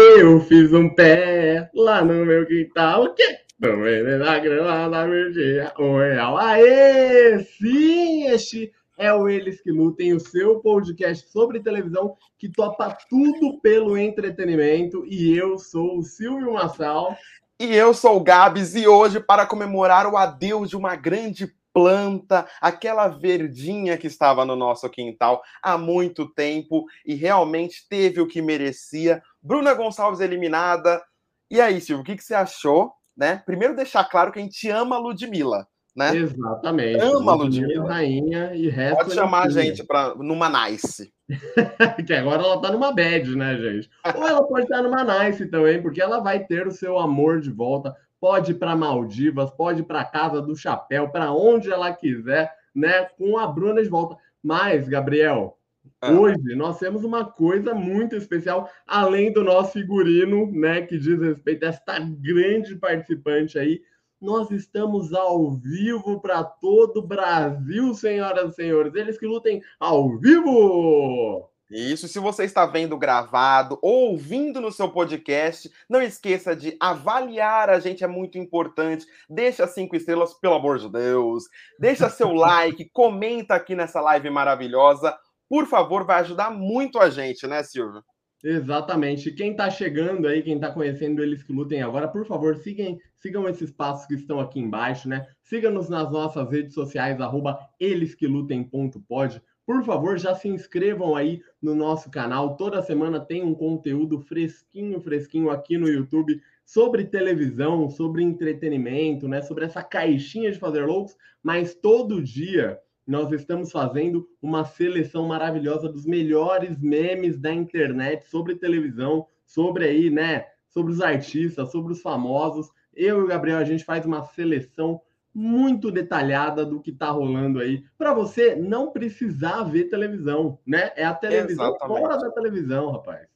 Eu 0.00 0.40
fiz 0.40 0.72
um 0.72 0.88
pé 0.88 1.70
lá 1.74 2.02
no 2.02 2.24
meu 2.24 2.46
quintal. 2.46 3.04
O 3.04 3.14
quê? 3.14 3.38
Tomei 3.60 4.02
na 4.02 4.38
grama 4.38 4.88
da 4.88 5.06
verdinha. 5.06 5.70
Um 5.78 5.98
real. 5.98 6.38
Aê! 6.38 7.44
Sim, 7.44 8.28
este 8.28 8.72
é 8.96 9.12
o 9.12 9.28
Eles 9.28 9.60
que 9.60 9.70
Lutem, 9.70 10.14
o 10.14 10.20
seu 10.20 10.60
podcast 10.60 11.30
sobre 11.30 11.60
televisão 11.60 12.16
que 12.38 12.48
topa 12.48 12.96
tudo 13.10 13.60
pelo 13.60 13.98
entretenimento. 13.98 15.04
E 15.06 15.36
eu 15.36 15.58
sou 15.58 15.98
o 15.98 16.02
Silvio 16.02 16.54
Massal. 16.54 17.14
E 17.60 17.76
eu 17.76 17.92
sou 17.92 18.16
o 18.16 18.20
Gabs, 18.20 18.74
e 18.74 18.88
hoje, 18.88 19.20
para 19.20 19.44
comemorar 19.44 20.06
o 20.06 20.16
adeus 20.16 20.70
de 20.70 20.78
uma 20.78 20.96
grande 20.96 21.52
planta, 21.72 22.46
aquela 22.60 23.08
verdinha 23.08 23.96
que 23.96 24.06
estava 24.06 24.44
no 24.44 24.56
nosso 24.56 24.88
quintal 24.88 25.42
há 25.62 25.78
muito 25.78 26.26
tempo 26.26 26.84
e 27.06 27.14
realmente 27.14 27.86
teve 27.88 28.20
o 28.20 28.26
que 28.26 28.42
merecia. 28.42 29.22
Bruna 29.42 29.74
Gonçalves 29.74 30.20
eliminada. 30.20 31.02
E 31.50 31.60
aí, 31.60 31.80
Silvio, 31.80 32.02
o 32.02 32.04
que, 32.04 32.16
que 32.16 32.24
você 32.24 32.34
achou? 32.34 32.92
Né? 33.16 33.42
Primeiro 33.44 33.76
deixar 33.76 34.04
claro 34.04 34.32
que 34.32 34.38
a 34.38 34.42
gente 34.42 34.68
ama 34.70 34.96
a 34.96 34.98
Ludmilla. 34.98 35.66
Né? 35.96 36.16
Exatamente. 36.16 37.00
Ama 37.00 37.32
a 37.32 37.34
Ludmilla. 37.34 37.88
Rainha 37.88 38.54
e 38.54 38.68
resto 38.68 38.96
Pode 38.98 39.14
chamar 39.14 39.46
a 39.46 39.50
gente 39.50 39.84
para 39.84 40.14
numa 40.14 40.48
nice. 40.48 41.12
que 42.06 42.12
agora 42.12 42.42
ela 42.42 42.60
tá 42.60 42.70
numa 42.70 42.92
bad, 42.92 43.36
né, 43.36 43.56
gente? 43.56 43.90
Ou 44.14 44.26
ela 44.26 44.42
pode 44.46 44.64
estar 44.64 44.82
numa 44.82 45.04
nice 45.04 45.46
também, 45.46 45.82
porque 45.82 46.00
ela 46.00 46.20
vai 46.20 46.44
ter 46.44 46.66
o 46.66 46.72
seu 46.72 46.98
amor 46.98 47.40
de 47.40 47.50
volta 47.50 47.94
pode 48.20 48.52
ir 48.52 48.56
para 48.56 48.76
Maldivas, 48.76 49.50
pode 49.50 49.80
ir 49.80 49.84
para 49.84 50.04
casa 50.04 50.42
do 50.42 50.54
chapéu, 50.54 51.08
para 51.08 51.32
onde 51.32 51.72
ela 51.72 51.92
quiser, 51.92 52.54
né? 52.74 53.04
Com 53.16 53.38
a 53.38 53.46
Bruna 53.46 53.82
de 53.82 53.88
volta. 53.88 54.16
Mas, 54.42 54.86
Gabriel, 54.86 55.58
ah. 56.00 56.12
hoje 56.12 56.54
nós 56.54 56.78
temos 56.78 57.04
uma 57.04 57.24
coisa 57.24 57.74
muito 57.74 58.16
especial, 58.16 58.70
além 58.86 59.32
do 59.32 59.44
nosso 59.44 59.72
figurino, 59.72 60.50
né? 60.50 60.82
Que 60.82 60.98
diz 60.98 61.20
respeito 61.20 61.64
a 61.64 61.68
esta 61.68 61.98
grande 61.98 62.76
participante 62.76 63.58
aí. 63.58 63.82
Nós 64.20 64.50
estamos 64.50 65.14
ao 65.14 65.50
vivo 65.52 66.20
para 66.20 66.44
todo 66.44 66.98
o 66.98 67.06
Brasil, 67.06 67.94
senhoras 67.94 68.52
e 68.52 68.56
senhores. 68.56 68.94
Eles 68.94 69.18
que 69.18 69.26
lutem 69.26 69.62
ao 69.78 70.18
vivo! 70.18 71.50
Isso, 71.70 72.08
se 72.08 72.18
você 72.18 72.44
está 72.44 72.66
vendo 72.66 72.98
gravado 72.98 73.78
ou 73.80 74.10
ouvindo 74.10 74.60
no 74.60 74.72
seu 74.72 74.90
podcast, 74.90 75.70
não 75.88 76.02
esqueça 76.02 76.54
de 76.56 76.76
avaliar 76.80 77.70
a 77.70 77.78
gente, 77.78 78.02
é 78.02 78.08
muito 78.08 78.36
importante. 78.36 79.06
Deixa 79.28 79.68
cinco 79.68 79.94
estrelas, 79.94 80.34
pelo 80.34 80.54
amor 80.54 80.78
de 80.78 80.90
Deus. 80.90 81.44
Deixa 81.78 82.10
seu 82.10 82.32
like, 82.34 82.90
comenta 82.92 83.54
aqui 83.54 83.76
nessa 83.76 84.00
live 84.00 84.28
maravilhosa. 84.30 85.16
Por 85.50 85.66
favor, 85.66 86.04
vai 86.04 86.20
ajudar 86.20 86.48
muito 86.48 87.00
a 87.00 87.10
gente, 87.10 87.44
né, 87.44 87.60
Silvio? 87.64 88.04
Exatamente. 88.42 89.32
Quem 89.32 89.50
está 89.50 89.68
chegando 89.68 90.28
aí, 90.28 90.42
quem 90.42 90.54
está 90.54 90.70
conhecendo 90.70 91.20
eles 91.20 91.42
que 91.42 91.52
lutem 91.52 91.82
agora, 91.82 92.06
por 92.06 92.24
favor, 92.24 92.56
sigam, 92.56 92.96
sigam 93.16 93.48
esses 93.48 93.72
passos 93.72 94.06
que 94.06 94.14
estão 94.14 94.38
aqui 94.38 94.60
embaixo, 94.60 95.08
né? 95.08 95.26
Siga-nos 95.42 95.88
nas 95.88 96.08
nossas 96.08 96.48
redes 96.48 96.72
sociais, 96.72 97.20
arroba 97.20 97.58
elesquelutem.pod. 97.80 99.42
Por 99.66 99.84
favor, 99.84 100.16
já 100.18 100.36
se 100.36 100.46
inscrevam 100.48 101.16
aí 101.16 101.42
no 101.60 101.74
nosso 101.74 102.08
canal. 102.12 102.56
Toda 102.56 102.80
semana 102.80 103.18
tem 103.18 103.42
um 103.42 103.52
conteúdo 103.52 104.20
fresquinho, 104.20 105.00
fresquinho 105.00 105.50
aqui 105.50 105.76
no 105.76 105.88
YouTube 105.88 106.40
sobre 106.64 107.04
televisão, 107.04 107.90
sobre 107.90 108.22
entretenimento, 108.22 109.26
né? 109.26 109.42
Sobre 109.42 109.64
essa 109.64 109.82
caixinha 109.82 110.52
de 110.52 110.60
fazer 110.60 110.86
loucos, 110.86 111.16
mas 111.42 111.74
todo 111.74 112.22
dia 112.22 112.78
nós 113.10 113.32
estamos 113.32 113.72
fazendo 113.72 114.28
uma 114.40 114.64
seleção 114.64 115.26
maravilhosa 115.26 115.88
dos 115.88 116.06
melhores 116.06 116.80
memes 116.80 117.36
da 117.36 117.52
internet 117.52 118.28
sobre 118.28 118.54
televisão, 118.54 119.26
sobre 119.44 119.84
aí, 119.84 120.10
né? 120.10 120.46
Sobre 120.68 120.92
os 120.92 121.00
artistas, 121.00 121.72
sobre 121.72 121.92
os 121.92 122.00
famosos. 122.00 122.70
Eu 122.94 123.18
e 123.18 123.22
o 123.22 123.26
Gabriel, 123.26 123.58
a 123.58 123.64
gente 123.64 123.84
faz 123.84 124.06
uma 124.06 124.22
seleção 124.22 125.00
muito 125.34 125.90
detalhada 125.90 126.64
do 126.64 126.80
que 126.80 126.90
está 126.90 127.10
rolando 127.10 127.58
aí, 127.58 127.84
para 127.96 128.12
você 128.12 128.54
não 128.54 128.90
precisar 128.90 129.64
ver 129.64 129.84
televisão, 129.84 130.58
né? 130.66 130.92
É 130.94 131.04
a 131.04 131.14
televisão 131.14 131.70
Exatamente. 131.70 132.00
fora 132.00 132.16
da 132.16 132.30
televisão, 132.30 132.92
rapaz. 132.92 133.29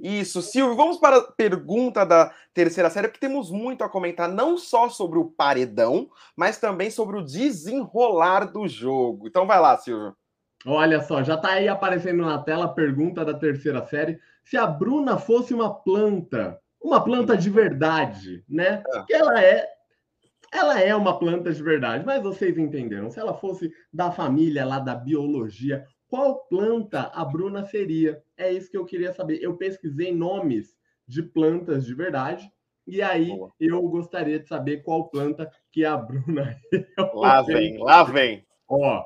Isso, 0.00 0.40
Silvio, 0.40 0.76
vamos 0.76 0.98
para 0.98 1.16
a 1.16 1.32
pergunta 1.32 2.06
da 2.06 2.32
terceira 2.54 2.88
série, 2.88 3.08
porque 3.08 3.18
temos 3.18 3.50
muito 3.50 3.82
a 3.82 3.88
comentar, 3.88 4.28
não 4.28 4.56
só 4.56 4.88
sobre 4.88 5.18
o 5.18 5.24
paredão, 5.24 6.08
mas 6.36 6.58
também 6.58 6.88
sobre 6.90 7.16
o 7.16 7.24
desenrolar 7.24 8.44
do 8.44 8.68
jogo. 8.68 9.26
Então 9.26 9.46
vai 9.46 9.60
lá, 9.60 9.76
Silvio. 9.76 10.14
Olha 10.64 11.00
só, 11.02 11.22
já 11.22 11.34
está 11.34 11.52
aí 11.52 11.68
aparecendo 11.68 12.24
na 12.24 12.38
tela 12.38 12.66
a 12.66 12.72
pergunta 12.72 13.24
da 13.24 13.34
terceira 13.34 13.84
série. 13.86 14.18
Se 14.44 14.56
a 14.56 14.66
Bruna 14.66 15.18
fosse 15.18 15.52
uma 15.52 15.74
planta, 15.74 16.60
uma 16.80 17.02
planta 17.02 17.36
de 17.36 17.50
verdade, 17.50 18.44
né? 18.48 18.82
É. 18.94 19.02
Que 19.02 19.14
ela 19.14 19.42
é 19.42 19.66
ela 20.52 20.80
é 20.80 20.94
uma 20.94 21.18
planta 21.18 21.52
de 21.52 21.62
verdade, 21.62 22.04
mas 22.06 22.22
vocês 22.22 22.56
entenderam. 22.56 23.10
Se 23.10 23.20
ela 23.20 23.34
fosse 23.34 23.70
da 23.92 24.10
família 24.10 24.64
lá 24.64 24.78
da 24.78 24.94
biologia, 24.94 25.86
qual 26.08 26.46
planta 26.46 27.02
a 27.14 27.24
Bruna 27.24 27.64
seria? 27.64 28.22
É 28.36 28.52
isso 28.52 28.70
que 28.70 28.76
eu 28.76 28.84
queria 28.84 29.12
saber. 29.12 29.42
Eu 29.42 29.56
pesquisei 29.56 30.14
nomes 30.14 30.76
de 31.06 31.22
plantas 31.22 31.84
de 31.84 31.94
verdade 31.94 32.50
e 32.86 33.02
aí 33.02 33.28
Boa. 33.28 33.52
eu 33.60 33.82
gostaria 33.88 34.38
de 34.40 34.48
saber 34.48 34.82
qual 34.82 35.08
planta 35.08 35.50
que 35.70 35.84
a 35.84 35.96
Bruna. 35.96 36.58
lá 37.14 37.42
vem, 37.42 37.78
lá 37.78 38.02
vem. 38.02 38.46
Ó, 38.66 39.04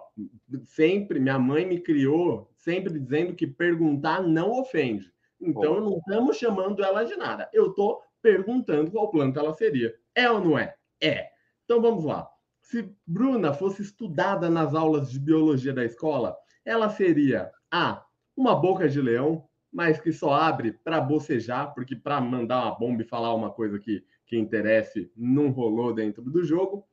sempre 0.64 1.20
minha 1.20 1.38
mãe 1.38 1.66
me 1.66 1.80
criou 1.80 2.52
sempre 2.62 2.98
dizendo 2.98 3.34
que 3.34 3.46
perguntar 3.46 4.22
não 4.22 4.60
ofende. 4.60 5.12
Então 5.40 5.74
Boa. 5.74 5.80
não 5.80 5.98
estamos 5.98 6.36
chamando 6.36 6.82
ela 6.82 7.04
de 7.04 7.16
nada. 7.16 7.50
Eu 7.52 7.70
estou 7.70 8.00
perguntando 8.22 8.92
qual 8.92 9.10
planta 9.10 9.40
ela 9.40 9.52
seria. 9.52 9.92
É 10.14 10.30
ou 10.30 10.40
não 10.40 10.56
é? 10.56 10.74
É. 11.02 11.28
Então 11.64 11.82
vamos 11.82 12.04
lá. 12.04 12.28
Se 12.60 12.88
Bruna 13.04 13.52
fosse 13.52 13.82
estudada 13.82 14.48
nas 14.48 14.74
aulas 14.74 15.10
de 15.10 15.18
biologia 15.18 15.72
da 15.72 15.84
escola, 15.84 16.36
ela 16.64 16.88
seria 16.88 17.50
A, 17.70 18.04
uma 18.36 18.54
boca 18.54 18.88
de 18.88 19.00
leão, 19.00 19.44
mas 19.72 20.00
que 20.00 20.12
só 20.12 20.32
abre 20.34 20.72
para 20.72 21.00
bocejar, 21.00 21.74
porque 21.74 21.96
para 21.96 22.20
mandar 22.20 22.62
uma 22.62 22.78
bomba 22.78 23.02
e 23.02 23.06
falar 23.06 23.34
uma 23.34 23.50
coisa 23.50 23.78
que, 23.78 24.04
que 24.26 24.36
interesse 24.36 25.10
não 25.16 25.50
rolou 25.50 25.94
dentro 25.94 26.22
do 26.22 26.44
jogo. 26.44 26.86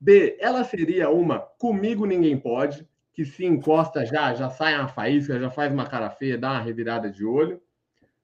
B, 0.00 0.36
ela 0.40 0.64
seria 0.64 1.10
uma 1.10 1.38
comigo 1.38 2.06
ninguém 2.06 2.38
pode, 2.38 2.88
que 3.12 3.24
se 3.24 3.44
encosta 3.44 4.04
já, 4.04 4.34
já 4.34 4.48
sai 4.50 4.78
uma 4.78 4.88
faísca, 4.88 5.38
já 5.38 5.50
faz 5.50 5.72
uma 5.72 5.86
cara 5.86 6.10
feia, 6.10 6.38
dá 6.38 6.52
uma 6.52 6.60
revirada 6.60 7.10
de 7.10 7.24
olho. 7.24 7.60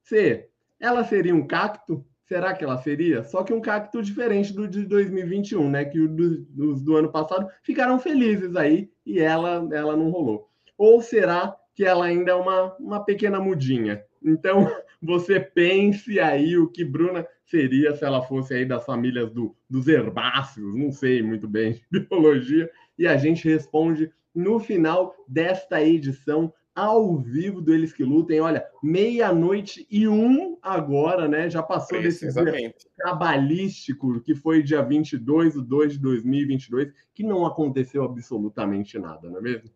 C, 0.03 0.49
ela 0.81 1.05
seria 1.05 1.35
um 1.35 1.47
cacto, 1.47 2.05
será 2.25 2.55
que 2.55 2.65
ela 2.65 2.79
seria? 2.79 3.23
Só 3.23 3.43
que 3.43 3.53
um 3.53 3.61
cacto 3.61 4.03
diferente 4.03 4.53
do 4.53 4.67
de 4.67 4.85
2021, 4.85 5.69
né? 5.69 5.85
Que 5.85 6.01
os 6.01 6.83
do 6.83 6.97
ano 6.97 7.11
passado 7.11 7.49
ficaram 7.63 7.99
felizes 7.99 8.57
aí 8.57 8.91
e 9.05 9.21
ela, 9.21 9.69
ela 9.73 9.97
não 9.97 10.11
rolou. 10.11 10.51
Ou 10.77 11.01
será 11.01 11.57
que 11.75 11.85
ela 11.85 12.07
ainda 12.07 12.33
é 12.33 12.35
uma, 12.35 12.75
uma 12.77 13.05
pequena 13.05 13.41
mudinha? 13.41 14.03
Então, 14.23 14.71
você 15.03 15.39
pense 15.39 16.19
aí 16.19 16.57
o 16.57 16.69
que 16.69 16.85
Bruna 16.85 17.27
seria 17.45 17.95
se 17.95 18.05
ela 18.05 18.23
fosse 18.23 18.55
aí 18.55 18.65
das 18.65 18.85
famílias 18.85 19.31
do, 19.31 19.55
dos 19.69 19.87
herbáceos, 19.87 20.75
não 20.75 20.91
sei 20.91 21.23
muito 21.23 21.47
bem 21.47 21.81
de 21.91 22.01
biologia, 22.09 22.71
e 22.99 23.07
a 23.07 23.17
gente 23.17 23.49
responde 23.49 24.11
no 24.35 24.59
final 24.59 25.15
desta 25.29 25.83
edição 25.83 26.53
ao 26.77 27.17
vivo 27.17 27.63
do 27.63 27.73
Eles 27.73 27.95
que 27.95 28.05
Lutem. 28.05 28.39
Olha, 28.41 28.67
meia-noite 28.83 29.87
e 29.91 30.07
um 30.07 30.59
agora, 30.61 31.27
né? 31.27 31.49
Já 31.49 31.63
passou 31.63 32.03
desse 32.03 32.31
dia 32.31 32.75
cabalístico, 32.99 34.21
que 34.21 34.35
foi 34.35 34.63
dia 34.63 34.83
22 34.83 35.55
de 35.55 35.63
2 35.63 35.93
de 35.95 35.99
2022, 35.99 36.93
que 37.15 37.23
não 37.23 37.47
aconteceu 37.47 38.05
absolutamente 38.05 38.99
nada, 38.99 39.31
não 39.31 39.39
é 39.39 39.43
mesmo? 39.43 39.71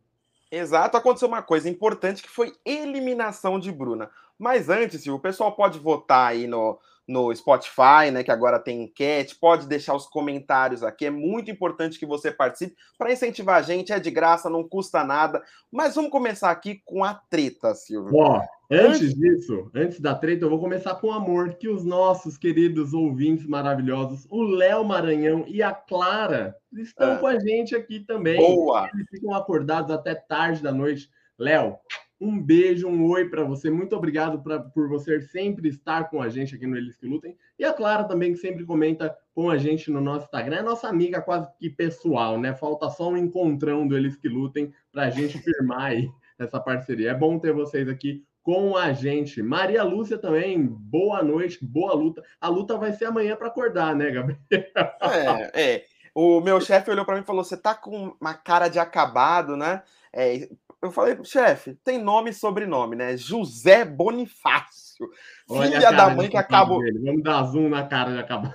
Exato, 0.51 0.97
aconteceu 0.97 1.29
uma 1.29 1.43
coisa 1.43 1.69
importante 1.69 2.23
que 2.23 2.29
foi 2.29 2.53
eliminação 2.65 3.59
de 3.59 3.71
Bruna. 3.71 4.11
Mas 4.39 4.69
antes, 4.69 5.07
o 5.07 5.19
pessoal 5.19 5.53
pode 5.53 5.79
votar 5.79 6.29
aí 6.29 6.47
no, 6.47 6.79
no 7.11 7.35
Spotify, 7.35 8.11
né, 8.13 8.23
que 8.23 8.31
agora 8.31 8.61
tem 8.61 8.85
enquete, 8.85 9.35
pode 9.35 9.67
deixar 9.67 9.97
os 9.97 10.07
comentários 10.07 10.85
aqui, 10.85 11.07
é 11.07 11.11
muito 11.11 11.51
importante 11.51 11.99
que 11.99 12.07
você 12.07 12.31
participe 12.31 12.77
para 12.97 13.13
incentivar 13.13 13.57
a 13.57 13.63
gente, 13.63 13.93
é 13.93 13.99
de 13.99 14.13
graça, 14.13 14.49
não 14.49 14.63
custa 14.63 15.03
nada. 15.03 15.43
Mas 15.73 15.97
vamos 15.97 16.13
começar 16.13 16.53
aqui 16.53 16.81
com 16.85 17.03
a 17.03 17.15
treta, 17.15 17.75
Silvio. 17.75 18.15
Ó, 18.15 18.41
antes, 18.71 19.01
antes 19.01 19.15
disso, 19.15 19.71
antes 19.75 19.99
da 19.99 20.15
treta, 20.15 20.45
eu 20.45 20.51
vou 20.51 20.61
começar 20.61 20.95
com 20.95 21.09
o 21.09 21.13
amor 21.13 21.55
que 21.55 21.69
os 21.69 21.85
nossos 21.85 22.39
queridos 22.39 22.95
ouvintes 22.95 23.45
maravilhosos, 23.45 24.25
o 24.31 24.43
Léo 24.43 24.85
Maranhão 24.85 25.45
e 25.49 25.65
a 25.65 25.73
Clara, 25.73 26.57
estão 26.73 27.15
é. 27.15 27.19
com 27.19 27.27
a 27.27 27.41
gente 27.41 27.75
aqui 27.75 27.99
também. 27.99 28.37
Boa! 28.37 28.89
Eles 28.95 29.09
ficam 29.11 29.35
acordados 29.35 29.91
até 29.91 30.15
tarde 30.15 30.63
da 30.63 30.71
noite. 30.71 31.11
Léo, 31.37 31.77
um 32.21 32.39
beijo, 32.39 32.87
um 32.87 33.09
oi 33.09 33.29
para 33.29 33.43
você. 33.43 33.71
Muito 33.71 33.97
obrigado 33.97 34.43
pra, 34.43 34.61
por 34.61 34.89
você 34.89 35.23
sempre 35.23 35.69
estar 35.69 36.11
com 36.11 36.21
a 36.21 36.29
gente 36.29 36.55
aqui 36.55 36.67
no 36.67 36.77
Eles 36.77 36.97
que 36.97 37.07
Lutem. 37.07 37.37
E 37.59 37.65
a 37.65 37.73
Clara 37.73 38.05
também, 38.05 38.33
que 38.33 38.39
sempre 38.39 38.65
comenta 38.65 39.17
com 39.35 39.49
a 39.49 39.57
gente 39.57 39.91
no 39.91 40.01
nosso 40.01 40.27
Instagram. 40.27 40.57
É 40.57 40.63
nossa 40.63 40.87
amiga 40.87 41.23
quase 41.23 41.49
que 41.59 41.71
pessoal, 41.71 42.39
né? 42.39 42.55
Falta 42.55 42.91
só 42.91 43.09
um 43.09 43.17
encontrão 43.17 43.89
do 43.89 43.97
Eles 43.97 44.17
que 44.17 44.29
Lutem 44.29 44.73
para 44.93 45.05
a 45.05 45.11
gente 45.11 45.39
firmar 45.39 45.93
aí 45.93 46.11
essa 46.39 46.61
parceria. 46.61 47.13
É 47.13 47.15
bom 47.15 47.39
ter 47.39 47.55
vocês 47.55 47.89
aqui 47.89 48.23
com 48.43 48.77
a 48.77 48.93
gente. 48.93 49.43
Maria 49.43 49.83
Lúcia 49.83 50.19
também, 50.19 50.67
boa 50.67 51.23
noite, 51.23 51.65
boa 51.65 51.95
luta. 51.95 52.23
A 52.41 52.49
luta 52.49 52.77
vai 52.77 52.93
ser 52.93 53.07
amanhã 53.07 53.37
para 53.37 53.49
acordar, 53.49 53.95
né, 53.95 54.11
Gabriel? 54.11 54.39
É, 55.55 55.75
é. 55.77 55.85
O 56.15 56.41
meu 56.41 56.61
chefe 56.61 56.91
olhou 56.91 57.05
para 57.05 57.15
mim 57.15 57.23
e 57.23 57.27
falou: 57.27 57.45
Você 57.45 57.57
tá 57.57 57.75
com 57.75 58.15
uma 58.21 58.35
cara 58.35 58.69
de 58.69 58.79
acabado, 58.79 59.57
né? 59.57 59.83
É, 60.13 60.49
eu 60.83 60.91
falei, 60.91 61.23
chefe, 61.25 61.75
tem 61.85 61.99
nome 61.99 62.31
e 62.31 62.35
sobrenome, 62.35 62.97
né? 62.97 63.17
José 63.17 63.85
Bonifácio. 63.85 65.11
Olha 65.49 65.73
Filha 65.73 65.93
da 65.93 66.15
mãe 66.15 66.29
que 66.29 66.39
acabou. 66.39 66.81
Vamos 67.05 67.23
dar 67.23 67.43
zoom 67.45 67.69
na 67.69 67.87
cara 67.87 68.13
de 68.13 68.19
acabado. 68.19 68.55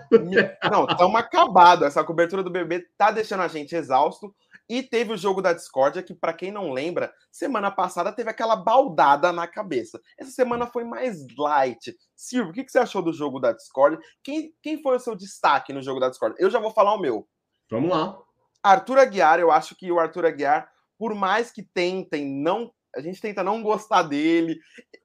Não, 0.72 0.86
estamos 0.86 1.16
acabados. 1.16 1.86
Essa 1.86 2.04
cobertura 2.04 2.42
do 2.42 2.50
bebê 2.50 2.88
tá 2.98 3.12
deixando 3.12 3.42
a 3.42 3.48
gente 3.48 3.76
exausto. 3.76 4.36
E 4.68 4.82
teve 4.82 5.14
o 5.14 5.18
jogo 5.18 5.44
da 5.44 5.54
discórdia, 5.54 6.02
que, 6.02 6.16
para 6.16 6.34
quem 6.34 6.52
não 6.52 6.72
lembra, 6.72 7.14
semana 7.32 7.70
passada 7.70 8.12
teve 8.12 8.32
aquela 8.32 8.56
baldada 8.56 9.32
na 9.32 9.46
cabeça. 9.46 10.02
Essa 10.18 10.32
semana 10.32 10.66
foi 10.66 10.84
mais 10.84 11.24
light. 11.38 11.96
Silvio, 12.16 12.50
o 12.50 12.54
que, 12.54 12.68
você 12.68 12.80
achou 12.80 13.04
do 13.04 13.14
jogo 13.14 13.40
da 13.40 13.52
discórdia? 13.52 14.00
Quem, 14.24 14.52
quem 14.64 14.82
foi 14.82 14.96
o 14.96 15.00
seu 15.00 15.16
destaque 15.16 15.72
no 15.72 15.84
jogo 15.84 16.00
da 16.00 16.10
discórdia? 16.10 16.38
Eu 16.40 16.50
já 16.50 16.60
vou 16.60 16.72
falar 16.72 16.96
o 16.96 17.00
meu. 17.00 17.28
Vamos 17.70 17.92
lá. 17.92 18.18
Arthur 18.64 18.98
Aguiar, 18.98 19.40
eu 19.40 19.52
acho 19.52 19.76
que 19.76 19.92
o 19.92 20.00
Arthur 20.00 20.26
Aguiar, 20.26 20.68
por 20.98 21.14
mais 21.14 21.52
que 21.52 21.64
tentem 21.64 22.26
não. 22.26 22.72
A 22.96 23.02
gente 23.02 23.20
tenta 23.20 23.44
não 23.44 23.62
gostar 23.62 24.04
dele. 24.04 24.58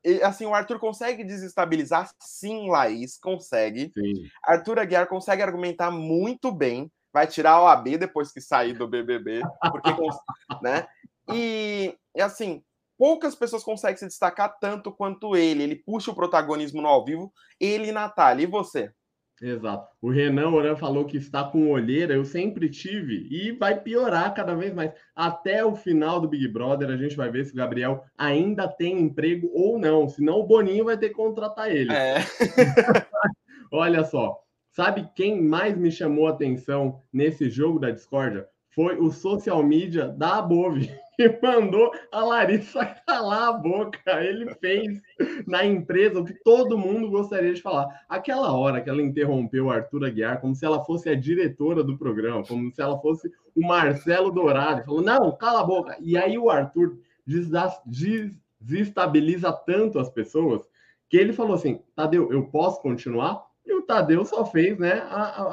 E, 0.05 0.23
assim, 0.23 0.47
o 0.47 0.55
Arthur 0.55 0.79
consegue 0.79 1.25
desestabilizar? 1.25 2.09
Sim, 2.21 2.71
Laís, 2.71 3.19
consegue. 3.19 3.91
Sim. 3.93 4.13
Arthur 4.45 4.79
Aguiar 4.79 5.09
consegue 5.09 5.43
argumentar 5.43 5.91
muito 5.91 6.53
bem 6.53 6.91
vai 7.13 7.27
tirar 7.27 7.53
a 7.53 7.63
OAB 7.63 7.99
depois 7.99 8.33
que 8.33 8.41
sair 8.41 8.73
do 8.73 8.89
BBB, 8.89 9.43
porque, 9.71 9.91
né? 10.63 10.87
E, 11.33 11.97
assim, 12.19 12.63
poucas 12.99 13.35
pessoas 13.35 13.63
conseguem 13.63 13.97
se 13.97 14.07
destacar 14.07 14.59
tanto 14.61 14.93
quanto 14.93 15.37
ele. 15.37 15.63
Ele 15.63 15.77
puxa 15.77 16.11
o 16.11 16.15
protagonismo 16.15 16.81
no 16.81 16.89
ao 16.89 17.05
vivo, 17.05 17.33
ele 17.59 17.89
e 17.89 17.93
Natália. 17.93 18.45
E 18.45 18.47
você? 18.47 18.93
Exato. 19.41 19.89
O 20.03 20.11
Renan 20.11 20.51
Oran 20.51 20.77
falou 20.77 21.07
que 21.07 21.17
está 21.17 21.43
com 21.45 21.71
olheira, 21.71 22.13
eu 22.13 22.25
sempre 22.25 22.69
tive, 22.69 23.27
e 23.31 23.53
vai 23.53 23.81
piorar 23.81 24.35
cada 24.35 24.55
vez 24.55 24.75
mais. 24.75 24.93
Até 25.17 25.65
o 25.65 25.75
final 25.75 26.21
do 26.21 26.29
Big 26.29 26.47
Brother, 26.49 26.91
a 26.91 26.97
gente 26.97 27.17
vai 27.17 27.31
ver 27.31 27.47
se 27.47 27.53
o 27.53 27.57
Gabriel 27.57 28.05
ainda 28.19 28.69
tem 28.69 29.01
emprego 29.01 29.51
ou 29.55 29.79
não. 29.79 30.09
Senão 30.09 30.41
o 30.41 30.47
Boninho 30.47 30.85
vai 30.85 30.99
ter 30.99 31.09
que 31.09 31.15
contratar 31.15 31.75
ele. 31.75 31.93
É. 31.93 32.17
Olha 33.73 34.05
só, 34.05 34.43
Sabe 34.73 35.11
quem 35.17 35.43
mais 35.43 35.77
me 35.77 35.91
chamou 35.91 36.29
a 36.29 36.31
atenção 36.31 37.03
nesse 37.13 37.51
jogo 37.51 37.81
da 37.81 37.91
discórdia? 37.91 38.47
Foi 38.73 38.97
o 38.99 39.11
social 39.11 39.65
media 39.65 40.09
da 40.09 40.39
Above, 40.39 40.91
que 41.17 41.39
mandou 41.43 41.91
a 42.13 42.25
Larissa 42.25 42.85
calar 43.07 43.49
a 43.49 43.53
boca. 43.53 44.25
Ele 44.25 44.55
fez 44.55 45.03
na 45.47 45.67
empresa 45.67 46.21
o 46.21 46.25
que 46.25 46.35
todo 46.45 46.79
mundo 46.79 47.11
gostaria 47.11 47.53
de 47.53 47.61
falar. 47.61 47.89
Aquela 48.09 48.53
hora 48.53 48.81
que 48.81 48.89
ela 48.89 49.03
interrompeu 49.03 49.67
o 49.67 49.71
Arthur 49.71 50.07
Aguiar, 50.07 50.41
como 50.41 50.55
se 50.55 50.65
ela 50.65 50.85
fosse 50.85 51.09
a 51.09 51.17
diretora 51.17 51.83
do 51.83 51.99
programa, 51.99 52.45
como 52.45 52.71
se 52.71 52.81
ela 52.81 52.97
fosse 53.01 53.29
o 53.57 53.67
Marcelo 53.67 54.31
Dourado, 54.31 54.85
falou: 54.85 55.03
não, 55.03 55.37
cala 55.37 55.61
a 55.61 55.65
boca. 55.65 55.97
E 56.01 56.17
aí 56.17 56.39
o 56.39 56.49
Arthur 56.49 56.97
desestabiliza 57.27 59.53
tanto 59.53 59.99
as 59.99 60.09
pessoas 60.09 60.63
que 61.09 61.17
ele 61.17 61.33
falou 61.33 61.55
assim: 61.55 61.83
Tadeu, 61.97 62.33
eu 62.33 62.47
posso 62.47 62.81
continuar? 62.81 63.50
E 63.67 63.73
o 63.73 63.83
Tadeu 63.83 64.25
só 64.25 64.45
fez, 64.45 64.79
né? 64.79 65.03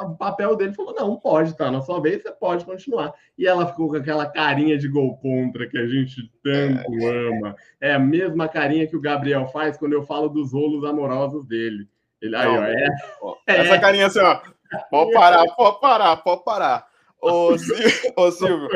O 0.04 0.16
papel 0.16 0.56
dele 0.56 0.74
falou: 0.74 0.96
não, 0.96 1.16
pode, 1.18 1.56
tá 1.56 1.70
na 1.70 1.82
sua 1.82 2.02
vez, 2.02 2.22
você 2.22 2.32
pode 2.32 2.66
continuar. 2.66 3.14
E 3.38 3.46
ela 3.46 3.68
ficou 3.68 3.90
com 3.90 3.96
aquela 3.96 4.26
carinha 4.26 4.78
de 4.78 4.88
gol 4.88 5.18
contra 5.18 5.68
que 5.68 5.78
a 5.78 5.86
gente 5.88 6.32
tanto 6.44 6.92
é. 6.94 7.30
ama. 7.30 7.56
É 7.80 7.94
a 7.94 8.00
mesma 8.00 8.48
carinha 8.48 8.88
que 8.88 8.96
o 8.96 9.02
Gabriel 9.02 9.48
faz 9.48 9.78
quando 9.78 9.94
eu 9.94 10.04
falo 10.04 10.30
dos 10.30 10.54
rolos 10.54 10.84
amorosos 10.84 11.46
dele. 11.46 11.88
Ele, 12.22 12.36
aí, 12.36 12.46
não, 12.46 12.64
ó, 13.22 13.36
é, 13.46 13.58
Essa 13.58 13.76
é. 13.76 13.80
carinha 13.80 14.08
assim, 14.08 14.20
ó. 14.20 14.40
Pode 14.90 15.14
parar, 15.14 15.46
pode 15.56 15.80
parar, 15.80 16.18
pode 16.18 16.44
parar. 16.44 16.88
Ô, 17.22 17.58
Silvio, 17.58 17.86
ô, 18.16 18.32
Silvio 18.32 18.70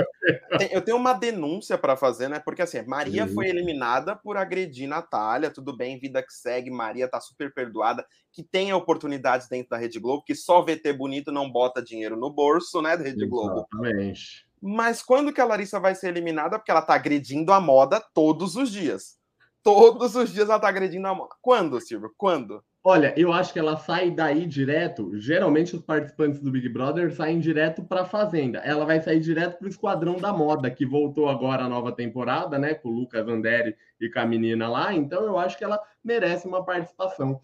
eu 0.71 0.81
tenho 0.81 0.97
uma 0.97 1.13
denúncia 1.13 1.77
para 1.77 1.95
fazer, 1.95 2.27
né? 2.27 2.39
Porque 2.39 2.61
assim, 2.61 2.81
Maria 2.83 3.27
foi 3.27 3.47
eliminada 3.47 4.15
por 4.15 4.37
agredir 4.37 4.87
Natália, 4.87 5.51
tudo 5.51 5.75
bem, 5.75 5.99
vida 5.99 6.21
que 6.21 6.33
segue, 6.33 6.69
Maria 6.69 7.07
tá 7.07 7.19
super 7.19 7.53
perdoada, 7.53 8.05
que 8.31 8.43
tem 8.43 8.73
oportunidades 8.73 9.47
dentro 9.47 9.69
da 9.69 9.77
Rede 9.77 9.99
Globo, 9.99 10.23
que 10.23 10.35
só 10.35 10.61
VT 10.61 10.93
bonito 10.93 11.31
não 11.31 11.51
bota 11.51 11.81
dinheiro 11.81 12.17
no 12.17 12.29
bolso, 12.29 12.81
né, 12.81 12.97
da 12.97 13.03
Rede 13.03 13.25
Globo. 13.25 13.67
Exatamente. 13.73 14.47
Mas 14.61 15.01
quando 15.01 15.33
que 15.33 15.41
a 15.41 15.45
Larissa 15.45 15.79
vai 15.79 15.95
ser 15.95 16.09
eliminada? 16.09 16.59
Porque 16.59 16.69
ela 16.69 16.83
tá 16.83 16.93
agredindo 16.93 17.51
a 17.51 17.59
moda 17.59 18.03
todos 18.13 18.55
os 18.55 18.71
dias. 18.71 19.17
Todos 19.63 20.15
os 20.15 20.31
dias 20.31 20.49
ela 20.49 20.59
tá 20.59 20.67
agredindo 20.67 21.07
a 21.07 21.15
moda. 21.15 21.35
Quando, 21.41 21.79
Silvio? 21.81 22.13
Quando? 22.15 22.63
Olha, 22.83 23.13
eu 23.15 23.31
acho 23.31 23.53
que 23.53 23.59
ela 23.59 23.77
sai 23.77 24.09
daí 24.09 24.47
direto. 24.47 25.15
Geralmente 25.19 25.75
os 25.75 25.83
participantes 25.83 26.39
do 26.39 26.49
Big 26.49 26.67
Brother 26.67 27.13
saem 27.13 27.39
direto 27.39 27.83
para 27.83 28.01
a 28.01 28.05
Fazenda. 28.05 28.57
Ela 28.59 28.85
vai 28.85 28.99
sair 28.99 29.19
direto 29.19 29.59
para 29.59 29.67
o 29.67 29.69
Esquadrão 29.69 30.17
da 30.17 30.33
Moda, 30.33 30.71
que 30.71 30.83
voltou 30.83 31.29
agora 31.29 31.63
a 31.63 31.69
nova 31.69 31.91
temporada, 31.91 32.57
né? 32.57 32.73
Com 32.73 32.89
o 32.89 32.93
Lucas 32.93 33.27
Anderi 33.27 33.75
e 33.99 34.09
com 34.09 34.19
a 34.19 34.25
menina 34.25 34.67
lá. 34.67 34.95
Então 34.95 35.23
eu 35.23 35.37
acho 35.37 35.59
que 35.59 35.63
ela 35.63 35.79
merece 36.03 36.47
uma 36.47 36.65
participação. 36.65 37.39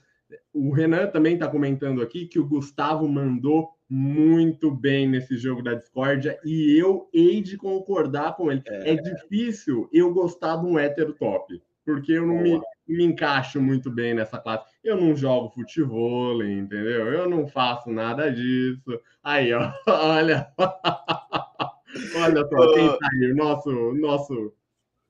O 0.52 0.72
Renan 0.72 1.06
também 1.08 1.36
está 1.36 1.48
comentando 1.48 2.02
aqui 2.02 2.26
que 2.26 2.40
o 2.40 2.48
Gustavo 2.48 3.08
mandou 3.08 3.70
muito 3.88 4.72
bem 4.72 5.08
nesse 5.08 5.38
jogo 5.38 5.62
da 5.62 5.76
discórdia 5.76 6.38
e 6.44 6.76
eu 6.78 7.08
hei 7.14 7.42
de 7.42 7.58
concordar 7.58 8.36
com 8.36 8.52
ele. 8.52 8.64
É, 8.66 8.94
é 8.94 8.96
difícil 8.96 9.88
eu 9.94 10.12
gostar 10.12 10.58
de 10.58 10.66
um 10.66 10.80
hétero 10.80 11.14
top 11.14 11.62
porque 11.88 12.12
eu 12.12 12.28
não 12.28 12.36
me, 12.36 12.62
me 12.86 13.06
encaixo 13.06 13.62
muito 13.62 13.90
bem 13.90 14.14
nessa 14.14 14.38
classe. 14.38 14.66
Eu 14.84 15.00
não 15.00 15.16
jogo 15.16 15.54
futebol, 15.54 16.44
entendeu? 16.44 17.14
Eu 17.14 17.30
não 17.30 17.48
faço 17.48 17.90
nada 17.90 18.30
disso. 18.30 19.00
Aí, 19.24 19.54
ó, 19.54 19.72
olha. 19.88 20.54
olha 20.60 22.46
só, 22.46 22.74
quem 22.74 22.90
tá 22.90 23.08
aí, 23.14 23.34
nosso. 23.34 23.72
nosso, 23.94 24.54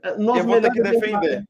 é, 0.04 0.16
nosso 0.18 0.40
eu 0.40 0.46
vou 0.46 0.62
ter 0.62 0.72
que 0.72 0.82
defender. 0.84 1.44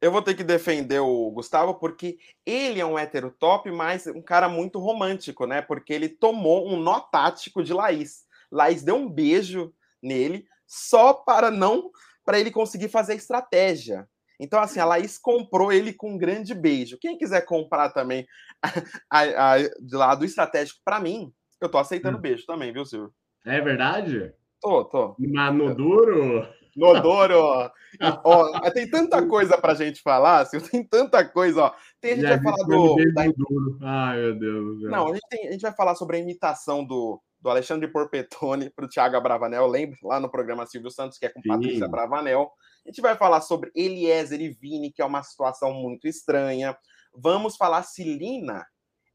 Eu 0.00 0.12
vou 0.12 0.22
ter 0.22 0.34
que 0.34 0.44
defender 0.44 1.00
o 1.00 1.32
Gustavo 1.32 1.74
porque 1.74 2.16
ele 2.46 2.78
é 2.78 2.86
um 2.86 2.96
hétero 2.96 3.32
top, 3.32 3.68
mas 3.72 4.06
um 4.06 4.22
cara 4.22 4.48
muito 4.48 4.78
romântico, 4.78 5.44
né? 5.44 5.60
Porque 5.60 5.92
ele 5.92 6.08
tomou 6.08 6.68
um 6.68 6.80
nó 6.80 7.00
tático 7.00 7.64
de 7.64 7.72
Laís. 7.72 8.28
Laís 8.48 8.84
deu 8.84 8.94
um 8.94 9.10
beijo 9.10 9.74
nele 10.00 10.46
só 10.68 11.12
para 11.12 11.50
não 11.50 11.90
para 12.24 12.38
ele 12.38 12.50
conseguir 12.50 12.88
fazer 12.88 13.14
estratégia. 13.14 14.08
Então, 14.38 14.60
assim, 14.60 14.80
a 14.80 14.84
Laís 14.84 15.18
comprou 15.18 15.72
ele 15.72 15.92
com 15.92 16.12
um 16.12 16.18
grande 16.18 16.54
beijo. 16.54 16.98
Quem 16.98 17.16
quiser 17.16 17.42
comprar 17.42 17.90
também 17.90 18.26
a, 19.10 19.52
a, 19.52 19.58
de 19.58 19.94
lado 19.94 20.24
estratégico 20.24 20.80
para 20.84 21.00
mim, 21.00 21.32
eu 21.60 21.68
tô 21.68 21.78
aceitando 21.78 22.18
hum. 22.18 22.20
beijo 22.20 22.44
também, 22.46 22.72
viu, 22.72 22.84
Silvio? 22.84 23.12
É 23.46 23.60
verdade? 23.60 24.32
Tô, 24.60 24.84
tô. 24.84 25.14
Mas 25.18 25.54
no 25.54 25.74
duro? 25.74 26.48
No 26.74 27.00
duro. 27.00 27.70
ó, 28.24 28.70
tem 28.70 28.90
tanta 28.90 29.24
coisa 29.26 29.56
pra 29.56 29.74
gente 29.74 30.02
falar, 30.02 30.44
Silvio, 30.46 30.68
tem 30.68 30.82
tanta 30.82 31.24
coisa, 31.24 31.64
ó. 31.64 31.74
Tem, 32.00 32.12
a 32.12 32.14
gente 32.16 32.24
Já 32.24 32.36
vai 32.36 32.42
falar 32.42 32.66
do. 32.66 32.96
Da... 33.12 33.24
Duro. 33.26 33.78
Ai, 33.82 34.16
meu 34.16 34.38
Deus. 34.38 34.82
Não, 34.82 35.08
a 35.08 35.14
gente, 35.14 35.28
tem, 35.28 35.48
a 35.48 35.52
gente 35.52 35.62
vai 35.62 35.74
falar 35.74 35.94
sobre 35.94 36.16
a 36.16 36.20
imitação 36.20 36.84
do, 36.84 37.20
do 37.44 37.50
Alexandre 37.50 37.86
Porpetone 37.86 38.70
para 38.70 38.86
o 38.86 38.88
Thiago 38.88 39.20
Bravanel, 39.20 39.66
lembra? 39.66 39.98
Lá 40.02 40.18
no 40.18 40.30
programa 40.30 40.64
Silvio 40.64 40.90
Santos, 40.90 41.18
que 41.18 41.26
é 41.26 41.28
com 41.28 41.42
Sim. 41.42 41.48
Patrícia 41.50 41.86
Bravanel. 41.86 42.50
A 42.86 42.88
gente 42.88 43.02
vai 43.02 43.14
falar 43.16 43.42
sobre 43.42 43.70
Eliezer 43.76 44.40
e 44.40 44.48
Vini, 44.48 44.90
que 44.90 45.02
é 45.02 45.04
uma 45.04 45.22
situação 45.22 45.74
muito 45.74 46.08
estranha. 46.08 46.74
Vamos 47.14 47.54
falar 47.56 47.82
se 47.82 48.02
Lina 48.02 48.66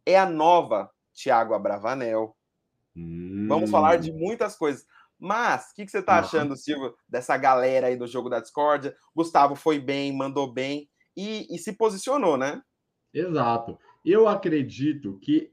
é 0.05 0.15
a 0.15 0.27
nova 0.29 0.91
Thiago 1.11 1.55
Abravanel. 1.55 2.37
Hum. 2.95 3.47
Vamos 3.49 3.71
falar 3.71 3.95
de 3.95 4.11
hum. 4.11 4.19
muitas 4.19 4.55
coisas. 4.55 4.85
Mas, 5.17 5.71
o 5.71 5.75
que, 5.75 5.85
que, 5.85 5.91
você 5.91 5.97
está 5.97 6.19
achando, 6.19 6.55
Silvio, 6.55 6.93
dessa 7.09 7.35
galera 7.35 7.87
aí 7.87 7.97
do 7.97 8.05
jogo 8.05 8.29
da 8.29 8.39
discórdia? 8.39 8.95
Gustavo 9.15 9.55
foi 9.55 9.79
bem, 9.79 10.15
mandou 10.15 10.53
bem 10.53 10.87
e, 11.17 11.47
e 11.49 11.57
se 11.57 11.73
posicionou, 11.73 12.37
né? 12.37 12.61
Exato. 13.11 13.79
Eu 14.05 14.27
acredito 14.27 15.17
que 15.17 15.51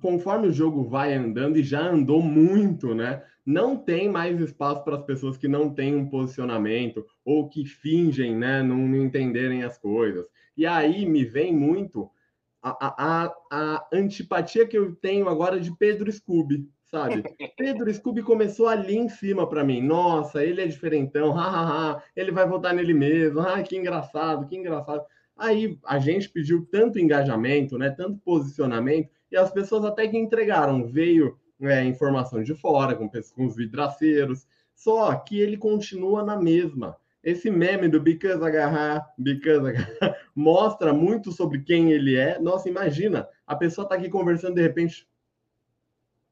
conforme 0.00 0.48
o 0.48 0.52
jogo 0.52 0.84
vai 0.84 1.14
andando 1.14 1.58
e 1.58 1.62
já 1.62 1.80
andou 1.80 2.22
muito, 2.22 2.94
né? 2.94 3.22
Não 3.44 3.76
tem 3.76 4.08
mais 4.08 4.40
espaço 4.40 4.84
para 4.84 4.96
as 4.96 5.04
pessoas 5.04 5.36
que 5.36 5.48
não 5.48 5.72
têm 5.72 5.96
um 5.96 6.08
posicionamento 6.08 7.04
ou 7.24 7.48
que 7.48 7.64
fingem, 7.64 8.36
né, 8.36 8.62
não, 8.62 8.76
não 8.76 9.02
entenderem 9.02 9.62
as 9.64 9.78
coisas. 9.78 10.26
E 10.56 10.66
aí 10.66 11.06
me 11.06 11.24
vem 11.24 11.54
muito 11.54 12.10
a, 12.62 13.24
a, 13.24 13.34
a 13.50 13.88
antipatia 13.92 14.66
que 14.66 14.76
eu 14.76 14.94
tenho 14.94 15.28
agora 15.28 15.58
de 15.58 15.74
Pedro 15.76 16.12
Scooby, 16.12 16.68
sabe? 16.84 17.22
Pedro 17.56 17.92
Scooby 17.92 18.22
começou 18.22 18.68
ali 18.68 18.96
em 18.96 19.08
cima 19.08 19.48
para 19.48 19.64
mim. 19.64 19.80
Nossa, 19.80 20.44
ele 20.44 20.60
é 20.60 20.66
diferentão, 20.66 21.32
hahaha, 21.32 22.02
ele 22.14 22.30
vai 22.30 22.46
votar 22.46 22.74
nele 22.74 22.92
mesmo, 22.92 23.40
ah, 23.40 23.62
que 23.62 23.76
engraçado, 23.76 24.46
que 24.46 24.56
engraçado. 24.56 25.02
Aí 25.36 25.78
a 25.86 25.98
gente 25.98 26.28
pediu 26.28 26.66
tanto 26.70 26.98
engajamento, 26.98 27.78
né, 27.78 27.90
tanto 27.90 28.18
posicionamento, 28.18 29.08
e 29.30 29.36
as 29.36 29.50
pessoas 29.50 29.84
até 29.84 30.08
que 30.08 30.18
entregaram. 30.18 30.86
Veio 30.86 31.38
é, 31.60 31.84
informação 31.84 32.42
de 32.42 32.54
fora, 32.54 32.94
com, 32.94 33.08
com 33.08 33.46
os 33.46 33.56
vidraceiros, 33.56 34.46
só 34.74 35.14
que 35.14 35.38
ele 35.38 35.56
continua 35.56 36.24
na 36.24 36.36
mesma. 36.36 36.96
esse 37.22 37.50
meme 37.50 37.88
do 37.88 38.00
Because 38.00 38.42
agarrar, 38.42 39.12
Because 39.18 39.68
agarrar, 39.68 40.16
mostra 40.34 40.92
muito 40.92 41.32
sobre 41.32 41.60
quem 41.60 41.92
ele 41.92 42.16
é. 42.16 42.38
Nossa, 42.38 42.68
imagina, 42.68 43.28
a 43.46 43.54
pessoa 43.54 43.88
tá 43.88 43.94
aqui 43.94 44.08
conversando 44.08 44.54
de 44.54 44.62
repente 44.62 45.06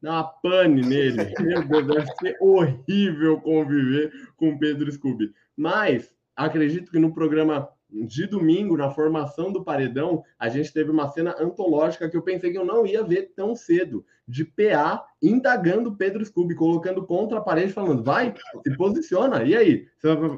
dá 0.00 0.12
uma 0.12 0.24
pane 0.24 0.82
nele. 0.82 1.34
Meu 1.40 1.66
Deus, 1.66 1.86
deve 1.86 2.06
ser 2.16 2.36
horrível 2.40 3.40
conviver 3.40 4.12
com 4.36 4.58
Pedro 4.58 4.90
Scooby. 4.90 5.32
Mas 5.56 6.14
acredito 6.34 6.90
que 6.90 6.98
no 6.98 7.12
programa 7.12 7.68
de 7.90 8.26
domingo, 8.26 8.76
na 8.76 8.90
formação 8.90 9.50
do 9.50 9.64
paredão, 9.64 10.22
a 10.38 10.48
gente 10.48 10.72
teve 10.72 10.90
uma 10.90 11.08
cena 11.08 11.34
antológica 11.40 12.08
que 12.08 12.16
eu 12.16 12.22
pensei 12.22 12.52
que 12.52 12.58
eu 12.58 12.64
não 12.64 12.86
ia 12.86 13.02
ver 13.02 13.32
tão 13.34 13.54
cedo, 13.54 14.04
de 14.26 14.44
PA 14.44 15.04
indagando 15.22 15.96
Pedro 15.96 16.24
Scooby, 16.24 16.54
colocando 16.54 17.06
contra 17.06 17.38
a 17.38 17.42
parede, 17.42 17.72
falando: 17.72 18.04
vai, 18.04 18.34
se 18.62 18.76
posiciona, 18.76 19.42
e 19.44 19.56
aí? 19.56 19.86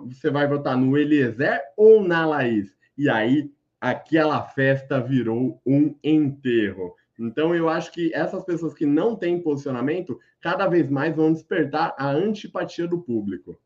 Você 0.09 0.31
vai 0.31 0.47
votar 0.47 0.77
no 0.77 0.97
Eliezer 0.97 1.61
ou 1.77 2.03
na 2.03 2.25
Laís? 2.25 2.73
E 2.97 3.09
aí, 3.09 3.51
aquela 3.81 4.43
festa 4.43 5.01
virou 5.01 5.61
um 5.67 5.95
enterro. 6.05 6.95
Então, 7.19 7.55
eu 7.55 7.69
acho 7.69 7.93
que 7.93 8.15
essas 8.15 8.45
pessoas 8.45 8.73
que 8.73 8.87
não 8.87 9.17
têm 9.17 9.43
posicionamento, 9.43 10.19
cada 10.41 10.67
vez 10.67 10.89
mais 10.89 11.15
vão 11.15 11.33
despertar 11.33 11.95
a 11.99 12.09
antipatia 12.11 12.87
do 12.87 13.01
público. 13.01 13.59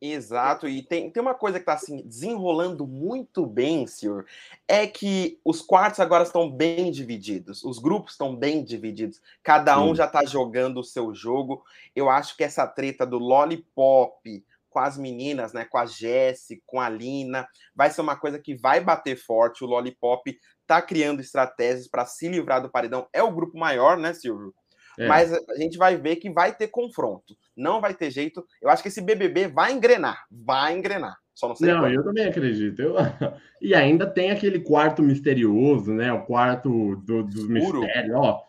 Exato, 0.00 0.68
e 0.68 0.80
tem, 0.80 1.10
tem 1.10 1.20
uma 1.20 1.34
coisa 1.34 1.58
que 1.58 1.62
está 1.62 1.72
assim, 1.72 2.02
desenrolando 2.06 2.86
muito 2.86 3.44
bem, 3.44 3.84
senhor, 3.84 4.26
é 4.68 4.86
que 4.86 5.40
os 5.44 5.60
quartos 5.60 5.98
agora 5.98 6.22
estão 6.22 6.48
bem 6.48 6.92
divididos, 6.92 7.64
os 7.64 7.80
grupos 7.80 8.12
estão 8.12 8.36
bem 8.36 8.62
divididos, 8.62 9.20
cada 9.42 9.80
um 9.82 9.96
já 9.96 10.04
está 10.04 10.24
jogando 10.24 10.78
o 10.78 10.84
seu 10.84 11.12
jogo. 11.12 11.64
Eu 11.96 12.08
acho 12.08 12.36
que 12.36 12.44
essa 12.44 12.64
treta 12.64 13.04
do 13.04 13.18
Lollipop 13.18 14.44
com 14.70 14.78
as 14.78 14.96
meninas, 14.96 15.52
né, 15.52 15.64
com 15.64 15.78
a 15.78 15.86
Jessie, 15.86 16.62
com 16.64 16.80
a 16.80 16.88
Lina, 16.88 17.48
vai 17.74 17.90
ser 17.90 18.00
uma 18.00 18.16
coisa 18.16 18.38
que 18.38 18.54
vai 18.54 18.80
bater 18.80 19.16
forte. 19.16 19.64
O 19.64 19.66
Lollipop 19.66 20.38
está 20.60 20.80
criando 20.80 21.20
estratégias 21.20 21.88
para 21.88 22.04
se 22.06 22.28
livrar 22.28 22.62
do 22.62 22.70
paredão. 22.70 23.08
É 23.12 23.22
o 23.22 23.32
grupo 23.32 23.58
maior, 23.58 23.96
né, 23.96 24.12
Silvio? 24.12 24.54
É. 24.98 25.06
Mas 25.06 25.32
a 25.32 25.56
gente 25.56 25.78
vai 25.78 25.96
ver 25.96 26.16
que 26.16 26.30
vai 26.30 26.54
ter 26.54 26.68
confronto. 26.68 27.36
Não 27.58 27.80
vai 27.80 27.92
ter 27.92 28.10
jeito. 28.10 28.46
Eu 28.62 28.70
acho 28.70 28.82
que 28.82 28.88
esse 28.88 29.02
BBB 29.02 29.48
vai 29.48 29.72
engrenar. 29.72 30.24
Vai 30.30 30.78
engrenar. 30.78 31.16
Só 31.34 31.48
não 31.48 31.56
sei. 31.56 31.72
Não, 31.72 31.90
eu 31.90 32.04
também 32.04 32.24
acredito. 32.24 32.80
Eu... 32.80 32.94
E 33.60 33.74
ainda 33.74 34.06
tem 34.06 34.30
aquele 34.30 34.60
quarto 34.60 35.02
misterioso, 35.02 35.92
né? 35.92 36.12
O 36.12 36.24
quarto 36.24 36.94
do, 37.04 37.24
dos 37.24 37.48
mistérios. 37.48 38.14
Ó, 38.14 38.44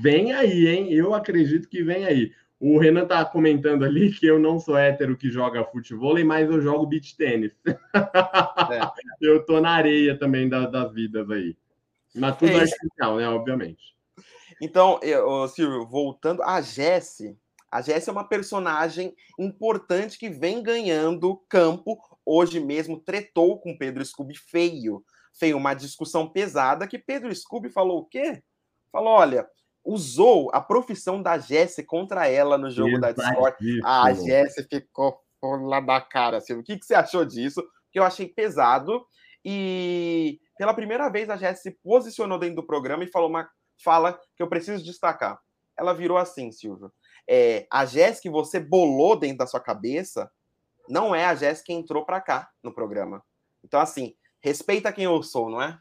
vem 0.00 0.32
aí, 0.32 0.68
hein? 0.68 0.92
Eu 0.92 1.14
acredito 1.14 1.68
que 1.68 1.82
vem 1.82 2.04
aí. 2.04 2.30
O 2.60 2.78
Renan 2.78 3.06
tá 3.06 3.24
comentando 3.24 3.84
ali 3.84 4.12
que 4.12 4.24
eu 4.24 4.38
não 4.38 4.60
sou 4.60 4.78
hétero 4.78 5.16
que 5.16 5.28
joga 5.28 5.64
futebol, 5.64 6.16
mas 6.24 6.48
eu 6.48 6.60
jogo 6.60 6.86
beach 6.86 7.16
tênis. 7.16 7.52
É. 7.66 7.76
eu 9.20 9.44
tô 9.44 9.60
na 9.60 9.70
areia 9.70 10.16
também 10.16 10.48
das, 10.48 10.70
das 10.70 10.92
vidas 10.92 11.28
aí. 11.28 11.56
Mas 12.14 12.36
tudo 12.36 12.52
é 12.52 12.60
artificial, 12.60 13.16
né? 13.16 13.28
Obviamente. 13.28 13.96
Então, 14.62 15.00
eu, 15.02 15.48
Silvio, 15.48 15.84
voltando, 15.86 16.42
a 16.42 16.60
Jessie, 16.62 17.36
a 17.76 17.82
Jessie 17.82 18.08
é 18.08 18.12
uma 18.12 18.26
personagem 18.26 19.14
importante 19.38 20.18
que 20.18 20.30
vem 20.30 20.62
ganhando 20.62 21.44
campo. 21.46 21.98
Hoje 22.24 22.58
mesmo 22.58 22.98
tretou 22.98 23.60
com 23.60 23.76
Pedro 23.76 24.02
Scooby 24.02 24.34
feio. 24.34 25.04
Feio, 25.38 25.58
uma 25.58 25.74
discussão 25.74 26.26
pesada 26.26 26.86
que 26.86 26.98
Pedro 26.98 27.34
Scooby 27.34 27.68
falou 27.68 27.98
o 27.98 28.04
quê? 28.06 28.42
Falou, 28.90 29.12
olha, 29.12 29.46
usou 29.84 30.48
a 30.54 30.60
profissão 30.60 31.22
da 31.22 31.36
Jessie 31.36 31.84
contra 31.84 32.26
ela 32.26 32.56
no 32.56 32.70
jogo 32.70 32.98
da 32.98 33.12
Discord. 33.12 33.56
A 33.84 34.10
Jessie 34.14 34.64
ficou 34.64 35.20
lá 35.42 35.78
da 35.78 36.00
cara, 36.00 36.40
Silvio. 36.40 36.62
O 36.62 36.64
que, 36.64 36.78
que 36.78 36.86
você 36.86 36.94
achou 36.94 37.26
disso? 37.26 37.62
Que 37.92 37.98
eu 37.98 38.04
achei 38.04 38.26
pesado. 38.26 39.06
E 39.44 40.40
pela 40.56 40.72
primeira 40.72 41.10
vez 41.10 41.28
a 41.28 41.36
Jessie 41.36 41.64
se 41.64 41.78
posicionou 41.82 42.38
dentro 42.38 42.56
do 42.56 42.66
programa 42.66 43.04
e 43.04 43.10
falou 43.10 43.28
uma 43.28 43.46
fala 43.84 44.18
que 44.34 44.42
eu 44.42 44.48
preciso 44.48 44.82
destacar. 44.82 45.38
Ela 45.78 45.92
virou 45.92 46.16
assim, 46.16 46.50
Silvio. 46.50 46.90
É, 47.28 47.66
a 47.72 47.84
Jéssica 47.84 48.22
que 48.22 48.30
você 48.30 48.60
bolou 48.60 49.18
dentro 49.18 49.38
da 49.38 49.46
sua 49.46 49.60
cabeça 49.60 50.30
não 50.88 51.14
é 51.14 51.24
a 51.24 51.34
Jéssica 51.34 51.66
que 51.66 51.72
entrou 51.72 52.04
para 52.04 52.20
cá 52.20 52.48
no 52.62 52.72
programa. 52.72 53.22
Então, 53.64 53.80
assim, 53.80 54.14
respeita 54.40 54.92
quem 54.92 55.04
eu 55.04 55.22
sou, 55.22 55.50
não 55.50 55.60
é? 55.60 55.78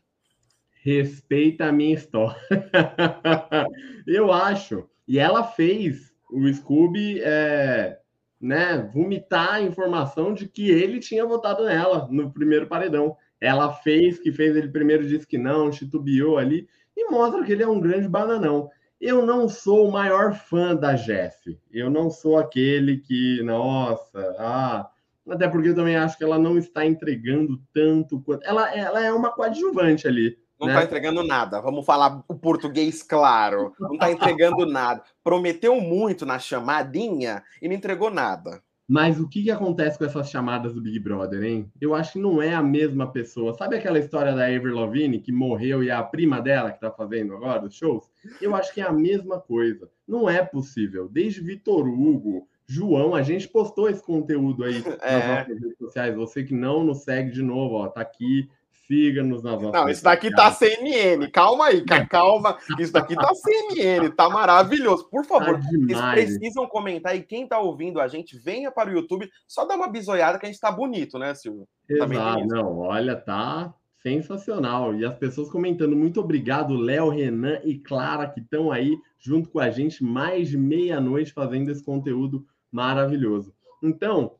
Respeita 0.83 1.65
a 1.65 1.71
minha 1.71 1.95
história. 1.95 2.35
eu 4.07 4.31
acho. 4.31 4.87
E 5.07 5.19
ela 5.19 5.43
fez 5.43 6.13
o 6.31 6.51
Scooby 6.51 7.21
é, 7.21 7.99
né, 8.39 8.89
vomitar 8.93 9.55
a 9.55 9.61
informação 9.61 10.33
de 10.33 10.47
que 10.47 10.69
ele 10.69 10.99
tinha 10.99 11.25
votado 11.25 11.65
nela 11.65 12.07
no 12.11 12.31
primeiro 12.31 12.67
paredão. 12.67 13.15
Ela 13.39 13.73
fez, 13.73 14.19
que 14.19 14.31
fez 14.31 14.55
ele 14.55 14.69
primeiro 14.69 15.07
disse 15.07 15.27
que 15.27 15.37
não, 15.37 15.69
titubeou 15.69 16.37
ali 16.37 16.67
e 16.95 17.09
mostra 17.09 17.43
que 17.43 17.51
ele 17.51 17.63
é 17.63 17.67
um 17.67 17.79
grande 17.79 18.07
bananão. 18.07 18.69
Eu 18.99 19.25
não 19.25 19.47
sou 19.49 19.87
o 19.87 19.91
maior 19.91 20.33
fã 20.33 20.75
da 20.75 20.93
Jeff. 20.93 21.59
Eu 21.71 21.89
não 21.89 22.09
sou 22.09 22.37
aquele 22.37 22.97
que, 22.97 23.41
nossa, 23.43 24.35
ah, 24.39 24.89
até 25.29 25.47
porque 25.47 25.69
eu 25.69 25.75
também 25.75 25.95
acho 25.95 26.17
que 26.17 26.23
ela 26.23 26.37
não 26.37 26.57
está 26.57 26.85
entregando 26.85 27.61
tanto 27.73 28.21
quanto. 28.21 28.45
Ela, 28.45 28.73
ela 28.75 29.03
é 29.03 29.11
uma 29.11 29.31
coadjuvante 29.31 30.07
ali. 30.07 30.37
Não 30.59 30.67
está 30.67 30.79
né? 30.79 30.85
entregando 30.85 31.23
nada. 31.23 31.59
Vamos 31.59 31.85
falar 31.85 32.23
o 32.27 32.35
português 32.35 33.03
claro. 33.03 33.73
Não 33.79 33.93
está 33.93 34.11
entregando 34.11 34.65
nada. 34.65 35.03
Prometeu 35.23 35.79
muito 35.81 36.25
na 36.25 36.39
chamadinha 36.39 37.43
e 37.61 37.67
não 37.67 37.75
entregou 37.75 38.09
nada. 38.09 38.63
Mas 38.87 39.19
o 39.19 39.27
que, 39.27 39.41
que 39.41 39.51
acontece 39.51 39.97
com 39.97 40.05
essas 40.05 40.29
chamadas 40.29 40.73
do 40.73 40.81
Big 40.81 40.99
Brother, 40.99 41.43
hein? 41.43 41.71
Eu 41.81 41.95
acho 41.95 42.13
que 42.13 42.19
não 42.19 42.39
é 42.41 42.53
a 42.53 42.61
mesma 42.61 43.11
pessoa. 43.11 43.53
Sabe 43.55 43.75
aquela 43.75 43.97
história 43.97 44.33
da 44.33 44.45
Avril 44.45 44.75
Lavigne 44.75 45.19
que 45.19 45.31
morreu 45.31 45.83
e 45.83 45.89
é 45.89 45.93
a 45.93 46.03
prima 46.03 46.39
dela 46.39 46.71
que 46.71 46.79
tá 46.79 46.91
fazendo 46.91 47.33
agora 47.33 47.65
os 47.65 47.73
shows? 47.73 48.09
Eu 48.39 48.55
acho 48.55 48.73
que 48.73 48.81
é 48.81 48.83
a 48.83 48.91
mesma 48.91 49.39
coisa. 49.39 49.89
Não 50.07 50.29
é 50.29 50.43
possível. 50.43 51.09
Desde 51.09 51.41
Vitor 51.41 51.87
Hugo, 51.87 52.47
João, 52.67 53.15
a 53.15 53.23
gente 53.23 53.47
postou 53.47 53.89
esse 53.89 54.03
conteúdo 54.03 54.63
aí 54.63 54.75
é. 55.01 55.17
nas 55.17 55.27
nossas 55.27 55.61
redes 55.61 55.77
sociais. 55.79 56.15
Você 56.15 56.43
que 56.43 56.53
não 56.53 56.83
nos 56.83 57.03
segue 57.03 57.31
de 57.31 57.41
novo, 57.41 57.75
ó, 57.75 57.87
tá 57.87 58.01
aqui 58.01 58.47
Siga-nos 58.87 59.41
nas 59.41 59.61
nossas. 59.61 59.81
Não, 59.81 59.89
isso 59.89 60.03
daqui 60.03 60.29
tá 60.29 60.51
CNN. 60.51 61.29
Calma 61.31 61.67
aí, 61.67 61.83
calma. 62.09 62.57
Isso 62.79 62.93
daqui 62.93 63.15
tá 63.15 63.31
CNN, 63.33 64.09
tá 64.11 64.29
maravilhoso. 64.29 65.09
Por 65.09 65.25
favor, 65.25 65.59
tá 65.59 66.13
vocês 66.13 66.37
precisam 66.37 66.67
comentar 66.67 67.15
e 67.15 67.23
quem 67.23 67.47
tá 67.47 67.59
ouvindo 67.59 67.99
a 67.99 68.07
gente, 68.07 68.37
venha 68.37 68.71
para 68.71 68.89
o 68.89 68.93
YouTube, 68.93 69.29
só 69.47 69.65
dá 69.65 69.75
uma 69.75 69.87
bisoiada 69.87 70.37
que 70.37 70.45
a 70.45 70.49
gente 70.49 70.59
tá 70.59 70.71
bonito, 70.71 71.17
né, 71.17 71.33
Silvio? 71.33 71.67
Tá 71.97 72.05
Exato, 72.05 72.47
não, 72.47 72.79
olha, 72.79 73.15
tá 73.15 73.73
sensacional. 74.03 74.93
E 74.93 75.03
as 75.03 75.15
pessoas 75.15 75.49
comentando, 75.49 75.95
muito 75.95 76.19
obrigado, 76.19 76.75
Léo, 76.75 77.09
Renan 77.09 77.59
e 77.63 77.79
Clara, 77.79 78.29
que 78.29 78.39
estão 78.39 78.71
aí 78.71 78.95
junto 79.17 79.49
com 79.49 79.59
a 79.59 79.71
gente 79.71 80.03
mais 80.03 80.49
de 80.49 80.57
meia-noite 80.57 81.33
fazendo 81.33 81.71
esse 81.71 81.83
conteúdo 81.83 82.45
maravilhoso. 82.71 83.51
Então, 83.81 84.35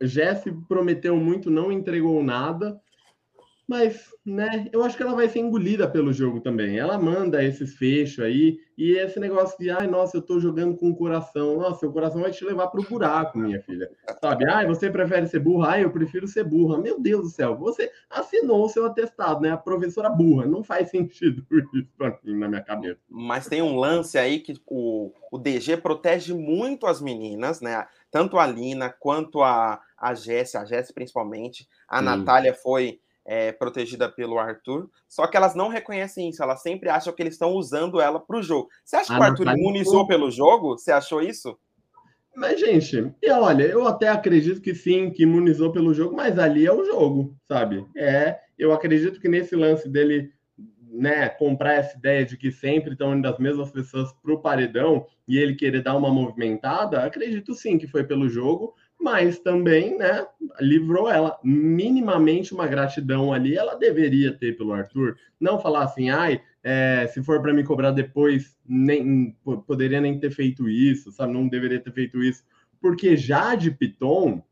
Jesse 0.00 0.52
prometeu 0.68 1.16
muito, 1.16 1.50
não 1.50 1.72
entregou 1.72 2.22
nada. 2.22 2.80
Mas, 3.66 4.10
né, 4.24 4.68
eu 4.72 4.82
acho 4.82 4.96
que 4.96 5.02
ela 5.02 5.14
vai 5.14 5.28
ser 5.28 5.38
engolida 5.38 5.88
pelo 5.88 6.12
jogo 6.12 6.40
também. 6.40 6.78
Ela 6.78 6.98
manda 6.98 7.42
esses 7.42 7.74
fechos 7.74 8.22
aí, 8.22 8.58
e 8.76 8.92
esse 8.98 9.18
negócio 9.18 9.56
de, 9.58 9.70
ai, 9.70 9.86
nossa, 9.86 10.16
eu 10.16 10.22
tô 10.22 10.38
jogando 10.38 10.76
com 10.76 10.90
o 10.90 10.96
coração. 10.96 11.56
Nossa, 11.56 11.80
seu 11.80 11.92
coração 11.92 12.20
vai 12.20 12.30
te 12.30 12.44
levar 12.44 12.66
pro 12.68 12.82
buraco, 12.82 13.38
minha 13.38 13.60
filha. 13.62 13.90
Sabe? 14.20 14.44
Ai, 14.50 14.66
você 14.66 14.90
prefere 14.90 15.26
ser 15.28 15.38
burra? 15.38 15.70
Ai, 15.70 15.84
eu 15.84 15.90
prefiro 15.90 16.26
ser 16.26 16.44
burra. 16.44 16.78
Meu 16.78 17.00
Deus 17.00 17.22
do 17.22 17.30
céu, 17.30 17.56
você 17.56 17.90
assinou 18.10 18.64
o 18.64 18.68
seu 18.68 18.84
atestado, 18.84 19.40
né? 19.40 19.50
A 19.52 19.56
professora 19.56 20.10
burra. 20.10 20.46
Não 20.46 20.62
faz 20.62 20.90
sentido 20.90 21.46
isso 21.74 21.88
pra 21.96 22.18
mim, 22.22 22.36
na 22.36 22.48
minha 22.48 22.62
cabeça. 22.62 23.00
Mas 23.08 23.46
tem 23.46 23.62
um 23.62 23.76
lance 23.76 24.18
aí 24.18 24.40
que 24.40 24.54
o, 24.66 25.12
o 25.30 25.38
DG 25.38 25.76
protege 25.76 26.34
muito 26.34 26.86
as 26.86 27.00
meninas, 27.00 27.60
né? 27.60 27.86
Tanto 28.10 28.38
a 28.38 28.46
Lina 28.46 28.90
quanto 28.90 29.42
a, 29.42 29.80
a 29.96 30.14
Jéssica, 30.14 30.60
a 30.60 30.64
Jéssica 30.64 30.94
principalmente. 30.94 31.68
A 31.88 31.98
Sim. 31.98 32.04
Natália 32.04 32.54
foi 32.54 33.00
é, 33.24 33.52
protegida 33.52 34.08
pelo 34.08 34.38
Arthur, 34.38 34.90
só 35.08 35.26
que 35.26 35.36
elas 35.36 35.54
não 35.54 35.68
reconhecem 35.68 36.28
isso, 36.28 36.42
elas 36.42 36.60
sempre 36.60 36.88
acham 36.88 37.12
que 37.12 37.22
eles 37.22 37.34
estão 37.34 37.52
usando 37.52 38.00
ela 38.00 38.20
para 38.20 38.38
o 38.38 38.42
jogo. 38.42 38.68
Você 38.84 38.96
acha 38.96 39.14
que 39.14 39.20
o 39.20 39.22
Arthur 39.22 39.56
imunizou 39.56 40.06
pelo 40.06 40.30
jogo? 40.30 40.76
Você 40.76 40.92
achou 40.92 41.22
isso? 41.22 41.58
Mas, 42.36 42.58
gente, 42.58 43.12
e 43.22 43.30
olha, 43.30 43.62
eu 43.62 43.86
até 43.86 44.08
acredito 44.08 44.60
que 44.60 44.74
sim, 44.74 45.08
que 45.10 45.22
imunizou 45.22 45.70
pelo 45.70 45.94
jogo, 45.94 46.16
mas 46.16 46.38
ali 46.38 46.66
é 46.66 46.72
o 46.72 46.84
jogo, 46.84 47.34
sabe? 47.46 47.86
É, 47.96 48.40
eu 48.58 48.72
acredito 48.72 49.20
que 49.20 49.28
nesse 49.28 49.54
lance 49.54 49.88
dele, 49.88 50.32
né, 50.90 51.28
comprar 51.28 51.74
essa 51.74 51.96
ideia 51.96 52.24
de 52.24 52.36
que 52.36 52.50
sempre 52.50 52.92
estão 52.92 53.14
indo 53.14 53.28
as 53.28 53.38
mesmas 53.38 53.70
pessoas 53.70 54.12
pro 54.20 54.40
paredão 54.40 55.06
e 55.28 55.38
ele 55.38 55.54
querer 55.54 55.82
dar 55.82 55.96
uma 55.96 56.10
movimentada, 56.10 57.04
acredito 57.04 57.54
sim 57.54 57.78
que 57.78 57.86
foi 57.86 58.02
pelo 58.02 58.28
jogo, 58.28 58.74
mas 59.04 59.38
também, 59.38 59.98
né, 59.98 60.26
livrou 60.58 61.10
ela 61.10 61.38
minimamente 61.44 62.54
uma 62.54 62.66
gratidão 62.66 63.34
ali, 63.34 63.54
ela 63.54 63.74
deveria 63.74 64.32
ter 64.32 64.56
pelo 64.56 64.72
Arthur, 64.72 65.16
não 65.38 65.60
falar 65.60 65.84
assim, 65.84 66.08
ai, 66.08 66.40
é, 66.62 67.06
se 67.12 67.22
for 67.22 67.42
para 67.42 67.52
me 67.52 67.62
cobrar 67.62 67.90
depois, 67.90 68.56
nem 68.66 69.36
poderia 69.66 70.00
nem 70.00 70.18
ter 70.18 70.30
feito 70.30 70.66
isso, 70.66 71.12
sabe, 71.12 71.34
não 71.34 71.46
deveria 71.46 71.78
ter 71.78 71.92
feito 71.92 72.22
isso, 72.22 72.42
porque 72.80 73.14
já 73.14 73.54
de 73.54 73.70
Piton, 73.70 74.42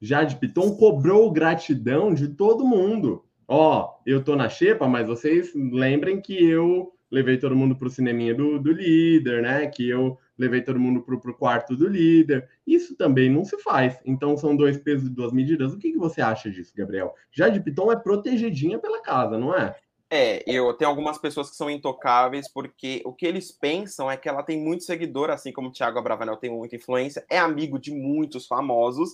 Jade 0.00 0.36
Piton 0.36 0.74
cobrou 0.76 1.30
gratidão 1.30 2.12
de 2.12 2.28
todo 2.28 2.66
mundo. 2.66 3.24
Ó, 3.46 3.96
eu 4.06 4.24
tô 4.24 4.34
na 4.34 4.48
xepa, 4.48 4.88
mas 4.88 5.06
vocês 5.06 5.52
lembrem 5.54 6.20
que 6.20 6.42
eu 6.42 6.92
levei 7.10 7.36
todo 7.36 7.56
mundo 7.56 7.76
pro 7.76 7.90
cineminha 7.90 8.34
do, 8.34 8.58
do 8.58 8.72
líder, 8.72 9.42
né? 9.42 9.66
Que 9.66 9.88
eu 9.88 10.16
levei 10.40 10.62
todo 10.62 10.80
mundo 10.80 11.02
pro, 11.02 11.20
pro 11.20 11.36
quarto 11.36 11.76
do 11.76 11.86
líder. 11.86 12.48
Isso 12.66 12.96
também 12.96 13.28
não 13.28 13.44
se 13.44 13.58
faz. 13.58 14.00
Então 14.04 14.36
são 14.36 14.56
dois 14.56 14.78
pesos 14.78 15.06
e 15.06 15.12
duas 15.12 15.32
medidas. 15.32 15.72
O 15.72 15.78
que, 15.78 15.92
que 15.92 15.98
você 15.98 16.22
acha 16.22 16.50
disso, 16.50 16.72
Gabriel? 16.74 17.14
Jade 17.30 17.60
Piton 17.60 17.92
é 17.92 17.96
protegidinha 17.96 18.78
pela 18.78 19.02
casa, 19.02 19.36
não 19.36 19.54
é? 19.54 19.76
É, 20.12 20.42
eu 20.44 20.72
tenho 20.74 20.90
algumas 20.90 21.18
pessoas 21.18 21.50
que 21.50 21.56
são 21.56 21.70
intocáveis 21.70 22.52
porque 22.52 23.00
o 23.04 23.12
que 23.12 23.24
eles 23.24 23.52
pensam 23.52 24.10
é 24.10 24.16
que 24.16 24.28
ela 24.28 24.42
tem 24.42 24.58
muito 24.58 24.82
seguidor, 24.82 25.30
assim 25.30 25.52
como 25.52 25.68
o 25.68 25.72
Thiago 25.72 26.00
Abravanel 26.00 26.36
tem 26.36 26.50
muita 26.50 26.74
influência, 26.74 27.24
é 27.30 27.38
amigo 27.38 27.78
de 27.78 27.92
muitos 27.92 28.46
famosos 28.46 29.10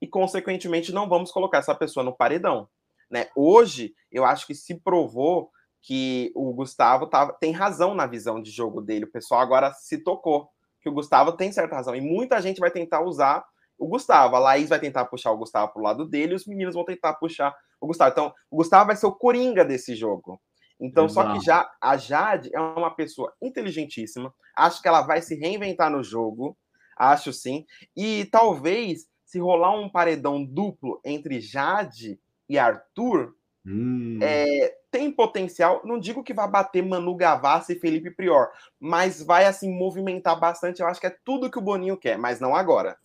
e, 0.00 0.06
consequentemente, 0.06 0.92
não 0.92 1.08
vamos 1.08 1.32
colocar 1.32 1.58
essa 1.58 1.74
pessoa 1.74 2.04
no 2.04 2.16
paredão. 2.16 2.68
Né? 3.10 3.26
Hoje, 3.34 3.94
eu 4.12 4.24
acho 4.24 4.46
que 4.46 4.54
se 4.54 4.76
provou 4.76 5.50
que 5.82 6.32
o 6.34 6.52
Gustavo 6.52 7.06
tava, 7.06 7.32
tem 7.32 7.52
razão 7.52 7.94
na 7.94 8.06
visão 8.06 8.42
de 8.42 8.50
jogo 8.50 8.80
dele. 8.80 9.04
O 9.04 9.10
pessoal 9.10 9.40
agora 9.40 9.72
se 9.72 9.98
tocou 9.98 10.48
que 10.86 10.90
o 10.90 10.92
Gustavo 10.92 11.32
tem 11.32 11.50
certa 11.50 11.74
razão. 11.74 11.96
E 11.96 12.00
muita 12.00 12.40
gente 12.40 12.60
vai 12.60 12.70
tentar 12.70 13.02
usar 13.02 13.44
o 13.76 13.88
Gustavo. 13.88 14.36
A 14.36 14.38
Laís 14.38 14.68
vai 14.68 14.78
tentar 14.78 15.04
puxar 15.06 15.32
o 15.32 15.36
Gustavo 15.36 15.72
pro 15.72 15.82
lado 15.82 16.06
dele 16.06 16.32
e 16.32 16.36
os 16.36 16.46
meninos 16.46 16.76
vão 16.76 16.84
tentar 16.84 17.14
puxar 17.14 17.52
o 17.80 17.88
Gustavo. 17.88 18.12
Então, 18.12 18.34
o 18.48 18.56
Gustavo 18.58 18.86
vai 18.86 18.94
ser 18.94 19.06
o 19.06 19.12
coringa 19.12 19.64
desse 19.64 19.96
jogo. 19.96 20.40
Então, 20.80 21.06
Exato. 21.06 21.28
só 21.28 21.34
que 21.34 21.44
já 21.44 21.68
a 21.82 21.96
Jade 21.96 22.50
é 22.54 22.60
uma 22.60 22.94
pessoa 22.94 23.34
inteligentíssima. 23.42 24.32
Acho 24.56 24.80
que 24.80 24.86
ela 24.86 25.02
vai 25.02 25.20
se 25.20 25.34
reinventar 25.34 25.90
no 25.90 26.04
jogo. 26.04 26.56
Acho 26.96 27.32
sim. 27.32 27.66
E 27.96 28.26
talvez, 28.26 29.08
se 29.24 29.40
rolar 29.40 29.76
um 29.76 29.88
paredão 29.88 30.44
duplo 30.44 31.00
entre 31.04 31.40
Jade 31.40 32.20
e 32.48 32.56
Arthur, 32.56 33.34
hum. 33.66 34.18
é, 34.22 34.74
tem 34.90 35.10
potencial. 35.10 35.82
Não 35.84 35.98
digo 35.98 36.22
que 36.22 36.32
vai 36.32 36.48
bater 36.48 36.82
Manu 36.82 37.14
Gavassi 37.14 37.74
e 37.74 37.78
Felipe 37.78 38.10
Prior, 38.10 38.48
mas 38.80 39.22
vai 39.22 39.44
assim 39.44 39.70
movimentar 39.70 40.38
bastante. 40.38 40.80
Eu 40.80 40.86
acho 40.86 41.00
que 41.00 41.06
é 41.06 41.16
tudo 41.24 41.50
que 41.50 41.58
o 41.58 41.62
Boninho 41.62 41.96
quer, 41.96 42.16
mas 42.16 42.40
não 42.40 42.54
agora. 42.54 42.96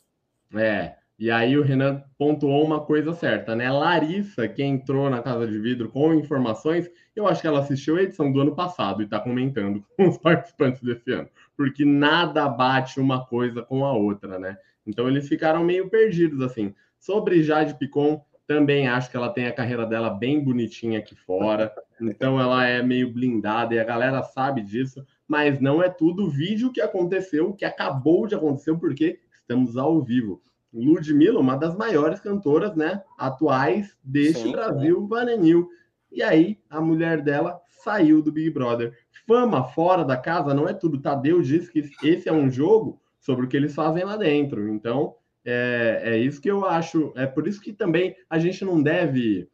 É. 0.56 0.96
E 1.22 1.30
aí 1.30 1.56
o 1.56 1.62
Renan 1.62 2.04
pontuou 2.18 2.66
uma 2.66 2.82
coisa 2.82 3.14
certa, 3.14 3.56
né? 3.56 3.72
Larissa, 3.72 4.48
que 4.48 4.64
entrou 4.64 5.08
na 5.08 5.22
Casa 5.22 5.46
de 5.46 5.60
Vidro 5.60 5.88
com 5.88 6.16
informações, 6.16 6.90
eu 7.16 7.28
acho 7.28 7.42
que 7.42 7.48
ela 7.48 7.60
assistiu 7.60 7.98
a 7.98 8.02
edição 8.02 8.32
do 8.32 8.42
ano 8.42 8.56
passado 8.56 9.02
e 9.02 9.06
está 9.06 9.20
comentando 9.20 9.86
com 9.96 10.10
os 10.10 10.18
participantes 10.18 10.82
desse 10.82 11.12
ano, 11.12 11.30
porque 11.56 11.86
nada 11.86 12.50
bate 12.50 13.00
uma 13.00 13.24
coisa 13.24 13.62
com 13.62 13.86
a 13.86 13.94
outra, 13.94 14.40
né? 14.40 14.58
Então 14.84 15.08
eles 15.08 15.28
ficaram 15.28 15.64
meio 15.64 15.90
perdidos, 15.90 16.42
assim. 16.42 16.74
Sobre 16.98 17.44
Jade 17.44 17.78
Picon, 17.78 18.26
também 18.52 18.86
acho 18.86 19.10
que 19.10 19.16
ela 19.16 19.30
tem 19.30 19.48
a 19.48 19.54
carreira 19.54 19.86
dela 19.86 20.10
bem 20.10 20.44
bonitinha 20.44 21.00
aqui 21.00 21.16
fora, 21.16 21.74
então 22.02 22.38
ela 22.38 22.66
é 22.66 22.84
meio 22.84 23.10
blindada 23.14 23.74
e 23.74 23.80
a 23.80 23.84
galera 23.86 24.22
sabe 24.24 24.62
disso, 24.62 25.06
mas 25.26 25.62
não 25.62 25.82
é 25.82 25.88
tudo 25.88 26.30
vídeo 26.30 26.70
que 26.70 26.82
aconteceu, 26.82 27.54
que 27.54 27.64
acabou 27.64 28.28
de 28.28 28.36
acontecer, 28.36 28.76
porque 28.76 29.22
estamos 29.40 29.78
ao 29.78 30.02
vivo. 30.02 30.42
Ludmilla, 30.74 31.40
uma 31.40 31.56
das 31.56 31.78
maiores 31.78 32.20
cantoras, 32.20 32.76
né, 32.76 33.02
atuais 33.18 33.96
deste 34.04 34.44
sim, 34.44 34.52
Brasil 34.52 35.08
varonil. 35.08 35.70
E 36.12 36.22
aí, 36.22 36.60
a 36.70 36.82
mulher 36.82 37.22
dela 37.22 37.58
saiu 37.70 38.22
do 38.22 38.34
Big 38.34 38.50
Brother. 38.50 38.94
Fama 39.26 39.64
fora 39.64 40.04
da 40.04 40.18
casa 40.18 40.54
não 40.54 40.68
é 40.68 40.74
tudo. 40.74 41.00
Tadeu 41.00 41.42
disse 41.42 41.72
que 41.72 41.90
esse 42.04 42.28
é 42.28 42.34
um 42.34 42.52
jogo 42.52 43.02
sobre 43.18 43.46
o 43.46 43.48
que 43.48 43.56
eles 43.56 43.74
fazem 43.74 44.04
lá 44.04 44.18
dentro. 44.18 44.68
Então, 44.68 45.16
é, 45.46 46.02
é 46.04 46.18
isso 46.18 46.42
que 46.42 46.50
eu 46.50 46.66
acho. 46.66 47.14
É 47.16 47.26
por 47.26 47.48
isso 47.48 47.62
que 47.62 47.74
também 47.74 48.16
a 48.30 48.40
gente 48.40 48.64
não 48.64 48.82
deve 48.82 49.50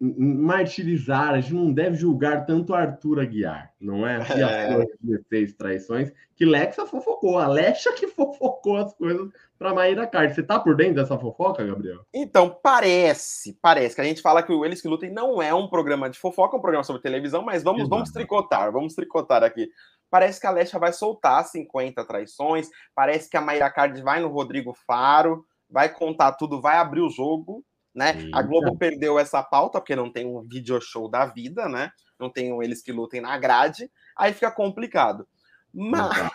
martirizar, 0.00 1.30
a 1.30 1.40
gente 1.40 1.54
não 1.54 1.72
deve 1.72 1.96
julgar 1.96 2.44
tanto 2.44 2.74
Arthur 2.74 3.20
Aguiar, 3.20 3.72
não 3.80 4.06
é? 4.06 4.18
E 4.36 4.42
as 4.42 4.86
16 5.00 5.54
traições, 5.54 6.12
que 6.36 6.44
Lexa 6.44 6.84
fofocou, 6.84 7.38
a 7.38 7.46
Lexa 7.46 7.92
que 7.92 8.08
fofocou 8.08 8.76
as 8.76 8.92
coisas 8.94 9.30
para 9.56 9.72
Maíra 9.72 10.06
Card. 10.06 10.34
Você 10.34 10.42
tá 10.42 10.58
por 10.58 10.76
dentro 10.76 10.96
dessa 10.96 11.16
fofoca, 11.18 11.64
Gabriel? 11.64 12.00
Então, 12.12 12.58
parece, 12.62 13.56
parece 13.62 13.94
que 13.94 14.00
a 14.00 14.04
gente 14.04 14.20
fala 14.20 14.42
que 14.42 14.52
o 14.52 14.64
Eles 14.64 14.82
que 14.82 14.88
Lutem 14.88 15.10
não 15.10 15.40
é 15.40 15.54
um 15.54 15.68
programa 15.68 16.10
de 16.10 16.18
fofoca, 16.18 16.56
é 16.56 16.58
um 16.58 16.62
programa 16.62 16.84
sobre 16.84 17.00
televisão, 17.00 17.42
mas 17.42 17.62
vamos, 17.62 17.88
vamos 17.88 18.10
tricotar, 18.10 18.72
vamos 18.72 18.94
tricotar 18.94 19.42
aqui. 19.42 19.70
Parece 20.10 20.40
que 20.40 20.46
a 20.46 20.50
Lexa 20.50 20.78
vai 20.78 20.92
soltar 20.92 21.44
50 21.44 22.04
traições, 22.04 22.68
parece 22.94 23.28
que 23.28 23.36
a 23.36 23.40
Maíra 23.40 23.70
Card 23.70 24.00
vai 24.02 24.20
no 24.20 24.28
Rodrigo 24.28 24.72
Faro, 24.86 25.44
vai 25.68 25.88
contar 25.88 26.32
tudo, 26.32 26.60
vai 26.60 26.76
abrir 26.76 27.00
o 27.00 27.10
jogo, 27.10 27.64
né? 27.94 28.28
A 28.32 28.42
Globo 28.42 28.76
perdeu 28.76 29.18
essa 29.18 29.42
pauta 29.42 29.80
porque 29.80 29.96
não 29.96 30.10
tem 30.12 30.26
um 30.26 30.42
video 30.42 30.80
show 30.80 31.08
da 31.08 31.26
vida, 31.26 31.68
né? 31.68 31.90
Não 32.18 32.30
tem 32.30 32.52
um 32.52 32.62
eles 32.62 32.82
que 32.82 32.92
lutem 32.92 33.20
na 33.20 33.36
grade, 33.38 33.90
aí 34.16 34.32
fica 34.32 34.50
complicado. 34.50 35.26
Mas, 35.76 36.30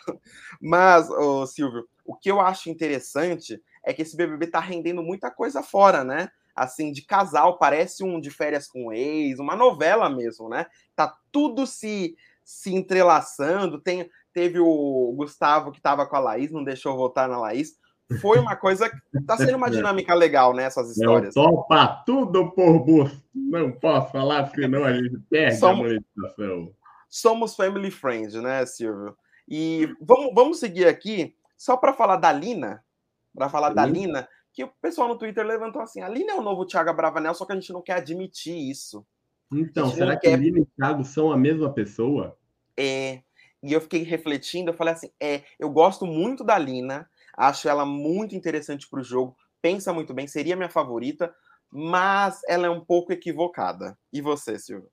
mas 0.60 1.10
oh, 1.10 1.48
Silvio, 1.48 1.88
o 2.04 2.14
que 2.14 2.30
eu 2.30 2.42
acho 2.42 2.70
interessante 2.70 3.58
é 3.86 3.94
que 3.94 4.02
esse 4.02 4.18
BBB 4.18 4.48
tá 4.48 4.60
rendendo 4.60 5.02
muita 5.02 5.32
coisa 5.32 5.64
fora, 5.64 6.04
né? 6.04 6.30
Assim, 6.54 6.92
de 6.92 7.04
casal, 7.04 7.58
parece 7.58 8.04
um 8.04 8.20
de 8.20 8.30
férias 8.30 8.68
com 8.68 8.92
ex, 8.92 9.40
uma 9.40 9.56
novela 9.56 10.10
mesmo, 10.10 10.50
né? 10.50 10.66
Tá 10.94 11.16
tudo 11.32 11.66
se, 11.66 12.18
se 12.50 12.74
entrelaçando. 12.74 13.80
Tem, 13.80 14.10
teve 14.34 14.60
o 14.60 15.14
Gustavo 15.16 15.72
que 15.72 15.82
tava 15.82 16.06
com 16.08 16.16
a 16.16 16.20
Laís, 16.20 16.52
não 16.52 16.64
deixou 16.64 16.98
votar 16.98 17.30
na 17.30 17.38
Laís 17.38 17.78
foi 18.20 18.40
uma 18.40 18.56
coisa 18.58 18.90
que 18.90 19.18
está 19.18 19.38
sendo 19.38 19.56
uma 19.56 19.70
dinâmica 19.70 20.14
legal, 20.14 20.54
né? 20.54 20.64
Essas 20.64 20.92
histórias. 20.92 21.36
Eu 21.36 21.44
topa 21.44 22.04
tudo 22.06 22.52
por 22.52 22.80
busto. 22.80 23.24
Não 23.34 23.72
posso 23.72 24.12
falar, 24.12 24.50
senão 24.50 24.84
a 24.84 24.94
gente 24.94 25.18
perde 25.30 25.58
somos, 25.58 25.80
a 25.80 25.90
monetização. 25.90 26.74
Somos 27.08 27.56
family 27.56 27.92
friends, 27.92 28.34
né, 28.36 28.66
Silvio? 28.66 29.16
E 29.48 29.94
vamos, 30.02 30.34
vamos 30.34 30.60
seguir 30.60 30.88
aqui, 30.88 31.36
só 31.58 31.76
para 31.78 31.94
falar 31.94 32.18
da 32.18 32.32
Lina, 32.32 32.84
para 33.34 33.50
falar 33.50 33.70
Sim. 33.70 33.76
da 33.76 33.86
Lina, 33.86 34.28
que 34.54 34.64
o 34.64 34.72
pessoal 34.82 35.08
no 35.08 35.18
Twitter 35.18 35.46
levantou 35.46 35.82
assim: 35.82 36.02
a 36.02 36.10
Lina 36.10 36.34
é 36.34 36.36
o 36.36 36.42
novo 36.42 36.66
Thiago 36.66 36.94
Bravanel, 36.94 37.34
só 37.34 37.46
que 37.46 37.54
a 37.54 37.56
gente 37.56 37.74
não 37.74 37.82
quer 37.82 37.94
admitir 37.94 38.56
isso. 38.56 39.06
Então, 39.52 39.90
será 39.90 40.16
que 40.16 40.30
quer... 40.30 40.38
Lina 40.38 40.60
e 40.60 40.66
Thiago 40.66 41.04
são 41.04 41.32
a 41.32 41.38
mesma 41.38 41.74
pessoa? 41.74 42.38
É. 42.80 43.22
E 43.62 43.74
eu 43.74 43.82
fiquei 43.82 44.04
refletindo, 44.04 44.72
eu 44.72 44.74
falei 44.74 44.94
assim: 44.94 45.12
é, 45.22 45.44
eu 45.60 45.70
gosto 45.70 46.06
muito 46.06 46.44
da 46.44 46.58
Lina, 46.58 47.10
Acho 47.40 47.70
ela 47.70 47.86
muito 47.86 48.36
interessante 48.36 48.86
para 48.90 49.00
o 49.00 49.04
jogo, 49.04 49.34
pensa 49.62 49.94
muito 49.94 50.14
bem, 50.14 50.28
seria 50.28 50.58
minha 50.58 50.68
favorita, 50.68 51.34
mas 51.72 52.42
ela 52.50 52.68
é 52.68 52.70
um 52.70 52.82
pouco 52.82 53.14
equivocada. 53.14 53.98
E 54.12 54.22
você, 54.22 54.60
Silvio? 54.60 54.90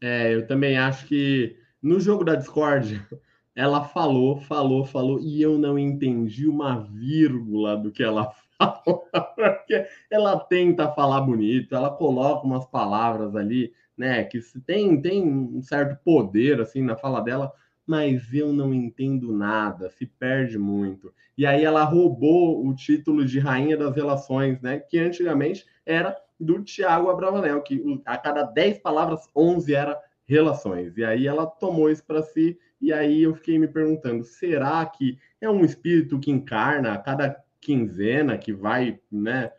É, 0.00 0.32
eu 0.32 0.46
também 0.46 0.78
acho 0.78 1.08
que 1.08 1.56
no 1.82 1.98
jogo 1.98 2.22
da 2.22 2.36
Discord, 2.36 3.04
ela 3.52 3.82
falou, 3.82 4.40
falou, 4.42 4.84
falou, 4.84 5.18
e 5.18 5.42
eu 5.42 5.58
não 5.58 5.76
entendi 5.76 6.46
uma 6.46 6.84
vírgula 6.84 7.76
do 7.76 7.90
que 7.90 8.04
ela 8.04 8.32
falou, 8.56 9.08
porque 9.34 9.84
ela 10.08 10.38
tenta 10.38 10.92
falar 10.92 11.22
bonito, 11.22 11.74
ela 11.74 11.90
coloca 11.90 12.46
umas 12.46 12.64
palavras 12.66 13.34
ali, 13.34 13.74
né, 13.96 14.24
que 14.24 14.40
tem, 14.66 15.00
tem 15.00 15.22
um 15.22 15.62
certo 15.62 15.98
poder, 16.04 16.60
assim, 16.60 16.82
na 16.82 16.96
fala 16.96 17.20
dela, 17.20 17.52
mas 17.86 18.32
eu 18.32 18.52
não 18.52 18.72
entendo 18.72 19.32
nada, 19.32 19.90
se 19.90 20.06
perde 20.06 20.58
muito. 20.58 21.12
E 21.36 21.46
aí 21.46 21.64
ela 21.64 21.84
roubou 21.84 22.66
o 22.66 22.74
título 22.74 23.24
de 23.24 23.38
rainha 23.38 23.76
das 23.76 23.94
relações, 23.94 24.60
né? 24.60 24.78
Que 24.78 24.98
antigamente 24.98 25.66
era 25.84 26.16
do 26.38 26.62
Tiago 26.62 27.08
Abravanel, 27.08 27.62
que 27.62 28.00
a 28.04 28.16
cada 28.16 28.42
10 28.44 28.78
palavras, 28.78 29.28
11 29.34 29.74
era 29.74 30.00
relações. 30.24 30.96
E 30.96 31.04
aí 31.04 31.26
ela 31.26 31.46
tomou 31.46 31.90
isso 31.90 32.04
para 32.04 32.22
si, 32.22 32.58
e 32.80 32.92
aí 32.92 33.22
eu 33.22 33.34
fiquei 33.34 33.58
me 33.58 33.68
perguntando: 33.68 34.24
será 34.24 34.84
que 34.86 35.18
é 35.40 35.48
um 35.48 35.64
espírito 35.64 36.20
que 36.20 36.30
encarna 36.30 36.92
a 36.92 36.98
cada 36.98 37.42
quinzena 37.60 38.36
que 38.36 38.52
vai, 38.52 39.00
né? 39.10 39.50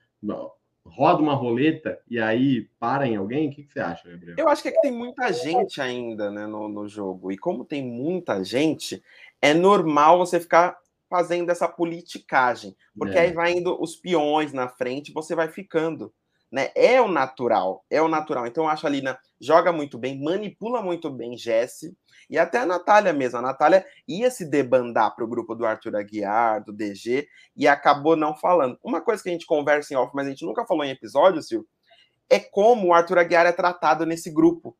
Roda 0.86 1.22
uma 1.22 1.34
roleta 1.34 2.00
e 2.10 2.20
aí 2.20 2.70
para 2.80 3.08
em 3.08 3.16
alguém? 3.16 3.50
O 3.50 3.52
que, 3.52 3.64
que 3.64 3.74
você 3.74 3.80
acha, 3.80 4.10
Gabriel? 4.10 4.36
Eu 4.38 4.48
acho 4.48 4.62
que, 4.62 4.70
é 4.70 4.72
que 4.72 4.82
tem 4.82 4.92
muita 4.92 5.32
gente 5.32 5.82
ainda 5.82 6.30
né, 6.30 6.46
no, 6.46 6.68
no 6.68 6.88
jogo. 6.88 7.32
E 7.32 7.38
como 7.38 7.66
tem 7.66 7.84
muita 7.84 8.44
gente, 8.44 9.04
é 9.42 9.54
normal 9.54 10.18
você 10.18 10.40
ficar 10.40 10.78
fazendo 11.10 11.50
essa 11.50 11.68
politicagem. 11.68 12.76
Porque 12.98 13.18
é. 13.18 13.22
aí 13.22 13.34
vai 13.34 13.54
indo 13.54 13.82
os 13.82 13.96
peões 13.96 14.54
na 14.54 14.68
frente 14.68 15.14
você 15.14 15.36
vai 15.36 15.48
ficando. 15.48 16.14
Né? 16.54 16.70
É 16.76 17.02
o 17.02 17.08
natural, 17.08 17.84
é 17.90 18.00
o 18.00 18.08
natural. 18.08 18.46
Então 18.46 18.66
eu 18.66 18.70
acho 18.70 18.86
a 18.86 18.90
Lina 18.90 19.18
joga 19.42 19.72
muito 19.74 19.98
bem, 19.98 20.22
manipula 20.22 20.84
muito 20.84 21.10
bem 21.10 21.36
Jesse. 21.36 21.98
E 22.30 22.38
até 22.38 22.60
a 22.60 22.66
Natália 22.66 23.12
mesmo. 23.12 23.40
A 23.40 23.42
Natália 23.42 23.84
ia 24.08 24.30
se 24.30 24.48
debandar 24.48 25.16
para 25.16 25.26
o 25.26 25.28
grupo 25.28 25.56
do 25.56 25.66
Arthur 25.66 25.96
Aguiar, 25.96 26.64
do 26.64 26.72
DG, 26.72 27.28
e 27.58 27.68
acabou 27.68 28.16
não 28.16 28.36
falando. 28.38 28.78
Uma 28.84 29.02
coisa 29.02 29.24
que 29.24 29.30
a 29.30 29.32
gente 29.32 29.48
conversa 29.48 29.96
em 29.96 29.98
off, 29.98 30.12
mas 30.14 30.28
a 30.28 30.30
gente 30.30 30.46
nunca 30.46 30.64
falou 30.64 30.86
em 30.86 30.92
episódio, 30.92 31.42
Sil, 31.42 31.66
é 32.30 32.40
como 32.40 32.90
o 32.90 32.94
Arthur 32.94 33.18
Aguiar 33.18 33.48
é 33.48 33.52
tratado 33.52 34.06
nesse 34.06 34.32
grupo, 34.32 34.78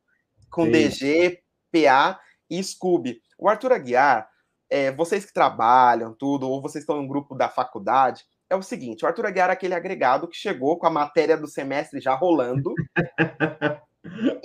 com 0.48 0.66
Sim. 0.66 0.70
DG, 0.70 1.42
PA 1.72 2.20
e 2.48 2.62
Scooby. 2.62 3.20
O 3.36 3.48
Arthur 3.48 3.72
Aguiar, 3.72 4.28
é, 4.70 4.92
vocês 4.92 5.24
que 5.24 5.34
trabalham, 5.34 6.14
tudo, 6.14 6.48
ou 6.48 6.62
vocês 6.62 6.82
estão 6.82 6.98
em 6.98 7.04
um 7.04 7.08
grupo 7.08 7.34
da 7.34 7.48
faculdade, 7.48 8.24
é 8.54 8.58
o 8.58 8.62
seguinte: 8.62 9.04
o 9.04 9.08
Arthur 9.08 9.26
Aguiar 9.26 9.50
é 9.50 9.52
aquele 9.52 9.74
agregado 9.74 10.28
que 10.28 10.36
chegou 10.36 10.78
com 10.78 10.86
a 10.86 10.90
matéria 10.90 11.36
do 11.36 11.46
semestre 11.46 12.00
já 12.00 12.14
rolando. 12.14 12.74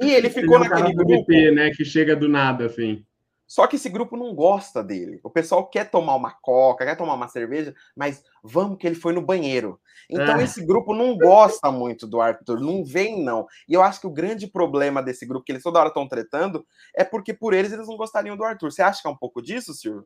e 0.02 0.12
ele 0.12 0.30
ficou 0.30 0.58
ele 0.58 0.66
é 0.66 0.70
naquele 0.70 0.94
grupo. 0.94 1.24
VP, 1.24 1.52
né, 1.52 1.72
que 1.72 1.86
chega 1.86 2.16
do 2.16 2.28
nada, 2.28 2.66
assim. 2.66 3.06
Só 3.50 3.66
que 3.66 3.78
esse 3.78 3.90
grupo 3.90 4.16
não 4.16 4.36
gosta 4.36 4.84
dele. 4.84 5.20
O 5.24 5.30
pessoal 5.30 5.68
quer 5.68 5.90
tomar 5.90 6.16
uma 6.16 6.30
coca, 6.30 6.86
quer 6.86 6.96
tomar 6.96 7.16
uma 7.16 7.28
cerveja, 7.28 7.74
mas 7.96 8.24
vamos 8.44 8.78
que 8.78 8.86
ele 8.86 8.96
foi 8.96 9.12
no 9.12 9.24
banheiro. 9.24 9.80
Então 10.08 10.38
é. 10.38 10.44
esse 10.44 10.64
grupo 10.64 10.94
não 10.94 11.18
gosta 11.18 11.72
muito 11.72 12.06
do 12.06 12.22
Arthur, 12.22 12.60
não 12.60 12.86
vem 12.86 13.24
não. 13.24 13.48
E 13.68 13.74
eu 13.74 13.82
acho 13.82 14.02
que 14.02 14.06
o 14.06 14.14
grande 14.14 14.46
problema 14.46 15.02
desse 15.02 15.26
grupo, 15.26 15.44
que 15.44 15.52
eles 15.52 15.64
toda 15.64 15.80
hora 15.80 15.88
estão 15.88 16.08
tretando, 16.08 16.64
é 16.96 17.04
porque 17.04 17.34
por 17.34 17.56
eles 17.56 17.72
eles 17.72 17.88
não 17.88 17.98
gostariam 17.98 18.38
do 18.38 18.44
Arthur. 18.44 18.72
Você 18.72 18.84
acha 18.84 19.02
que 19.02 19.08
é 19.08 19.12
um 19.12 19.18
pouco 19.18 19.42
disso, 19.42 19.74
Silvio? 19.74 20.06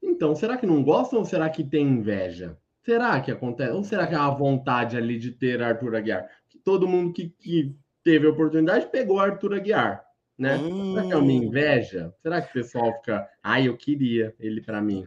Então, 0.00 0.32
será 0.36 0.56
que 0.56 0.66
não 0.66 0.84
gostam 0.84 1.18
ou 1.18 1.24
será 1.24 1.50
que 1.50 1.64
tem 1.64 1.84
inveja? 1.84 2.56
Será 2.86 3.20
que 3.20 3.30
acontece? 3.30 3.72
Ou 3.72 3.84
será 3.84 4.06
que 4.06 4.14
é 4.14 4.18
a 4.18 4.30
vontade 4.30 4.96
ali 4.96 5.18
de 5.18 5.32
ter 5.32 5.62
Arthur 5.62 5.96
Aguiar? 5.96 6.26
Que 6.48 6.58
todo 6.58 6.88
mundo 6.88 7.12
que, 7.12 7.28
que 7.28 7.76
teve 8.02 8.26
a 8.26 8.30
oportunidade 8.30 8.86
pegou 8.86 9.20
Arthur 9.20 9.54
Aguiar 9.54 10.06
né? 10.38 10.56
Hum. 10.56 10.94
Será 10.94 11.06
que 11.06 11.12
é 11.12 11.16
uma 11.16 11.26
hum. 11.26 11.30
inveja? 11.30 12.14
Será 12.22 12.42
que 12.42 12.50
o 12.50 12.52
pessoal 12.52 12.92
fica, 12.94 13.28
ai, 13.42 13.68
eu 13.68 13.76
queria 13.76 14.34
ele 14.38 14.60
para 14.60 14.80
mim? 14.80 15.06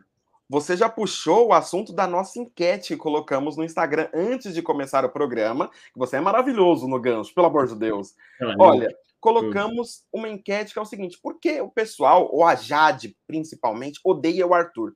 Você 0.50 0.76
já 0.76 0.89
puxou 0.89 1.48
o 1.48 1.54
assunto 1.54 1.94
da 1.94 2.08
nossa 2.08 2.39
enquete 2.39 2.96
que 2.96 2.98
colocamos 2.98 3.56
no 3.56 3.63
Instagram 3.63 4.10
antes 4.12 4.54
de 4.54 4.63
começar 4.63 5.06
o 5.06 5.10
programa. 5.10 5.70
Você 5.96 6.18
é 6.18 6.22
maravilhoso 6.22 6.88
no 6.88 7.00
gancho, 7.00 7.34
pelo 7.36 7.48
amor 7.48 7.68
de 7.68 7.76
Deus. 7.76 8.15
Olha, 8.58 8.89
colocamos 9.20 10.04
uma 10.12 10.28
enquete 10.28 10.74
que 10.74 10.80
é 10.80 10.82
o 10.82 10.86
seguinte: 10.86 11.20
por 11.22 11.39
que 11.39 11.62
o 11.62 11.70
pessoal, 11.70 12.28
ou 12.32 12.44
a 12.44 12.56
Jade 12.56 13.15
principalmente, 13.28 14.00
odeia 14.04 14.48
o 14.48 14.56
Arthur? 14.56 14.96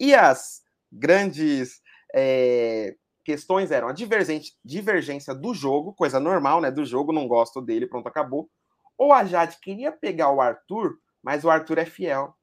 E 0.00 0.14
as 0.14 0.62
grandes 0.90 1.82
é, 2.14 2.94
questões 3.24 3.70
eram 3.70 3.88
a 3.88 3.92
divergência 3.92 5.34
do 5.34 5.52
jogo, 5.52 5.92
coisa 5.92 6.20
normal, 6.20 6.60
né? 6.60 6.70
Do 6.70 6.84
jogo, 6.84 7.12
não 7.12 7.26
gosto 7.26 7.60
dele, 7.60 7.86
pronto, 7.86 8.06
acabou 8.06 8.48
ou 8.96 9.12
a 9.12 9.24
Jade 9.24 9.58
queria 9.60 9.92
pegar 9.92 10.30
o 10.30 10.40
Arthur, 10.40 10.96
mas 11.22 11.44
o 11.44 11.50
Arthur 11.50 11.78
é 11.78 11.84
fiel. 11.84 12.34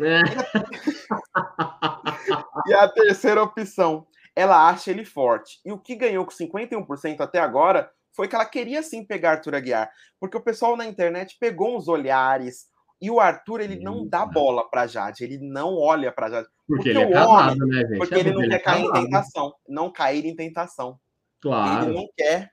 É. 0.00 0.22
e 2.66 2.74
a 2.74 2.88
terceira 2.88 3.42
opção, 3.42 4.06
ela 4.34 4.68
acha 4.68 4.90
ele 4.90 5.04
forte. 5.04 5.60
E 5.64 5.72
o 5.72 5.78
que 5.78 5.94
ganhou 5.94 6.24
com 6.24 6.32
51% 6.32 7.20
até 7.20 7.38
agora 7.38 7.90
foi 8.14 8.28
que 8.28 8.34
ela 8.34 8.44
queria 8.44 8.82
sim 8.82 9.04
pegar 9.04 9.32
Arthur 9.32 9.54
Aguiar, 9.54 9.90
porque 10.20 10.36
o 10.36 10.42
pessoal 10.42 10.76
na 10.76 10.86
internet 10.86 11.36
pegou 11.40 11.76
uns 11.76 11.88
olhares 11.88 12.66
e 13.02 13.10
o 13.10 13.20
Arthur 13.20 13.60
ele 13.60 13.80
não 13.80 14.08
dá 14.08 14.24
bola 14.24 14.70
para 14.70 14.86
Jade, 14.86 15.24
ele 15.24 15.38
não 15.38 15.76
olha 15.76 16.12
para 16.12 16.30
Jade. 16.30 16.48
Porque, 16.66 16.84
porque 16.84 16.88
ele 16.90 17.00
é 17.00 17.12
casado, 17.12 17.52
homem, 17.52 17.68
né, 17.68 17.80
gente? 17.80 17.98
Porque 17.98 18.14
é 18.14 18.18
ele 18.20 18.32
não 18.32 18.48
quer 18.48 18.54
é 18.54 18.58
cair 18.58 18.84
em 18.84 18.92
tentação, 18.92 19.54
não 19.68 19.92
cair 19.92 20.24
em 20.24 20.36
tentação. 20.36 21.00
Claro. 21.40 21.86
Ele 21.86 21.94
não 21.96 22.08
quer 22.16 22.52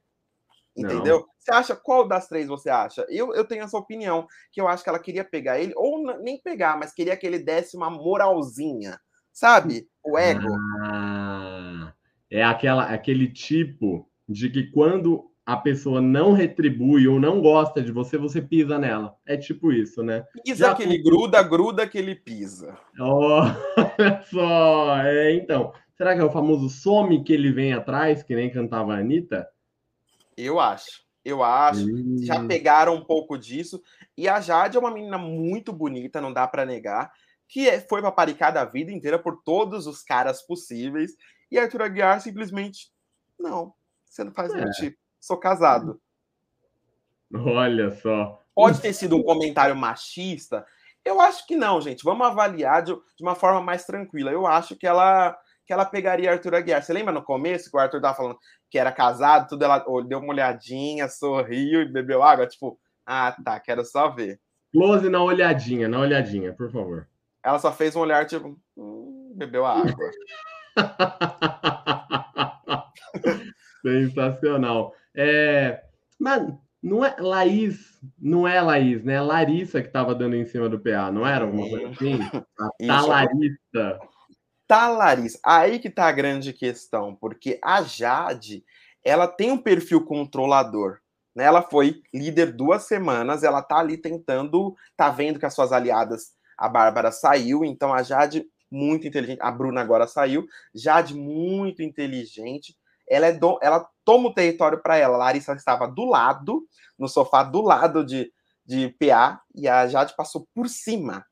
Entendeu? 0.79 1.19
Não. 1.19 1.25
Você 1.37 1.51
acha 1.51 1.75
qual 1.75 2.07
das 2.07 2.27
três 2.27 2.47
você 2.47 2.69
acha? 2.69 3.05
Eu, 3.09 3.33
eu 3.33 3.43
tenho 3.43 3.63
essa 3.63 3.77
opinião, 3.77 4.27
que 4.51 4.61
eu 4.61 4.67
acho 4.67 4.83
que 4.83 4.89
ela 4.89 4.99
queria 4.99 5.23
pegar 5.23 5.59
ele, 5.59 5.73
ou 5.75 6.03
nem 6.21 6.39
pegar, 6.41 6.77
mas 6.77 6.93
queria 6.93 7.17
que 7.17 7.25
ele 7.25 7.39
desse 7.39 7.75
uma 7.75 7.89
moralzinha, 7.89 8.99
sabe? 9.31 9.89
O 10.03 10.17
ego. 10.17 10.47
Ah, 10.81 11.93
é 12.29 12.43
aquela, 12.43 12.85
aquele 12.85 13.31
tipo 13.31 14.07
de 14.27 14.49
que 14.49 14.71
quando 14.71 15.31
a 15.49 15.57
pessoa 15.57 15.99
não 15.99 16.31
retribui 16.31 17.07
ou 17.07 17.19
não 17.19 17.41
gosta 17.41 17.81
de 17.81 17.91
você, 17.91 18.19
você 18.19 18.39
pisa 18.39 18.77
nela. 18.77 19.17
É 19.25 19.35
tipo 19.35 19.73
isso, 19.73 20.03
né? 20.03 20.23
Pisa 20.45 20.67
Já 20.67 20.75
que 20.75 20.83
ele 20.83 20.99
gruda, 20.99 21.41
gruda 21.41 21.87
que 21.87 21.97
ele 21.97 22.13
pisa. 22.13 22.77
Olha 22.99 24.23
só, 24.29 24.97
é, 25.01 25.33
então. 25.33 25.73
Será 25.97 26.13
que 26.13 26.21
é 26.21 26.23
o 26.23 26.29
famoso 26.29 26.69
some 26.69 27.23
que 27.23 27.33
ele 27.33 27.51
vem 27.51 27.73
atrás, 27.73 28.21
que 28.21 28.35
nem 28.35 28.51
cantava 28.51 28.93
a 28.93 28.99
Anitta? 28.99 29.49
Eu 30.37 30.59
acho. 30.59 31.03
Eu 31.25 31.41
acho. 31.41 31.83
Hum. 31.83 32.17
Já 32.19 32.45
pegaram 32.45 32.93
um 32.93 33.03
pouco 33.03 33.35
disso. 33.35 33.81
E 34.15 34.29
a 34.29 34.39
Jade 34.39 34.77
é 34.77 34.79
uma 34.79 34.93
menina 34.93 35.17
muito 35.17 35.73
bonita, 35.73 36.21
não 36.21 36.31
dá 36.31 36.47
para 36.47 36.63
negar. 36.63 37.11
Que 37.47 37.67
é, 37.67 37.81
foi 37.81 38.03
paparicada 38.03 38.61
a 38.61 38.65
vida 38.65 38.91
inteira 38.91 39.17
por 39.17 39.41
todos 39.43 39.87
os 39.87 40.03
caras 40.03 40.43
possíveis. 40.43 41.17
E 41.49 41.57
Arthur 41.57 41.81
Aguiar 41.81 42.21
simplesmente. 42.21 42.91
Não, 43.39 43.73
você 44.05 44.23
não 44.23 44.31
faz 44.31 44.53
é. 44.53 44.57
meu 44.57 44.69
tipo. 44.69 45.08
Sou 45.19 45.37
casado. 45.37 45.99
Olha 47.33 47.91
só. 47.91 48.41
Pode 48.55 48.81
ter 48.81 48.93
sido 48.93 49.15
um 49.15 49.23
comentário 49.23 49.75
machista. 49.75 50.65
Eu 51.05 51.21
acho 51.21 51.45
que 51.47 51.55
não, 51.55 51.79
gente. 51.79 52.03
Vamos 52.03 52.27
avaliar 52.27 52.83
de, 52.83 52.93
de 52.93 53.23
uma 53.23 53.35
forma 53.35 53.61
mais 53.61 53.85
tranquila. 53.85 54.31
Eu 54.31 54.45
acho 54.45 54.75
que 54.75 54.87
ela 54.87 55.37
que 55.69 55.73
ela 55.73 55.85
pegaria 55.85 56.31
Arthur 56.31 56.55
Aguiar. 56.55 56.81
Você 56.81 56.91
lembra 56.91 57.13
no 57.13 57.21
começo 57.21 57.69
que 57.69 57.77
o 57.77 57.79
Arthur 57.79 58.01
tava 58.01 58.17
falando 58.17 58.39
que 58.71 58.79
era 58.79 58.91
casado, 58.91 59.49
tudo 59.49 59.63
ela 59.63 59.85
deu 60.07 60.17
uma 60.17 60.33
olhadinha, 60.33 61.07
sorriu 61.07 61.83
e 61.83 61.91
bebeu 61.91 62.23
água? 62.23 62.47
Tipo, 62.47 62.79
ah, 63.05 63.35
tá, 63.45 63.59
quero 63.59 63.85
só 63.85 64.09
ver. 64.09 64.39
Close 64.71 65.07
na 65.09 65.21
olhadinha, 65.21 65.87
na 65.87 65.99
olhadinha, 65.99 66.53
por 66.53 66.71
favor. 66.71 67.07
Ela 67.43 67.59
só 67.59 67.71
fez 67.71 67.95
um 67.95 67.99
olhar, 67.99 68.25
tipo, 68.25 68.59
hum, 68.75 69.31
bebeu 69.35 69.63
água. 69.63 70.09
Sensacional. 73.83 74.91
É, 75.15 75.83
mas 76.19 76.53
não 76.81 77.03
é 77.03 77.15
Laís, 77.19 77.99
não 78.17 78.47
é 78.47 78.61
Laís, 78.61 79.03
né? 79.03 79.21
Larissa 79.21 79.81
que 79.81 79.89
tava 79.89 80.15
dando 80.15 80.35
em 80.35 80.45
cima 80.45 80.69
do 80.69 80.79
PA, 80.79 81.11
não 81.11 81.25
era 81.27 81.45
alguma 81.45 81.69
coisa 81.69 81.89
assim? 81.89 82.19
A 82.89 83.01
Larissa 83.01 83.99
tá, 84.69 84.87
Larissa? 84.87 85.39
Aí 85.43 85.79
que 85.79 85.89
tá 85.89 86.05
a 86.05 86.11
grande 86.11 86.53
questão, 86.53 87.15
porque 87.15 87.59
a 87.63 87.81
Jade, 87.81 88.63
ela 89.03 89.27
tem 89.27 89.49
um 89.51 89.57
perfil 89.57 90.05
controlador. 90.05 90.99
Né? 91.35 91.43
Ela 91.43 91.63
foi 91.63 92.03
líder 92.13 92.53
duas 92.53 92.83
semanas, 92.83 93.41
ela 93.41 93.63
tá 93.63 93.77
ali 93.79 93.97
tentando, 93.97 94.75
tá 94.95 95.09
vendo 95.09 95.39
que 95.39 95.45
as 95.47 95.55
suas 95.55 95.71
aliadas, 95.71 96.33
a 96.55 96.69
Bárbara 96.69 97.11
saiu, 97.11 97.65
então 97.65 97.91
a 97.91 98.03
Jade 98.03 98.45
muito 98.71 99.07
inteligente, 99.07 99.39
a 99.41 99.49
Bruna 99.49 99.81
agora 99.81 100.05
saiu, 100.05 100.45
Jade 100.75 101.15
muito 101.15 101.81
inteligente, 101.81 102.77
ela 103.09 103.25
é 103.25 103.31
do, 103.31 103.57
ela 103.63 103.89
toma 104.09 104.29
o 104.29 104.33
território 104.33 104.81
para 104.81 104.97
ela. 104.97 105.17
Larissa 105.17 105.53
estava 105.53 105.87
do 105.87 106.03
lado, 106.03 106.63
no 106.97 107.07
sofá 107.07 107.43
do 107.43 107.61
lado 107.61 108.03
de, 108.03 108.31
de 108.65 108.89
PA, 108.99 109.39
e 109.53 109.67
a 109.67 109.87
Jade 109.87 110.15
passou 110.17 110.47
por 110.55 110.67
cima, 110.67 111.23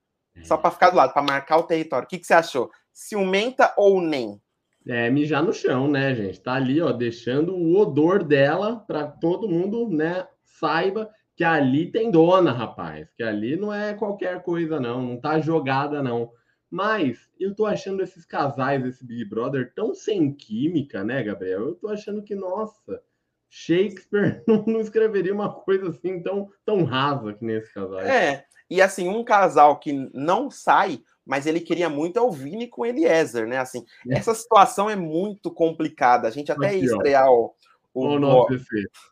só 0.44 0.54
é. 0.54 0.58
para 0.60 0.70
ficar 0.70 0.92
do 0.92 0.98
lado, 0.98 1.12
para 1.12 1.24
marcar 1.24 1.58
o 1.58 1.64
território. 1.64 2.06
O 2.06 2.08
que, 2.08 2.20
que 2.20 2.28
você 2.28 2.36
achou? 2.36 2.70
ciumenta 2.94 3.74
ou 3.76 4.00
nem? 4.00 4.40
É, 4.88 5.10
mijar 5.10 5.42
no 5.42 5.52
chão, 5.52 5.88
né, 5.88 6.14
gente? 6.14 6.40
Tá 6.40 6.54
ali, 6.54 6.80
ó, 6.80 6.92
deixando 6.92 7.56
o 7.56 7.76
odor 7.80 8.24
dela 8.24 8.76
para 8.76 9.08
todo 9.08 9.50
mundo, 9.50 9.90
né, 9.90 10.28
saiba 10.44 11.10
que 11.36 11.44
ali 11.44 11.92
tem 11.92 12.12
dona, 12.12 12.52
rapaz. 12.52 13.12
Que 13.16 13.24
ali 13.24 13.58
não 13.58 13.74
é 13.74 13.96
qualquer 13.96 14.44
coisa, 14.44 14.80
não. 14.80 15.02
Não 15.02 15.20
tá 15.20 15.40
jogada, 15.40 16.04
não. 16.04 16.32
Mas 16.70 17.30
eu 17.40 17.56
tô 17.56 17.66
achando 17.66 18.04
esses 18.04 18.26
casais, 18.26 18.86
esse 18.86 19.06
Big 19.06 19.26
Brother, 19.26 19.72
tão 19.74 19.94
sem 19.94 20.34
química, 20.34 21.04
né, 21.04 21.24
Gabriel? 21.24 21.68
Eu 21.68 21.76
tô 21.76 21.88
achando 21.88 22.22
que, 22.22 22.36
nossa, 22.36 23.02
Shakespeare 23.50 24.44
não 24.68 24.82
escreveria 24.82 25.34
uma 25.34 25.54
coisa 25.54 25.90
assim 25.90 26.22
tão, 26.22 26.50
tão 26.66 26.84
rasa 26.84 27.34
que 27.34 27.46
nesse 27.46 27.74
casal. 27.74 28.02
É, 28.02 28.46
e 28.70 28.82
assim, 28.82 29.08
um 29.08 29.24
casal 29.24 29.80
que 29.80 29.94
não 30.14 30.52
sai 30.52 31.02
mas 31.28 31.46
ele 31.46 31.60
queria 31.60 31.90
muito 31.90 32.18
é 32.18 32.22
o 32.22 32.32
Vini 32.32 32.68
com 32.68 32.86
Eliezer, 32.86 33.46
né? 33.46 33.58
Assim, 33.58 33.84
é. 34.10 34.18
essa 34.18 34.34
situação 34.34 34.90
é 34.90 34.96
muito 34.96 35.52
complicada. 35.52 36.28
A 36.28 36.32
gente 36.32 36.52
até 36.52 36.68
Aqui, 36.68 36.78
ia 36.78 36.86
estrear 36.86 37.30
o, 37.30 37.54
o, 37.94 38.06
o 38.06 38.20
nosso 38.20 38.54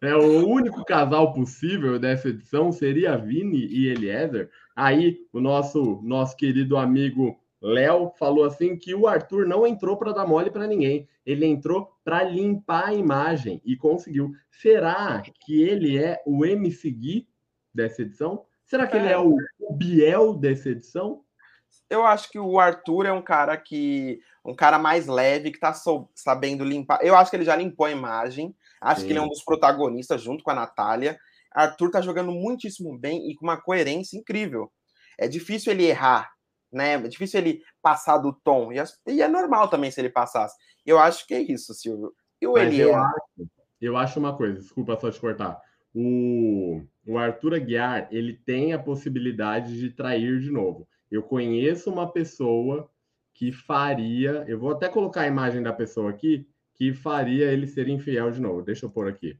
É 0.01 0.15
o 0.15 0.47
único 0.47 0.85
casal 0.85 1.33
possível 1.33 1.99
dessa 1.99 2.29
edição 2.29 2.71
seria 2.71 3.17
Vini 3.17 3.65
e 3.65 3.87
Eliezer. 3.89 4.49
Aí 4.73 5.17
o 5.33 5.41
nosso 5.41 5.99
nosso 6.03 6.37
querido 6.37 6.77
amigo 6.77 7.37
Léo 7.67 8.11
falou 8.19 8.43
assim 8.43 8.77
que 8.77 8.93
o 8.93 9.07
Arthur 9.07 9.47
não 9.47 9.65
entrou 9.65 9.97
para 9.97 10.11
dar 10.11 10.27
mole 10.27 10.51
para 10.51 10.67
ninguém. 10.67 11.07
Ele 11.25 11.45
entrou 11.45 11.91
para 12.03 12.23
limpar 12.23 12.89
a 12.89 12.93
imagem 12.93 13.61
e 13.65 13.75
conseguiu. 13.75 14.31
Será 14.51 15.23
que 15.41 15.63
ele 15.63 15.97
é 15.97 16.21
o 16.25 16.45
MC 16.45 16.91
Gui 16.91 17.27
dessa 17.73 18.03
edição? 18.03 18.45
Será 18.65 18.85
que 18.85 18.95
ele 18.95 19.07
é 19.07 19.17
o, 19.17 19.35
o 19.59 19.73
Biel 19.73 20.35
dessa 20.35 20.69
edição? 20.69 21.25
eu 21.89 22.05
acho 22.05 22.29
que 22.29 22.39
o 22.39 22.59
Arthur 22.59 23.05
é 23.05 23.11
um 23.11 23.21
cara 23.21 23.55
que. 23.57 24.19
um 24.43 24.55
cara 24.55 24.77
mais 24.77 25.07
leve, 25.07 25.51
que 25.51 25.59
tá 25.59 25.73
so, 25.73 26.09
sabendo 26.15 26.63
limpar. 26.63 26.99
Eu 27.01 27.15
acho 27.15 27.29
que 27.29 27.37
ele 27.37 27.45
já 27.45 27.55
limpou 27.55 27.85
a 27.85 27.91
imagem. 27.91 28.55
Acho 28.81 29.01
Sim. 29.01 29.07
que 29.07 29.13
ele 29.13 29.19
é 29.19 29.21
um 29.21 29.29
dos 29.29 29.43
protagonistas 29.43 30.21
junto 30.21 30.43
com 30.43 30.51
a 30.51 30.55
Natália. 30.55 31.17
Arthur 31.51 31.89
tá 31.89 32.01
jogando 32.01 32.31
muitíssimo 32.31 32.97
bem 32.97 33.29
e 33.29 33.35
com 33.35 33.45
uma 33.45 33.59
coerência 33.59 34.17
incrível. 34.17 34.71
É 35.17 35.27
difícil 35.27 35.71
ele 35.71 35.85
errar, 35.85 36.34
né? 36.75 36.93
É 36.93 37.07
difícil 37.07 37.39
ele 37.39 37.63
passar 37.81 38.17
do 38.17 38.33
tom. 38.33 38.71
E, 38.71 38.77
e 39.07 39.21
é 39.21 39.27
normal 39.27 39.67
também 39.67 39.89
se 39.89 39.99
ele 39.99 40.09
passasse. 40.09 40.55
Eu 40.85 40.99
acho 40.99 41.25
que 41.25 41.33
é 41.33 41.41
isso, 41.41 41.73
Silvio. 41.73 42.13
E 42.41 42.45
o 42.45 42.53
Mas 42.53 42.77
eu 42.77 42.95
acho, 42.95 43.49
eu 43.81 43.97
acho 43.97 44.19
uma 44.19 44.35
coisa, 44.35 44.59
desculpa 44.59 44.99
só 44.99 45.09
te 45.09 45.19
cortar. 45.19 45.59
O, 45.93 46.81
o 47.07 47.17
Arthur 47.17 47.55
Aguiar, 47.55 48.07
ele 48.11 48.33
tem 48.33 48.73
a 48.73 48.79
possibilidade 48.79 49.79
de 49.79 49.89
trair 49.89 50.39
de 50.39 50.51
novo. 50.51 50.87
Eu 51.09 51.23
conheço 51.23 51.89
uma 51.89 52.11
pessoa 52.11 52.89
que 53.33 53.51
faria. 53.51 54.43
Eu 54.47 54.59
vou 54.59 54.71
até 54.71 54.89
colocar 54.89 55.21
a 55.21 55.27
imagem 55.27 55.63
da 55.63 55.71
pessoa 55.71 56.09
aqui 56.09 56.47
que 56.73 56.93
faria 56.93 57.51
ele 57.51 57.67
ser 57.67 57.87
infiel 57.87 58.31
de 58.31 58.41
novo. 58.41 58.61
Deixa 58.61 58.85
eu 58.85 58.89
pôr 58.89 59.07
aqui. 59.07 59.37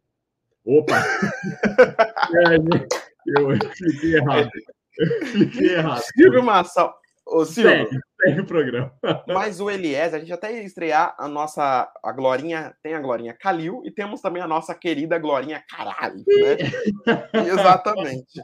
Opa! 0.63 0.95
eu 3.27 3.47
cliquei 3.75 4.15
errado. 4.15 4.49
Eu 4.97 5.19
cliquei 5.31 5.75
errado. 5.75 6.03
Silvio 6.13 6.43
Massal. 6.43 6.97
Ô, 7.25 7.43
Silvio. 7.43 7.87
Segue, 7.89 7.99
segue 8.21 8.41
o 8.41 8.45
programa. 8.45 8.93
Mas 9.27 9.59
o 9.59 9.69
Eliezer, 9.69 10.15
a 10.15 10.19
gente 10.19 10.31
até 10.31 10.53
ia 10.53 10.63
estrear 10.63 11.15
a 11.17 11.27
nossa. 11.27 11.91
A 12.03 12.11
Glorinha. 12.11 12.75
Tem 12.83 12.93
a 12.93 12.99
Glorinha 12.99 13.33
Calil 13.33 13.81
e 13.83 13.91
temos 13.91 14.21
também 14.21 14.43
a 14.43 14.47
nossa 14.47 14.75
querida 14.75 15.17
Glorinha 15.17 15.63
Caralho. 15.67 16.17
Né? 16.17 16.57
Exatamente. 17.51 18.41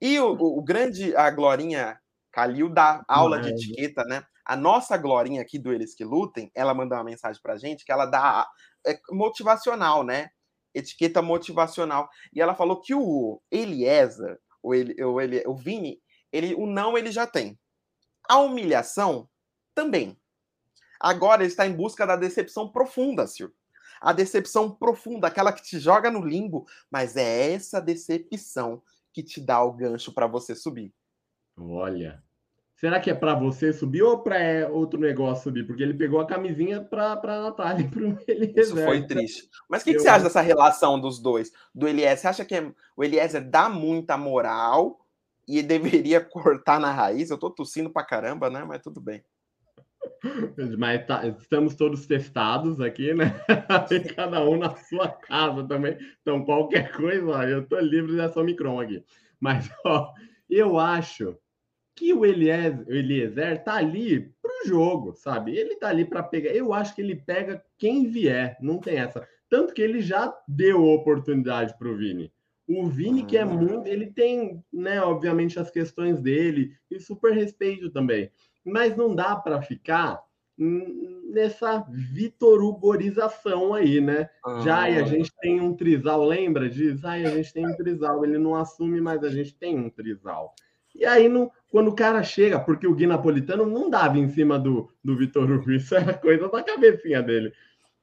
E 0.00 0.18
o, 0.18 0.32
o, 0.32 0.58
o, 0.58 0.62
grande. 0.62 1.14
A 1.16 1.30
Glorinha 1.30 1.98
Calil 2.32 2.68
dá 2.68 3.04
aula 3.06 3.40
de 3.40 3.50
etiqueta, 3.50 4.04
né? 4.04 4.24
A 4.44 4.56
nossa 4.56 4.96
Glorinha 4.96 5.42
aqui 5.42 5.58
do 5.58 5.72
Eles 5.72 5.94
Que 5.94 6.04
Lutem, 6.04 6.50
ela 6.54 6.74
mandou 6.74 6.96
uma 6.98 7.04
mensagem 7.04 7.40
pra 7.42 7.56
gente 7.56 7.84
que 7.84 7.92
ela 7.92 8.06
dá 8.06 8.48
é, 8.86 8.98
motivacional, 9.10 10.02
né? 10.02 10.30
Etiqueta 10.74 11.22
motivacional. 11.22 12.08
E 12.32 12.40
ela 12.40 12.54
falou 12.54 12.80
que 12.80 12.94
o 12.94 13.40
Eliezer, 13.50 14.38
o, 14.62 14.74
Eli, 14.74 15.02
o, 15.02 15.20
Eli, 15.20 15.42
o 15.46 15.54
Vini, 15.54 16.00
ele, 16.32 16.54
o 16.54 16.66
não 16.66 16.96
ele 16.96 17.12
já 17.12 17.26
tem. 17.26 17.58
A 18.28 18.38
humilhação 18.38 19.28
também. 19.74 20.16
Agora 21.00 21.42
ele 21.42 21.50
está 21.50 21.66
em 21.66 21.74
busca 21.74 22.06
da 22.06 22.16
decepção 22.16 22.68
profunda, 22.68 23.26
Silvio. 23.26 23.56
A 24.00 24.12
decepção 24.12 24.70
profunda, 24.70 25.26
aquela 25.26 25.52
que 25.52 25.62
te 25.62 25.78
joga 25.78 26.10
no 26.10 26.24
limbo, 26.24 26.66
mas 26.90 27.16
é 27.16 27.52
essa 27.52 27.80
decepção 27.80 28.82
que 29.12 29.22
te 29.22 29.40
dá 29.40 29.62
o 29.62 29.72
gancho 29.72 30.12
para 30.12 30.26
você 30.26 30.54
subir. 30.54 30.94
Olha, 31.56 32.22
Será 32.78 33.00
que 33.00 33.10
é 33.10 33.14
para 33.14 33.34
você 33.34 33.72
subir 33.72 34.02
ou 34.02 34.20
para 34.20 34.38
é, 34.38 34.68
outro 34.68 35.00
negócio 35.00 35.42
subir? 35.42 35.66
Porque 35.66 35.82
ele 35.82 35.94
pegou 35.94 36.20
a 36.20 36.26
camisinha 36.26 36.80
para 36.80 37.14
a 37.14 37.42
Natália 37.42 37.90
para 37.90 38.02
ele 38.28 38.54
Isso 38.56 38.76
foi 38.76 39.04
triste. 39.04 39.50
Mas 39.68 39.82
o 39.82 39.84
que, 39.84 39.94
que, 39.94 39.98
você 39.98 40.06
acha 40.06 40.22
dessa 40.22 40.40
relação 40.40 41.00
dos 41.00 41.18
dois? 41.18 41.52
Do 41.74 41.88
Eliezer? 41.88 42.18
Você 42.18 42.28
acha 42.28 42.44
que 42.44 42.54
é, 42.54 42.72
o 42.96 43.02
Eliezer 43.02 43.50
dá 43.50 43.68
muita 43.68 44.16
moral 44.16 45.04
e 45.48 45.62
deveria 45.62 46.20
cortar 46.20 46.78
na 46.78 46.92
raiz? 46.92 47.30
Eu 47.30 47.36
estou 47.36 47.50
tossindo 47.50 47.90
para 47.90 48.04
caramba, 48.04 48.50
né? 48.50 48.64
Mas 48.64 48.82
tudo 48.82 49.00
bem. 49.00 49.24
Mas 50.78 51.06
tá, 51.06 51.26
estamos 51.26 51.74
todos 51.74 52.06
testados 52.06 52.80
aqui, 52.80 53.14
né? 53.14 53.34
Cada 54.14 54.44
um 54.44 54.58
na 54.58 54.74
sua 54.76 55.08
casa 55.08 55.66
também. 55.66 55.96
Então, 56.20 56.44
qualquer 56.44 56.92
coisa, 56.92 57.48
eu 57.48 57.62
estou 57.62 57.80
livre 57.80 58.16
dessa 58.16 58.40
Omicron 58.40 58.80
aqui. 58.80 59.02
Mas, 59.40 59.70
ó, 59.84 60.12
eu 60.48 60.78
acho 60.78 61.36
que 61.94 62.12
o 62.12 62.24
Eliezer, 62.24 62.86
o 62.86 62.92
Eliezer 62.92 63.62
tá 63.64 63.74
ali 63.74 64.32
pro 64.40 64.68
jogo, 64.68 65.14
sabe? 65.14 65.56
Ele 65.56 65.76
tá 65.76 65.88
ali 65.88 66.04
para 66.04 66.22
pegar. 66.22 66.50
Eu 66.50 66.72
acho 66.72 66.94
que 66.94 67.02
ele 67.02 67.16
pega 67.16 67.62
quem 67.76 68.08
vier, 68.08 68.56
não 68.60 68.78
tem 68.78 68.98
essa. 68.98 69.26
Tanto 69.48 69.72
que 69.72 69.82
ele 69.82 70.00
já 70.00 70.32
deu 70.46 70.84
oportunidade 70.84 71.76
pro 71.78 71.96
Vini. 71.96 72.32
O 72.68 72.86
Vini, 72.86 73.24
que 73.24 73.36
é 73.36 73.42
ah. 73.42 73.46
muito. 73.46 73.88
Ele 73.88 74.06
tem, 74.06 74.62
né, 74.70 75.00
obviamente, 75.00 75.58
as 75.58 75.70
questões 75.70 76.20
dele, 76.20 76.72
e 76.90 77.00
super 77.00 77.32
respeito 77.32 77.90
também. 77.90 78.30
Mas 78.64 78.94
não 78.94 79.14
dá 79.14 79.34
para 79.34 79.62
ficar 79.62 80.22
nessa 80.58 81.86
vitorugorização 81.88 83.72
aí, 83.72 84.00
né? 84.00 84.28
Ah. 84.44 84.60
Já 84.64 84.82
a 84.82 85.02
gente 85.02 85.30
tem 85.40 85.60
um 85.60 85.74
trisal, 85.74 86.24
lembra 86.26 86.68
disso? 86.68 87.06
Ai, 87.06 87.24
a 87.24 87.30
gente 87.30 87.52
tem 87.52 87.66
um 87.66 87.76
trisal, 87.76 88.24
ele 88.24 88.38
não 88.38 88.54
assume, 88.54 89.00
mas 89.00 89.22
a 89.22 89.30
gente 89.30 89.54
tem 89.54 89.78
um 89.78 89.88
trisal. 89.88 90.52
E 90.94 91.04
aí, 91.04 91.28
no, 91.28 91.50
quando 91.70 91.88
o 91.88 91.94
cara 91.94 92.22
chega, 92.24 92.58
porque 92.58 92.86
o 92.86 92.94
Gui 92.94 93.06
Napolitano 93.06 93.64
não 93.64 93.88
dava 93.88 94.18
em 94.18 94.28
cima 94.28 94.58
do, 94.58 94.90
do 95.02 95.16
Vitor 95.16 95.48
Hugo, 95.48 95.70
isso 95.70 95.94
era 95.94 96.12
coisa 96.14 96.48
da 96.48 96.62
cabecinha 96.62 97.22
dele. 97.22 97.52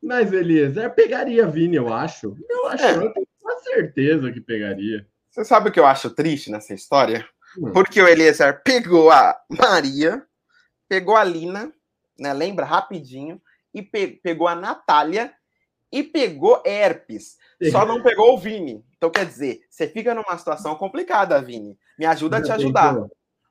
Mas 0.02 0.32
Eliezer 0.32 0.94
pegaria 0.94 1.48
Vini, 1.48 1.76
eu 1.76 1.94
acho. 1.94 2.38
Eu 2.50 2.68
acho, 2.68 2.86
é. 2.86 3.14
Uma 3.46 3.60
certeza 3.60 4.32
que 4.32 4.42
pegaria. 4.42 5.08
Você 5.30 5.46
sabe 5.46 5.70
o 5.70 5.72
que 5.72 5.80
eu 5.80 5.86
acho 5.86 6.10
triste 6.10 6.50
nessa 6.50 6.74
história? 6.74 7.28
Hum. 7.58 7.72
Porque 7.72 8.02
o 8.02 8.08
Eliezer 8.08 8.62
pegou 8.64 9.12
a 9.12 9.40
Maria, 9.50 10.26
pegou 10.90 11.16
a 11.16 11.24
Lina, 11.24 11.72
né? 12.20 12.34
Lembra 12.34 12.66
rapidinho, 12.66 13.40
e 13.74 13.82
pe 13.82 14.08
pegou 14.08 14.48
a 14.48 14.56
Natália 14.56 15.34
e 15.92 16.04
pegou 16.04 16.62
herpes. 16.66 17.38
Só 17.72 17.86
não 17.86 18.02
pegou 18.02 18.34
o 18.34 18.38
Vini. 18.38 18.84
Então, 18.98 19.10
quer 19.10 19.26
dizer, 19.26 19.62
você 19.70 19.88
fica 19.88 20.14
numa 20.14 20.38
situação 20.38 20.76
complicada, 20.76 21.42
Vini. 21.42 21.78
Me 21.98 22.06
ajuda 22.06 22.38
a 22.38 22.42
te 22.42 22.52
ajudar. 22.52 22.96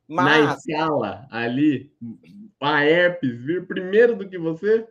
Mas... 0.07 0.45
Na 0.45 0.55
escala 0.55 1.27
ali, 1.31 1.91
a 2.61 2.85
herpes 2.85 3.41
vir 3.41 3.67
primeiro 3.67 4.17
do 4.17 4.29
que 4.29 4.39
você? 4.39 4.87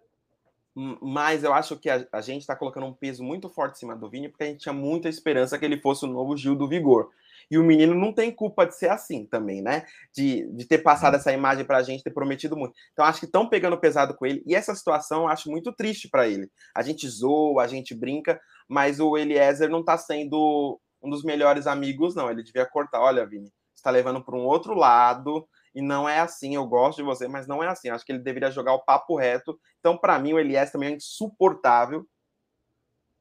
Mas 0.75 1.43
eu 1.43 1.53
acho 1.53 1.77
que 1.77 1.89
a, 1.89 2.05
a 2.11 2.21
gente 2.21 2.41
está 2.41 2.55
colocando 2.55 2.87
um 2.87 2.93
peso 2.93 3.23
muito 3.23 3.49
forte 3.49 3.75
em 3.75 3.79
cima 3.79 3.95
do 3.95 4.09
Vini, 4.09 4.29
porque 4.29 4.43
a 4.43 4.47
gente 4.47 4.61
tinha 4.61 4.73
muita 4.73 5.07
esperança 5.07 5.57
que 5.57 5.65
ele 5.65 5.79
fosse 5.79 6.05
o 6.05 6.07
novo 6.07 6.35
Gil 6.35 6.55
do 6.55 6.67
Vigor. 6.67 7.09
E 7.51 7.57
o 7.57 7.63
menino 7.63 7.93
não 7.93 8.11
tem 8.11 8.31
culpa 8.31 8.65
de 8.65 8.75
ser 8.75 8.89
assim 8.89 9.25
também, 9.25 9.61
né? 9.61 9.85
De, 10.15 10.47
de 10.53 10.65
ter 10.65 10.79
passado 10.79 11.15
essa 11.15 11.31
imagem 11.31 11.65
para 11.65 11.77
a 11.77 11.83
gente, 11.83 12.03
ter 12.03 12.09
prometido 12.09 12.57
muito. 12.57 12.73
Então, 12.91 13.05
acho 13.05 13.19
que 13.19 13.25
estão 13.25 13.47
pegando 13.47 13.77
pesado 13.77 14.15
com 14.15 14.25
ele. 14.25 14.41
E 14.47 14.55
essa 14.55 14.73
situação 14.73 15.23
eu 15.23 15.27
acho 15.27 15.51
muito 15.51 15.71
triste 15.71 16.09
para 16.09 16.27
ele. 16.27 16.49
A 16.75 16.81
gente 16.81 17.07
zoa, 17.07 17.63
a 17.63 17.67
gente 17.67 17.93
brinca, 17.93 18.39
mas 18.67 18.99
o 18.99 19.17
Eliezer 19.17 19.69
não 19.69 19.81
está 19.81 19.97
sendo 19.97 20.79
um 21.01 21.09
dos 21.09 21.23
melhores 21.23 21.67
amigos, 21.67 22.15
não. 22.15 22.31
Ele 22.31 22.43
devia 22.43 22.65
cortar. 22.65 23.01
Olha, 23.01 23.25
Vini, 23.25 23.51
está 23.75 23.91
levando 23.91 24.23
para 24.23 24.35
um 24.35 24.45
outro 24.45 24.73
lado 24.73 25.47
e 25.73 25.81
não 25.81 26.07
é 26.07 26.19
assim. 26.19 26.55
Eu 26.55 26.65
gosto 26.67 26.97
de 26.97 27.03
você, 27.03 27.27
mas 27.27 27.47
não 27.47 27.63
é 27.63 27.67
assim. 27.67 27.89
Acho 27.89 28.05
que 28.05 28.11
ele 28.11 28.19
deveria 28.19 28.51
jogar 28.51 28.73
o 28.73 28.83
papo 28.83 29.15
reto. 29.15 29.59
Então, 29.79 29.97
para 29.97 30.19
mim, 30.19 30.33
o 30.33 30.39
Elias 30.39 30.71
também 30.71 30.93
é 30.93 30.95
insuportável. 30.95 32.07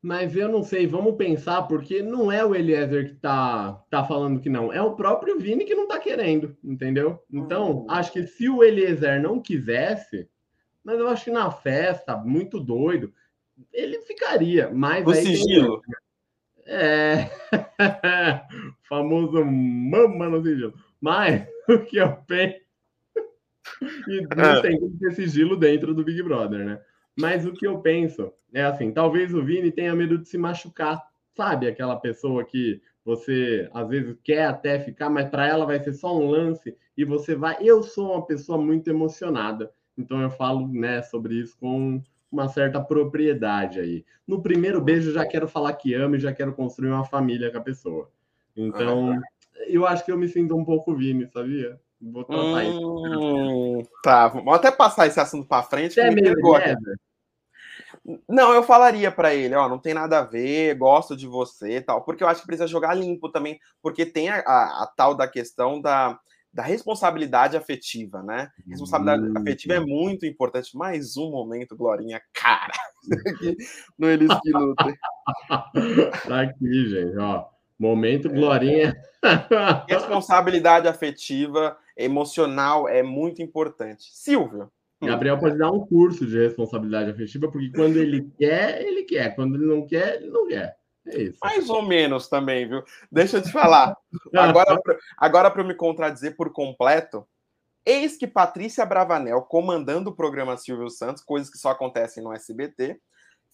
Mas 0.03 0.35
eu 0.35 0.49
não 0.49 0.65
sei, 0.65 0.85
vamos 0.85 1.15
pensar, 1.15 1.62
porque 1.62 2.03
não 2.03 2.31
é 2.31 2.45
o 2.45 2.57
Eliezer 2.57 3.11
que 3.11 3.15
tá, 3.21 3.81
tá 3.88 4.03
falando 4.03 4.41
que 4.41 4.51
não, 4.51 4.73
é 4.73 4.83
o 4.83 4.97
próprio 4.97 5.38
Vini 5.38 5.65
que 5.65 5.77
não 5.77 5.87
tá 5.87 6.01
querendo, 6.01 6.57
entendeu? 6.65 7.23
Então, 7.33 7.85
hum. 7.85 7.87
acho 7.88 8.12
que 8.12 8.27
se 8.27 8.49
o 8.49 8.65
Eliezer 8.65 9.23
não 9.23 9.41
quisesse, 9.41 10.29
mas 10.83 10.99
eu 10.99 11.07
acho 11.07 11.27
que 11.27 11.31
na 11.31 11.53
festa, 11.53 12.17
muito 12.17 12.59
doido, 12.59 13.15
ele 13.73 14.01
ficaria. 14.01 14.69
Mas 14.75 15.07
o 15.07 15.15
sigilo. 15.15 15.81
Tem... 15.81 16.75
É. 16.75 17.31
famoso 18.88 19.45
mama 19.45 20.29
no 20.29 20.43
sigilo. 20.43 20.75
Mas 21.01 21.47
o 21.68 21.85
que 21.85 21.96
eu 21.96 22.16
penso. 22.27 22.61
e 24.09 24.20
não 24.37 24.44
é. 24.44 24.62
tem 24.62 24.79
que 24.79 24.98
ter 24.98 25.12
sigilo 25.14 25.57
dentro 25.57 25.94
do 25.94 26.05
Big 26.05 26.22
Brother, 26.22 26.64
né? 26.64 26.81
Mas 27.18 27.44
o 27.44 27.53
que 27.53 27.66
eu 27.66 27.79
penso 27.79 28.33
é 28.53 28.62
assim: 28.62 28.90
talvez 28.90 29.35
o 29.35 29.42
Vini 29.42 29.70
tenha 29.70 29.94
medo 29.94 30.18
de 30.18 30.29
se 30.29 30.38
machucar. 30.38 31.01
Sabe 31.35 31.66
aquela 31.66 31.96
pessoa 31.96 32.44
que 32.44 32.81
você 33.05 33.68
às 33.72 33.88
vezes 33.88 34.16
quer 34.22 34.46
até 34.46 34.79
ficar, 34.79 35.11
mas 35.11 35.29
para 35.29 35.46
ela 35.46 35.64
vai 35.64 35.81
ser 35.81 35.92
só 35.92 36.16
um 36.16 36.29
lance 36.29 36.77
e 36.96 37.05
você 37.05 37.35
vai. 37.35 37.57
Eu 37.61 37.83
sou 37.83 38.12
uma 38.12 38.27
pessoa 38.27 38.59
muito 38.59 38.88
emocionada, 38.88 39.72
então 39.96 40.20
eu 40.20 40.31
falo 40.31 40.68
né, 40.68 41.03
sobre 41.03 41.35
isso 41.35 41.57
com 41.59 42.03
uma 42.31 42.48
certa 42.48 42.81
propriedade 42.81 43.81
aí. 43.81 44.05
No 44.27 44.42
primeiro 44.42 44.81
beijo, 44.81 45.12
já 45.12 45.27
quero 45.27 45.46
falar 45.46 45.75
que 45.75 45.94
amo 45.94 46.16
e 46.16 46.20
já 46.20 46.33
quero 46.33 46.55
construir 46.55 46.90
uma 46.90 47.05
família 47.05 47.51
com 47.51 47.59
a 47.59 47.62
pessoa. 47.62 48.11
Então, 48.57 49.20
eu 49.68 49.87
acho 49.87 50.05
que 50.05 50.12
eu 50.12 50.18
me 50.18 50.29
sinto 50.29 50.57
um 50.57 50.64
pouco 50.64 50.94
Vini, 50.94 51.29
sabia? 51.33 51.81
Vou 52.01 52.25
tratar 52.25 52.64
hum, 52.64 53.79
isso. 53.81 53.90
Tá, 54.03 54.29
vamos 54.29 54.55
até 54.55 54.70
passar 54.70 55.07
esse 55.07 55.20
assunto 55.20 55.46
para 55.46 55.62
frente. 55.62 56.01
É 56.01 56.11
meio 56.11 56.35
não, 58.29 58.53
eu 58.53 58.62
falaria 58.62 59.12
para 59.12 59.35
ele, 59.35 59.55
ó, 59.55 59.68
não 59.68 59.79
tem 59.79 59.94
nada 59.94 60.18
a 60.18 60.25
ver, 60.25 60.75
gosto 60.75 61.16
de 61.16 61.27
você 61.27 61.81
tal, 61.81 62.03
porque 62.03 62.25
eu 62.25 62.29
acho 62.29 62.40
que 62.40 62.46
precisa 62.46 62.66
jogar 62.66 62.94
limpo 62.94 63.29
também, 63.29 63.61
porque 63.81 64.05
tem 64.05 64.29
a, 64.29 64.40
a, 64.40 64.83
a 64.83 64.92
tal 64.96 65.14
da 65.14 65.29
questão 65.29 65.81
da, 65.81 66.18
da 66.53 66.62
responsabilidade 66.62 67.57
afetiva, 67.57 68.22
né? 68.22 68.51
Responsabilidade 68.66 69.22
hum. 69.22 69.35
afetiva 69.37 69.75
é 69.75 69.81
muito 69.81 70.27
importante. 70.27 70.77
Mais 70.77 71.16
um 71.16 71.31
momento, 71.31 71.77
Glorinha, 71.77 72.20
cara, 72.33 72.72
no 73.98 74.09
Eles 74.09 74.29
que 74.42 74.51
lutem. 74.51 74.94
Tá 76.29 76.42
aqui, 76.42 76.88
gente, 76.88 77.16
ó. 77.16 77.52
Momento, 77.83 78.29
Glorinha. 78.29 78.97
responsabilidade 79.88 80.87
afetiva, 80.87 81.77
emocional 81.97 82.88
é 82.88 83.03
muito 83.03 83.42
importante. 83.42 84.05
Silvio. 84.12 84.71
Gabriel 85.03 85.37
pode 85.37 85.59
dar 85.59 85.73
um 85.73 85.85
curso 85.85 86.25
de 86.25 86.38
responsabilidade 86.38 87.11
afetiva, 87.11 87.51
porque 87.51 87.73
quando 87.75 87.97
ele 87.97 88.31
quer, 88.38 88.81
ele 88.81 89.03
quer. 89.03 89.35
Quando 89.35 89.57
ele 89.57 89.66
não 89.66 89.85
quer, 89.85 90.23
ele 90.23 90.31
não 90.31 90.47
quer. 90.47 90.77
É 91.09 91.23
isso. 91.23 91.38
Mais 91.42 91.68
ou 91.68 91.83
menos 91.83 92.29
também, 92.29 92.68
viu? 92.68 92.85
Deixa 93.11 93.38
eu 93.38 93.42
te 93.42 93.51
falar. 93.51 93.97
Agora, 94.33 94.81
agora 95.18 95.51
para 95.51 95.62
eu 95.62 95.66
me 95.66 95.75
contradizer 95.75 96.37
por 96.37 96.53
completo, 96.53 97.27
eis 97.85 98.16
que 98.16 98.29
Patrícia 98.29 98.87
Bravanel, 98.87 99.42
comandando 99.42 100.11
o 100.11 100.14
programa 100.14 100.57
Silvio 100.57 100.88
Santos, 100.88 101.25
coisas 101.25 101.51
que 101.51 101.59
só 101.59 101.71
acontecem 101.71 102.23
no 102.23 102.33
SBT, 102.33 103.01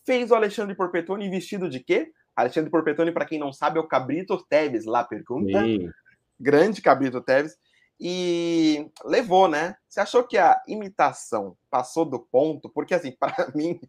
fez 0.04 0.30
o 0.30 0.34
Alexandre 0.34 0.74
Porpetone 0.74 1.30
vestido 1.30 1.70
de 1.70 1.80
quê? 1.80 2.12
Alexandre 2.38 2.70
Porpetone, 2.70 3.10
para 3.10 3.24
quem 3.24 3.36
não 3.36 3.52
sabe, 3.52 3.78
é 3.78 3.80
o 3.80 3.88
Cabrito 3.88 4.40
Teves, 4.48 4.84
lá 4.84 5.02
pergunta. 5.02 5.60
Sim. 5.60 5.90
Grande 6.38 6.80
Cabrito 6.80 7.20
Teves. 7.20 7.58
e 7.98 8.88
levou, 9.04 9.48
né? 9.48 9.74
Você 9.88 9.98
achou 9.98 10.22
que 10.22 10.38
a 10.38 10.62
imitação 10.68 11.56
passou 11.68 12.04
do 12.04 12.20
ponto? 12.20 12.68
Porque, 12.68 12.94
assim, 12.94 13.10
para 13.18 13.50
mim, 13.56 13.80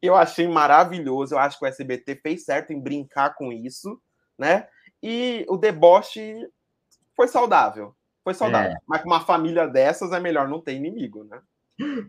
eu 0.00 0.14
achei 0.14 0.46
maravilhoso. 0.46 1.34
Eu 1.34 1.40
acho 1.40 1.58
que 1.58 1.64
o 1.64 1.68
SBT 1.68 2.20
fez 2.22 2.44
certo 2.44 2.72
em 2.72 2.80
brincar 2.80 3.34
com 3.34 3.52
isso, 3.52 4.00
né? 4.38 4.68
E 5.02 5.44
o 5.48 5.56
deboche 5.56 6.48
foi 7.16 7.26
saudável. 7.26 7.92
Foi 8.22 8.34
saudável. 8.34 8.70
É. 8.70 8.76
Mas 8.86 9.02
com 9.02 9.08
uma 9.08 9.24
família 9.24 9.66
dessas 9.66 10.12
é 10.12 10.20
melhor 10.20 10.48
não 10.48 10.60
ter 10.60 10.74
inimigo, 10.74 11.24
né? 11.24 11.42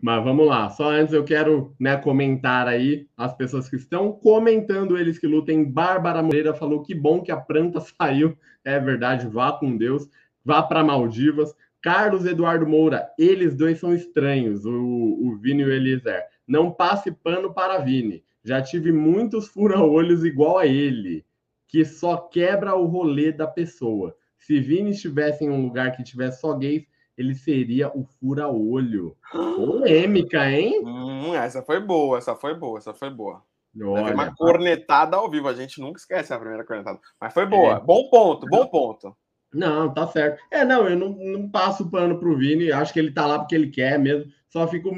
Mas 0.02 0.24
vamos 0.24 0.46
lá. 0.46 0.70
Só 0.70 0.90
antes 0.90 1.12
eu 1.12 1.24
quero 1.24 1.74
né, 1.78 1.96
comentar 1.96 2.66
aí 2.66 3.06
as 3.16 3.34
pessoas 3.34 3.68
que 3.68 3.76
estão 3.76 4.12
comentando 4.12 4.96
eles 4.96 5.18
que 5.18 5.26
lutem. 5.26 5.64
Bárbara 5.64 6.22
Moreira 6.22 6.54
falou 6.54 6.82
que 6.82 6.94
bom 6.94 7.22
que 7.22 7.30
a 7.30 7.36
planta 7.36 7.80
saiu. 8.00 8.36
É 8.64 8.78
verdade, 8.80 9.26
vá 9.28 9.52
com 9.52 9.76
Deus 9.76 10.08
vá 10.48 10.62
para 10.62 10.82
Maldivas. 10.82 11.54
Carlos 11.82 12.24
Eduardo 12.24 12.66
Moura, 12.66 13.06
eles 13.18 13.54
dois 13.54 13.78
são 13.78 13.94
estranhos, 13.94 14.64
o, 14.64 14.72
o 14.72 15.36
Vini 15.36 15.62
e 15.62 15.64
o 15.66 15.70
Eliezer. 15.70 16.24
Não 16.46 16.72
passe 16.72 17.12
pano 17.12 17.52
para 17.52 17.78
Vini. 17.78 18.24
Já 18.42 18.62
tive 18.62 18.90
muitos 18.90 19.46
fura-olhos 19.46 20.24
igual 20.24 20.58
a 20.58 20.66
ele, 20.66 21.24
que 21.68 21.84
só 21.84 22.16
quebra 22.16 22.74
o 22.74 22.86
rolê 22.86 23.30
da 23.30 23.46
pessoa. 23.46 24.16
Se 24.38 24.58
Vini 24.58 24.90
estivesse 24.90 25.44
em 25.44 25.50
um 25.50 25.62
lugar 25.62 25.94
que 25.94 26.02
tivesse 26.02 26.40
só 26.40 26.54
gays, 26.54 26.84
ele 27.18 27.34
seria 27.34 27.88
o 27.88 28.04
fura-olho. 28.04 29.16
Polêmica, 29.32 30.48
hein? 30.48 30.80
Hum, 30.84 31.34
essa 31.34 31.60
foi 31.62 31.80
boa, 31.80 32.16
essa 32.16 32.36
foi 32.36 32.54
boa, 32.54 32.78
essa 32.78 32.94
foi 32.94 33.10
boa. 33.10 33.42
Olha, 33.80 34.14
uma 34.14 34.34
cornetada 34.34 35.16
ao 35.16 35.28
vivo, 35.28 35.48
a 35.48 35.54
gente 35.54 35.80
nunca 35.80 35.98
esquece 35.98 36.32
a 36.32 36.38
primeira 36.38 36.64
cornetada. 36.64 37.00
Mas 37.20 37.34
foi 37.34 37.44
boa. 37.44 37.74
É. 37.74 37.80
Bom 37.80 38.08
ponto, 38.08 38.46
bom 38.46 38.66
ponto. 38.68 39.16
Não, 39.52 39.92
tá 39.92 40.06
certo. 40.06 40.40
É, 40.50 40.64
não, 40.64 40.88
eu 40.88 40.96
não, 40.96 41.10
não 41.10 41.48
passo 41.48 41.90
pano 41.90 42.18
pro 42.18 42.36
Vini, 42.36 42.70
acho 42.70 42.92
que 42.92 42.98
ele 43.00 43.10
tá 43.12 43.26
lá 43.26 43.38
porque 43.38 43.54
ele 43.54 43.68
quer 43.68 43.98
mesmo. 43.98 44.30
Só 44.48 44.66
fico 44.66 44.90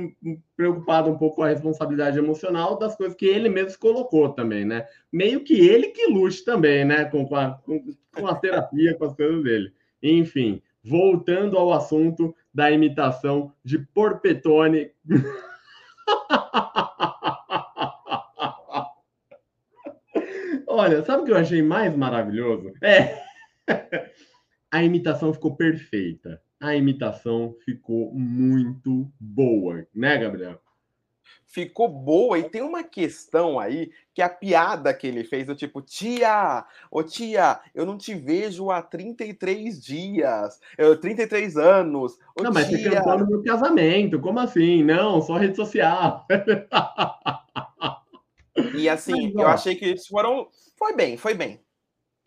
preocupado 0.56 1.11
um 1.11 1.18
pouco 1.18 1.37
com 1.37 1.42
a 1.42 1.48
responsabilidade 1.48 2.18
emocional 2.18 2.78
das 2.78 2.94
coisas 2.96 3.16
que 3.16 3.26
ele 3.26 3.48
mesmo 3.48 3.78
colocou 3.78 4.28
também, 4.28 4.64
né? 4.64 4.87
Meio 5.11 5.42
que 5.42 5.54
ele 5.54 5.88
que 5.88 6.06
lute 6.06 6.44
também, 6.44 6.85
né? 6.85 7.06
Com, 7.06 7.26
com, 7.26 7.37
a, 7.37 7.59
com 8.14 8.26
a 8.26 8.35
terapia, 8.35 8.96
com 8.96 9.04
as 9.04 9.14
coisas 9.14 9.42
dele. 9.42 9.72
Enfim, 10.02 10.62
voltando 10.83 11.57
ao 11.59 11.73
assunto 11.73 12.35
da 12.53 12.71
imitação 12.71 13.53
de 13.64 13.79
Porpetone. 13.79 14.90
Olha, 20.66 21.05
sabe 21.05 21.23
o 21.23 21.27
que 21.27 21.33
eu 21.33 21.37
achei 21.37 21.62
mais 21.62 21.95
maravilhoso? 21.97 22.73
É 22.83 23.21
a 24.71 24.85
imitação 24.85 25.35
ficou 25.35 25.57
perfeita. 25.57 26.40
A 26.61 26.77
imitação 26.77 27.57
ficou 27.64 28.12
muito 28.14 29.11
boa, 29.19 29.87
né, 29.95 30.16
Gabriel? 30.19 30.61
Ficou 31.45 31.88
boa 31.88 32.38
e 32.38 32.49
tem 32.49 32.62
uma 32.62 32.85
questão 32.85 33.59
aí 33.59 33.90
que 34.14 34.23
a 34.23 34.29
piada 34.29 34.95
que 34.95 35.07
ele 35.07 35.25
fez, 35.25 35.47
do 35.47 35.55
tipo, 35.55 35.83
tia, 35.83 36.64
ô 36.90 37.03
tia, 37.03 37.59
eu 37.75 37.85
não 37.85 37.99
te 37.99 38.14
vejo 38.14 38.71
há 38.71 38.81
33 38.81 39.83
dias, 39.83 40.61
33 41.01 41.57
anos. 41.57 42.19
Ô, 42.38 42.43
não, 42.43 42.53
mas 42.53 42.69
tia... 42.69 42.79
você 42.79 42.90
cantou 42.90 43.19
no 43.19 43.27
meu 43.27 43.43
casamento, 43.43 44.21
como 44.21 44.38
assim? 44.38 44.85
Não, 44.85 45.21
só 45.21 45.37
rede 45.37 45.57
social. 45.57 46.27
E 48.75 48.88
assim, 48.88 49.33
mas, 49.33 49.43
eu 49.43 49.49
achei 49.49 49.75
que 49.75 49.85
eles 49.85 50.07
foram. 50.07 50.49
Foi 50.77 50.95
bem, 50.95 51.16
foi 51.16 51.35
bem. 51.35 51.61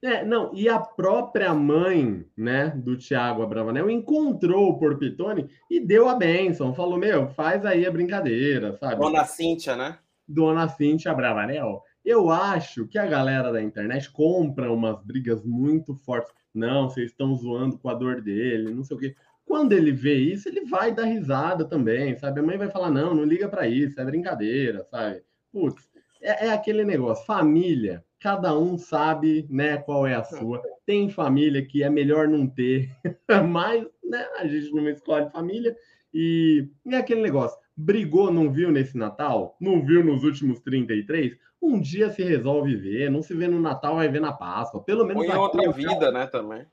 É, 0.04 0.26
não, 0.26 0.54
e 0.54 0.68
a 0.68 0.78
própria 0.78 1.54
mãe, 1.54 2.26
né, 2.36 2.74
do 2.76 2.98
Tiago 2.98 3.42
Abravanel 3.42 3.90
encontrou 3.90 4.68
o 4.68 4.78
Porpitone 4.78 5.50
e 5.72 5.80
deu 5.80 6.10
a 6.10 6.16
benção, 6.16 6.76
falou, 6.76 6.98
meu, 6.98 7.30
faz 7.30 7.66
aí 7.66 7.86
a 7.86 7.92
brincadeira, 7.92 8.76
sabe? 8.78 9.00
Dona 9.00 9.24
Cíntia, 9.24 9.78
né? 9.78 9.98
Dona 10.28 10.68
Cíntia 10.68 11.10
Abravanel. 11.10 11.82
Eu 12.04 12.30
acho 12.30 12.86
que 12.86 12.98
a 12.98 13.06
galera 13.06 13.50
da 13.50 13.64
internet 13.64 14.12
compra 14.12 14.74
umas 14.74 15.02
brigas 15.06 15.42
muito 15.42 15.96
fortes. 15.96 16.34
Não, 16.54 16.90
vocês 16.90 17.12
estão 17.12 17.34
zoando 17.38 17.78
com 17.78 17.88
a 17.88 17.94
dor 17.94 18.20
dele, 18.20 18.74
não 18.74 18.84
sei 18.84 18.98
o 18.98 19.00
quê. 19.00 19.16
Quando 19.46 19.72
ele 19.72 19.94
vê 19.94 20.16
isso, 20.16 20.50
ele 20.50 20.66
vai 20.66 20.94
dar 20.94 21.06
risada 21.06 21.64
também, 21.64 22.18
sabe? 22.18 22.42
A 22.42 22.44
mãe 22.44 22.58
vai 22.58 22.70
falar, 22.70 22.92
não, 22.92 23.16
não 23.16 23.24
liga 23.24 23.48
para 23.48 23.70
isso, 23.70 24.02
é 24.02 24.04
brincadeira, 24.04 24.86
sabe? 24.92 25.24
Putz, 25.50 25.88
é, 26.22 26.48
é 26.48 26.52
aquele 26.52 26.84
negócio, 26.84 27.26
família 27.26 28.04
cada 28.24 28.58
um 28.58 28.78
sabe 28.78 29.46
né, 29.50 29.76
qual 29.76 30.08
é 30.08 30.16
a 30.16 30.24
sua. 30.24 30.64
Tem 30.86 31.10
família 31.10 31.62
que 31.62 31.84
é 31.84 31.90
melhor 31.90 32.26
não 32.26 32.48
ter, 32.48 32.90
mas 33.50 33.86
né, 34.02 34.26
a 34.38 34.48
gente 34.48 34.72
não 34.74 34.88
escolhe 34.88 35.30
família. 35.30 35.76
E, 36.14 36.70
é 36.88 36.96
aquele 36.96 37.22
negócio: 37.22 37.60
brigou, 37.76 38.32
não 38.32 38.50
viu 38.50 38.72
nesse 38.72 38.98
Natal? 38.98 39.58
Não 39.60 39.86
viu 39.86 40.02
nos 40.02 40.24
últimos 40.24 40.62
33? 40.62 41.36
Um 41.62 41.82
dia 41.82 42.10
se 42.12 42.24
resolve 42.24 42.76
ver, 42.78 43.12
não 43.12 43.22
se 43.22 43.34
vê 43.34 43.46
no 43.46 43.60
Natal, 43.60 43.98
vai 43.98 44.08
ver 44.08 44.22
na 44.22 44.32
Páscoa. 44.32 44.82
Pelo 44.84 45.06
menos. 45.06 45.28
Ou 45.28 45.30
em 45.30 45.38
outra 45.38 45.72
vida, 45.74 46.10
né, 46.10 46.26
também. 46.26 46.66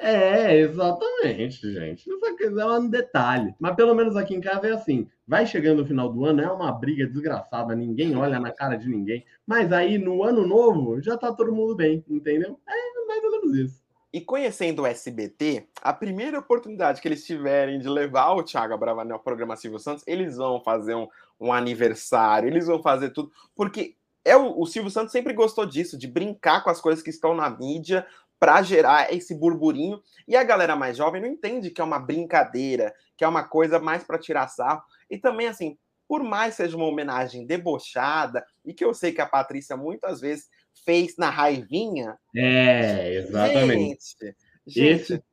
É, 0.00 0.58
exatamente, 0.58 1.72
gente. 1.72 2.08
Isso 2.08 2.60
é 2.60 2.78
um 2.78 2.88
detalhe. 2.88 3.54
Mas 3.58 3.74
pelo 3.74 3.94
menos 3.94 4.16
aqui 4.16 4.34
em 4.34 4.40
casa 4.40 4.68
é 4.68 4.72
assim. 4.72 5.08
Vai 5.26 5.46
chegando 5.46 5.82
o 5.82 5.86
final 5.86 6.12
do 6.12 6.24
ano, 6.24 6.42
é 6.42 6.50
uma 6.50 6.70
briga 6.72 7.06
desgraçada, 7.06 7.74
ninguém 7.74 8.14
olha 8.14 8.38
na 8.38 8.52
cara 8.52 8.76
de 8.76 8.88
ninguém. 8.88 9.24
Mas 9.46 9.72
aí 9.72 9.98
no 9.98 10.22
ano 10.22 10.46
novo 10.46 11.00
já 11.00 11.16
tá 11.16 11.32
todo 11.32 11.54
mundo 11.54 11.74
bem, 11.74 12.04
entendeu? 12.08 12.60
É 12.68 13.06
mais 13.06 13.24
ou 13.24 13.30
menos 13.30 13.56
isso. 13.56 13.86
E 14.12 14.20
conhecendo 14.20 14.82
o 14.82 14.86
SBT, 14.86 15.66
a 15.82 15.92
primeira 15.92 16.38
oportunidade 16.38 17.02
que 17.02 17.08
eles 17.08 17.26
tiverem 17.26 17.78
de 17.78 17.88
levar 17.88 18.32
o 18.32 18.42
Thiago 18.42 18.72
Abravanel 18.72 19.16
ao 19.16 19.22
programa 19.22 19.56
Silvio 19.56 19.78
Santos, 19.78 20.04
eles 20.06 20.36
vão 20.36 20.60
fazer 20.62 20.94
um, 20.94 21.08
um 21.40 21.52
aniversário, 21.52 22.48
eles 22.48 22.66
vão 22.66 22.80
fazer 22.80 23.10
tudo, 23.10 23.30
porque 23.54 23.94
é 24.24 24.36
o, 24.36 24.60
o 24.60 24.66
Silvio 24.66 24.90
Santos 24.90 25.12
sempre 25.12 25.32
gostou 25.32 25.66
disso, 25.66 25.98
de 25.98 26.06
brincar 26.06 26.64
com 26.64 26.70
as 26.70 26.80
coisas 26.80 27.02
que 27.02 27.10
estão 27.10 27.34
na 27.34 27.50
mídia, 27.50 28.06
para 28.38 28.62
gerar 28.62 29.12
esse 29.12 29.34
burburinho. 29.34 30.00
E 30.26 30.36
a 30.36 30.44
galera 30.44 30.76
mais 30.76 30.96
jovem 30.96 31.20
não 31.20 31.28
entende 31.28 31.70
que 31.70 31.80
é 31.80 31.84
uma 31.84 31.98
brincadeira, 31.98 32.94
que 33.16 33.24
é 33.24 33.28
uma 33.28 33.44
coisa 33.44 33.78
mais 33.78 34.04
para 34.04 34.18
tirar 34.18 34.48
sarro. 34.48 34.82
E 35.10 35.18
também, 35.18 35.48
assim, 35.48 35.76
por 36.08 36.22
mais 36.22 36.54
seja 36.54 36.76
uma 36.76 36.86
homenagem 36.86 37.46
debochada, 37.46 38.44
e 38.64 38.72
que 38.72 38.84
eu 38.84 38.94
sei 38.94 39.12
que 39.12 39.20
a 39.20 39.26
Patrícia 39.26 39.76
muitas 39.76 40.20
vezes 40.20 40.48
fez 40.84 41.16
na 41.16 41.30
raivinha. 41.30 42.16
É, 42.34 43.14
exatamente. 43.14 44.16
Gente, 44.20 44.36
gente. 44.66 45.02
Esse, 45.02 45.24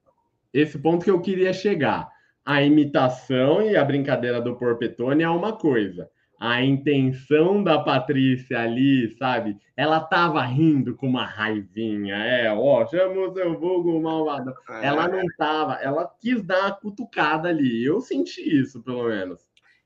esse 0.54 0.80
ponto 0.80 1.04
que 1.04 1.12
eu 1.12 1.22
queria 1.22 1.54
chegar. 1.54 2.12
A 2.46 2.62
imitação 2.62 3.62
e 3.62 3.78
a 3.78 3.86
brincadeira 3.86 4.42
do 4.42 4.58
Porpetone 4.58 5.24
é 5.24 5.30
uma 5.30 5.58
coisa 5.58 6.10
a 6.44 6.62
intenção 6.62 7.64
da 7.64 7.80
Patrícia 7.80 8.60
ali, 8.60 9.16
sabe? 9.18 9.58
Ela 9.78 10.02
tava 10.02 10.42
rindo 10.42 10.94
com 10.94 11.08
uma 11.08 11.26
raivinha, 11.26 12.18
é, 12.18 12.52
ó, 12.54 12.86
chama 12.86 13.30
o 13.30 13.34
seu 13.34 13.58
vulgo 13.58 14.02
malvado. 14.02 14.54
É. 14.70 14.88
Ela 14.88 15.08
não 15.08 15.24
tava, 15.38 15.76
ela 15.76 16.14
quis 16.20 16.44
dar 16.44 16.66
uma 16.66 16.72
cutucada 16.74 17.48
ali. 17.48 17.86
Eu 17.86 18.02
senti 18.02 18.42
isso, 18.42 18.84
pelo 18.84 19.08
menos. 19.08 19.40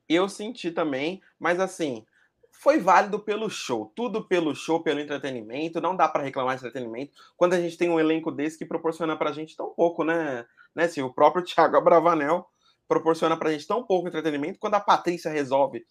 Eu 0.09 0.27
senti 0.27 0.71
também, 0.71 1.21
mas 1.37 1.59
assim, 1.59 2.03
foi 2.51 2.79
válido 2.79 3.19
pelo 3.19 3.51
show, 3.51 3.91
tudo 3.95 4.27
pelo 4.27 4.55
show, 4.55 4.81
pelo 4.81 4.99
entretenimento, 4.99 5.79
não 5.79 5.95
dá 5.95 6.07
para 6.07 6.23
reclamar 6.23 6.55
de 6.55 6.61
entretenimento 6.65 7.11
quando 7.35 7.53
a 7.53 7.61
gente 7.61 7.77
tem 7.77 7.87
um 7.87 7.99
elenco 7.99 8.31
desse 8.31 8.57
que 8.57 8.65
proporciona 8.65 9.15
pra 9.15 9.31
gente 9.31 9.55
tão 9.55 9.69
pouco, 9.69 10.03
né? 10.03 10.43
né 10.73 10.87
se 10.87 11.03
o 11.03 11.13
próprio 11.13 11.45
Thiago 11.45 11.77
Abravanel 11.77 12.49
proporciona 12.87 13.37
pra 13.37 13.51
gente 13.51 13.67
tão 13.67 13.83
pouco 13.83 14.07
entretenimento, 14.07 14.57
quando 14.57 14.73
a 14.73 14.79
Patrícia 14.79 15.29
resolve 15.29 15.85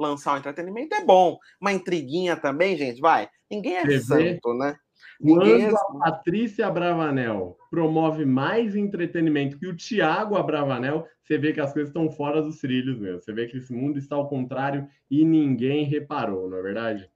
lançar 0.00 0.34
um 0.34 0.38
entretenimento 0.38 0.94
é 0.94 1.04
bom. 1.04 1.38
Uma 1.60 1.72
intriguinha 1.72 2.36
também, 2.36 2.76
gente, 2.76 3.00
vai. 3.00 3.28
Ninguém 3.50 3.76
é 3.76 3.82
TV, 3.82 4.00
santo, 4.00 4.54
né? 4.54 4.76
Ninguém 5.20 5.70
Quando 5.70 5.76
é... 5.76 5.78
a 5.78 6.10
Patrícia 6.10 6.66
Abravanel 6.66 7.56
promove 7.70 8.24
mais 8.24 8.74
entretenimento 8.74 9.58
que 9.58 9.66
o 9.66 9.76
Tiago 9.76 10.36
Abravanel, 10.36 11.06
você 11.22 11.36
vê 11.36 11.52
que 11.52 11.60
as 11.60 11.72
coisas 11.72 11.90
estão 11.90 12.10
fora 12.10 12.40
dos 12.40 12.58
trilhos 12.58 12.98
mesmo. 12.98 13.20
Você 13.20 13.32
vê 13.32 13.46
que 13.46 13.58
esse 13.58 13.72
mundo 13.72 13.98
está 13.98 14.16
ao 14.16 14.28
contrário 14.28 14.88
e 15.10 15.24
ninguém 15.24 15.84
reparou, 15.84 16.48
não 16.48 16.58
é 16.58 16.62
verdade? 16.62 17.10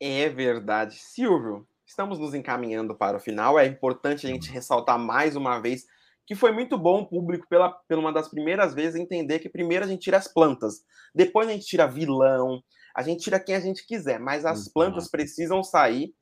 É 0.00 0.28
verdade. 0.28 0.96
Silvio, 0.96 1.66
estamos 1.86 2.18
nos 2.18 2.34
encaminhando 2.34 2.94
para 2.94 3.16
o 3.16 3.20
final. 3.20 3.58
É 3.58 3.66
importante 3.66 4.26
a 4.26 4.30
gente 4.30 4.50
ressaltar 4.50 4.98
mais 4.98 5.36
uma 5.36 5.60
vez 5.60 5.86
que 6.26 6.34
foi 6.34 6.52
muito 6.52 6.78
bom 6.78 7.00
o 7.00 7.06
público, 7.06 7.46
pela, 7.48 7.70
pela 7.88 8.00
uma 8.00 8.12
das 8.12 8.28
primeiras 8.28 8.74
vezes, 8.74 9.00
entender 9.00 9.38
que 9.38 9.48
primeiro 9.48 9.84
a 9.84 9.88
gente 9.88 10.02
tira 10.02 10.16
as 10.16 10.28
plantas, 10.28 10.82
depois 11.14 11.48
a 11.48 11.52
gente 11.52 11.66
tira 11.66 11.86
vilão, 11.86 12.62
a 12.94 13.02
gente 13.02 13.22
tira 13.22 13.40
quem 13.40 13.54
a 13.54 13.60
gente 13.60 13.86
quiser, 13.86 14.18
mas 14.18 14.44
as 14.44 14.68
plantas 14.68 15.10
precisam 15.10 15.62
sair 15.62 16.14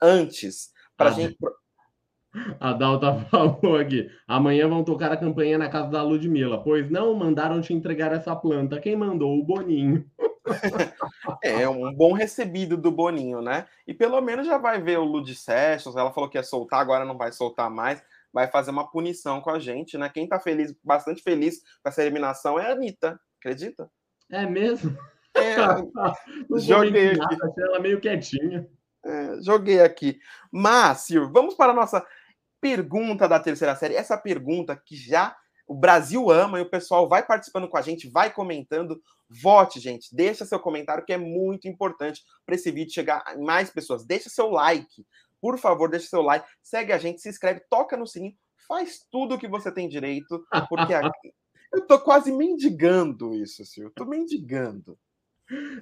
antes 0.00 0.70
para 0.96 1.10
a 1.10 1.12
ah, 1.12 1.14
gente. 1.14 1.36
A 2.60 2.72
Dalta 2.72 3.24
falou 3.30 3.76
aqui: 3.78 4.10
amanhã 4.26 4.68
vão 4.68 4.84
tocar 4.84 5.10
a 5.12 5.16
campanha 5.16 5.58
na 5.58 5.68
casa 5.68 5.90
da 5.90 6.02
Ludmilla, 6.02 6.62
pois 6.62 6.90
não 6.90 7.14
mandaram 7.14 7.60
te 7.60 7.72
entregar 7.72 8.12
essa 8.12 8.36
planta. 8.36 8.80
Quem 8.80 8.96
mandou? 8.96 9.38
O 9.38 9.44
Boninho. 9.44 10.04
é 11.42 11.68
um 11.68 11.92
bom 11.92 12.12
recebido 12.12 12.76
do 12.76 12.90
Boninho, 12.90 13.42
né? 13.42 13.66
E 13.86 13.92
pelo 13.92 14.20
menos 14.20 14.46
já 14.46 14.58
vai 14.58 14.80
ver 14.80 14.98
o 14.98 15.04
Lud 15.04 15.34
Sessions. 15.34 15.96
Ela 15.96 16.12
falou 16.12 16.28
que 16.28 16.38
ia 16.38 16.42
soltar, 16.42 16.80
agora 16.80 17.04
não 17.04 17.16
vai 17.16 17.32
soltar 17.32 17.70
mais. 17.70 18.02
Vai 18.38 18.46
fazer 18.46 18.70
uma 18.70 18.88
punição 18.88 19.40
com 19.40 19.50
a 19.50 19.58
gente, 19.58 19.98
né? 19.98 20.08
Quem 20.08 20.28
tá 20.28 20.38
feliz, 20.38 20.72
bastante 20.84 21.20
feliz 21.24 21.58
com 21.82 21.88
essa 21.88 22.02
eliminação 22.02 22.56
é 22.56 22.68
a 22.68 22.72
Anitta, 22.72 23.18
acredita? 23.40 23.90
É 24.30 24.46
mesmo? 24.46 24.96
É, 25.34 25.56
joguei 26.56 27.08
aqui. 27.08 27.18
Nada, 27.18 27.54
ela 27.58 27.80
meio 27.80 28.00
quietinha. 28.00 28.64
É, 29.04 29.42
joguei 29.42 29.80
aqui. 29.80 30.20
Mas, 30.52 30.98
Silvio, 30.98 31.32
vamos 31.32 31.54
para 31.54 31.72
a 31.72 31.74
nossa 31.74 32.06
pergunta 32.60 33.28
da 33.28 33.40
terceira 33.40 33.74
série. 33.74 33.96
Essa 33.96 34.16
pergunta 34.16 34.76
que 34.76 34.94
já 34.94 35.36
o 35.66 35.74
Brasil 35.74 36.30
ama 36.30 36.60
e 36.60 36.62
o 36.62 36.70
pessoal 36.70 37.08
vai 37.08 37.26
participando 37.26 37.66
com 37.66 37.76
a 37.76 37.82
gente, 37.82 38.08
vai 38.08 38.32
comentando. 38.32 39.02
Vote, 39.28 39.80
gente. 39.80 40.14
Deixa 40.14 40.44
seu 40.44 40.60
comentário, 40.60 41.04
que 41.04 41.12
é 41.12 41.18
muito 41.18 41.66
importante 41.66 42.22
para 42.46 42.54
esse 42.54 42.70
vídeo 42.70 42.94
chegar 42.94 43.20
a 43.26 43.36
mais 43.36 43.68
pessoas. 43.68 44.06
Deixa 44.06 44.30
seu 44.30 44.48
like. 44.48 45.04
Por 45.40 45.58
favor, 45.58 45.88
deixa 45.88 46.08
seu 46.08 46.22
like. 46.22 46.46
Segue 46.62 46.92
a 46.92 46.98
gente, 46.98 47.20
se 47.20 47.28
inscreve, 47.28 47.60
toca 47.70 47.96
no 47.96 48.06
sininho. 48.06 48.34
Faz 48.66 49.06
tudo 49.10 49.34
o 49.34 49.38
que 49.38 49.48
você 49.48 49.72
tem 49.72 49.88
direito, 49.88 50.44
porque 50.68 50.94
aqui... 50.94 51.32
eu 51.72 51.86
tô 51.86 51.98
quase 51.98 52.32
mendigando 52.32 53.34
isso, 53.34 53.64
Silvio. 53.64 53.92
Tô 53.94 54.04
mendigando. 54.04 54.98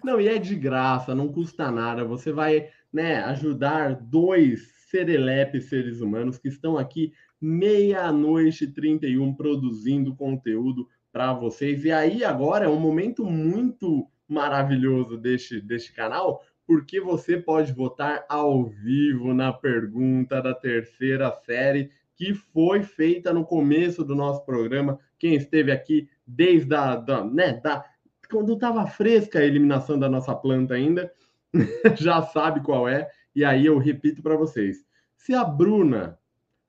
Não, 0.05 0.21
e 0.21 0.29
é 0.29 0.39
de 0.39 0.55
graça, 0.55 1.15
não 1.15 1.33
custa 1.33 1.71
nada. 1.71 2.05
Você 2.05 2.33
vai 2.33 2.71
né, 2.93 3.23
ajudar 3.25 3.95
dois 3.95 4.73
serelepes 4.89 5.69
seres 5.69 6.01
humanos 6.01 6.39
que 6.39 6.49
estão 6.49 6.79
aqui 6.79 7.13
meia-noite 7.41 8.65
e 8.65 8.73
31 8.73 9.35
produzindo 9.35 10.15
conteúdo 10.15 10.89
para 11.13 11.33
vocês. 11.33 11.85
E 11.85 11.91
aí 11.91 12.25
agora 12.25 12.67
é 12.67 12.69
um 12.69 12.81
momento 12.81 13.25
muito 13.25 14.09
maravilhoso 14.29 15.17
deste, 15.17 15.61
deste 15.61 15.93
canal, 15.93 16.43
porque 16.67 17.01
você 17.01 17.37
pode 17.37 17.73
votar 17.73 18.25
ao 18.29 18.65
vivo 18.65 19.33
na 19.33 19.53
pergunta 19.53 20.43
da 20.43 20.53
terceira 20.53 21.31
série 21.45 21.91
que 22.17 22.35
foi 22.35 22.83
feita 22.83 23.33
no 23.33 23.45
começo 23.45 24.03
do 24.03 24.15
nosso 24.15 24.45
programa. 24.45 24.99
Quem 25.19 25.35
esteve 25.35 25.71
aqui 25.71 26.09
desde 26.27 26.75
a, 26.75 26.97
da, 26.97 27.23
né, 27.25 27.61
da, 27.63 27.85
quando 28.29 28.55
estava 28.55 28.87
fresca 28.87 29.39
a 29.39 29.45
eliminação 29.45 29.99
da 29.99 30.09
nossa 30.09 30.35
planta 30.35 30.75
ainda, 30.75 31.13
já 31.97 32.23
sabe 32.23 32.61
qual 32.61 32.89
é. 32.89 33.09
E 33.35 33.45
aí 33.45 33.67
eu 33.67 33.79
repito 33.79 34.23
para 34.23 34.37
vocês: 34.37 34.85
se 35.17 35.35
a 35.35 35.45
Bruna 35.45 36.19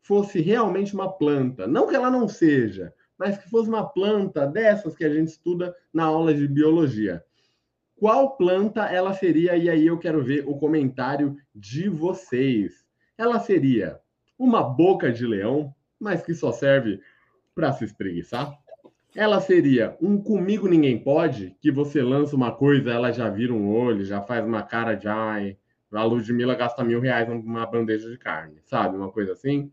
fosse 0.01 0.39
realmente 0.41 0.93
uma 0.93 1.11
planta, 1.11 1.65
não 1.65 1.87
que 1.87 1.95
ela 1.95 2.11
não 2.11 2.27
seja, 2.27 2.93
mas 3.17 3.37
que 3.37 3.49
fosse 3.49 3.67
uma 3.67 3.87
planta 3.87 4.45
dessas 4.45 4.95
que 4.95 5.03
a 5.03 5.09
gente 5.09 5.29
estuda 5.29 5.75
na 5.91 6.05
aula 6.05 6.33
de 6.33 6.47
biologia. 6.47 7.23
Qual 7.99 8.37
planta 8.37 8.85
ela 8.85 9.11
seria? 9.13 9.57
E 9.57 9.67
aí 9.69 9.87
eu 9.87 9.97
quero 9.97 10.23
ver 10.23 10.43
o 10.47 10.55
comentário 10.55 11.35
de 11.53 11.89
vocês. 11.89 12.85
Ela 13.17 13.39
seria 13.39 13.99
uma 14.37 14.61
boca 14.61 15.11
de 15.11 15.25
leão, 15.25 15.73
mas 15.99 16.21
que 16.21 16.35
só 16.35 16.51
serve 16.51 17.01
para 17.55 17.73
se 17.73 17.85
espreguiçar? 17.85 18.55
Ela 19.15 19.41
seria 19.41 19.97
um 19.99 20.21
comigo 20.21 20.67
ninguém 20.67 20.99
pode, 20.99 21.57
que 21.59 21.71
você 21.71 22.03
lança 22.03 22.35
uma 22.35 22.51
coisa, 22.51 22.91
ela 22.91 23.11
já 23.11 23.29
vira 23.31 23.51
um 23.51 23.67
olho, 23.67 24.05
já 24.05 24.21
faz 24.21 24.45
uma 24.45 24.61
cara 24.61 24.93
de 24.93 25.07
ai, 25.07 25.57
a 25.91 26.03
Ludmilla 26.03 26.53
gasta 26.53 26.83
mil 26.83 26.99
reais 26.99 27.27
numa 27.27 27.65
bandeja 27.65 28.07
de 28.11 28.17
carne, 28.19 28.61
sabe? 28.63 28.95
Uma 28.95 29.11
coisa 29.11 29.33
assim. 29.33 29.71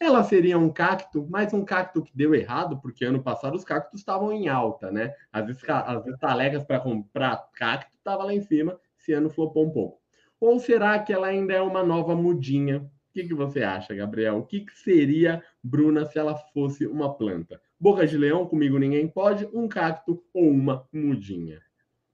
Ela 0.00 0.24
seria 0.24 0.58
um 0.58 0.70
cacto, 0.70 1.26
mas 1.28 1.52
um 1.52 1.62
cacto 1.62 2.02
que 2.02 2.16
deu 2.16 2.34
errado, 2.34 2.80
porque 2.80 3.04
ano 3.04 3.22
passado 3.22 3.54
os 3.54 3.64
cactos 3.64 4.00
estavam 4.00 4.32
em 4.32 4.48
alta, 4.48 4.90
né? 4.90 5.14
As, 5.30 5.46
as 5.68 6.06
estalecas 6.06 6.64
para 6.64 6.80
comprar 6.80 7.50
cacto 7.54 7.94
estavam 7.98 8.24
lá 8.24 8.32
em 8.32 8.40
cima, 8.40 8.80
esse 8.98 9.12
ano 9.12 9.28
flopou 9.28 9.66
um 9.66 9.70
pouco. 9.70 10.00
Ou 10.40 10.58
será 10.58 10.98
que 10.98 11.12
ela 11.12 11.26
ainda 11.26 11.52
é 11.52 11.60
uma 11.60 11.82
nova 11.82 12.16
mudinha? 12.16 12.78
O 12.78 13.12
que, 13.12 13.24
que 13.24 13.34
você 13.34 13.62
acha, 13.62 13.94
Gabriel? 13.94 14.38
O 14.38 14.46
que, 14.46 14.60
que 14.60 14.72
seria 14.78 15.44
Bruna 15.62 16.06
se 16.06 16.18
ela 16.18 16.34
fosse 16.54 16.86
uma 16.86 17.12
planta? 17.12 17.60
Boca 17.78 18.06
de 18.06 18.16
leão, 18.16 18.46
comigo 18.46 18.78
ninguém 18.78 19.06
pode, 19.06 19.46
um 19.52 19.68
cacto 19.68 20.24
ou 20.32 20.48
uma 20.48 20.88
mudinha? 20.90 21.60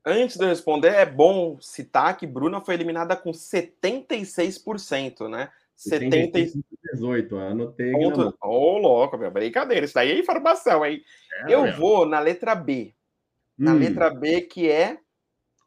Antes 0.05 0.37
de 0.37 0.45
eu 0.45 0.49
responder, 0.49 0.95
é 0.95 1.07
bom 1.07 1.61
citar 1.61 2.17
que 2.17 2.27
Bruna 2.27 2.61
foi 2.61 2.75
eliminada 2.75 3.15
com 3.15 3.31
76%, 3.31 5.29
né? 5.29 5.51
70 5.77 6.41
18, 6.95 7.39
anotei. 7.39 7.93
Ô, 7.95 8.29
oh, 8.43 8.79
louco, 8.79 9.19
meu, 9.19 9.31
brincadeira. 9.31 9.85
Isso 9.85 9.95
daí 9.95 10.11
é 10.11 10.19
informação, 10.19 10.85
hein? 10.85 11.03
É, 11.47 11.55
eu 11.55 11.65
meu. 11.65 11.77
vou 11.77 12.07
na 12.07 12.19
letra 12.19 12.55
B. 12.55 12.95
Na 13.59 13.73
hum. 13.73 13.79
letra 13.79 14.11
B, 14.11 14.43
que 14.43 14.71
é. 14.71 14.99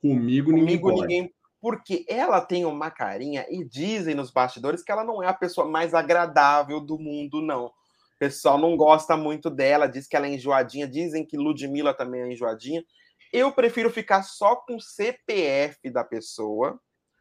Comigo, 0.01 0.51
Comigo 0.51 0.89
ninguém, 0.91 1.01
ninguém. 1.01 1.33
Porque 1.61 2.05
ela 2.07 2.39
tem 2.41 2.65
uma 2.65 2.89
carinha, 2.89 3.45
e 3.49 3.65
dizem 3.65 4.15
nos 4.15 4.31
bastidores 4.31 4.81
que 4.81 4.91
ela 4.91 5.03
não 5.03 5.21
é 5.21 5.27
a 5.27 5.33
pessoa 5.33 5.67
mais 5.67 5.93
agradável 5.93 6.79
do 6.79 6.97
mundo, 6.97 7.41
não. 7.41 7.65
O 7.65 7.71
pessoal 8.17 8.57
não 8.57 8.77
gosta 8.77 9.15
muito 9.17 9.49
dela, 9.49 9.87
diz 9.87 10.07
que 10.07 10.15
ela 10.15 10.25
é 10.25 10.33
enjoadinha, 10.33 10.87
dizem 10.87 11.25
que 11.25 11.37
Ludmilla 11.37 11.93
também 11.93 12.21
é 12.21 12.31
enjoadinha. 12.31 12.83
Eu 13.31 13.51
prefiro 13.51 13.89
ficar 13.89 14.23
só 14.23 14.55
com 14.55 14.77
o 14.77 14.81
CPF 14.81 15.89
da 15.89 16.03
pessoa 16.03 16.79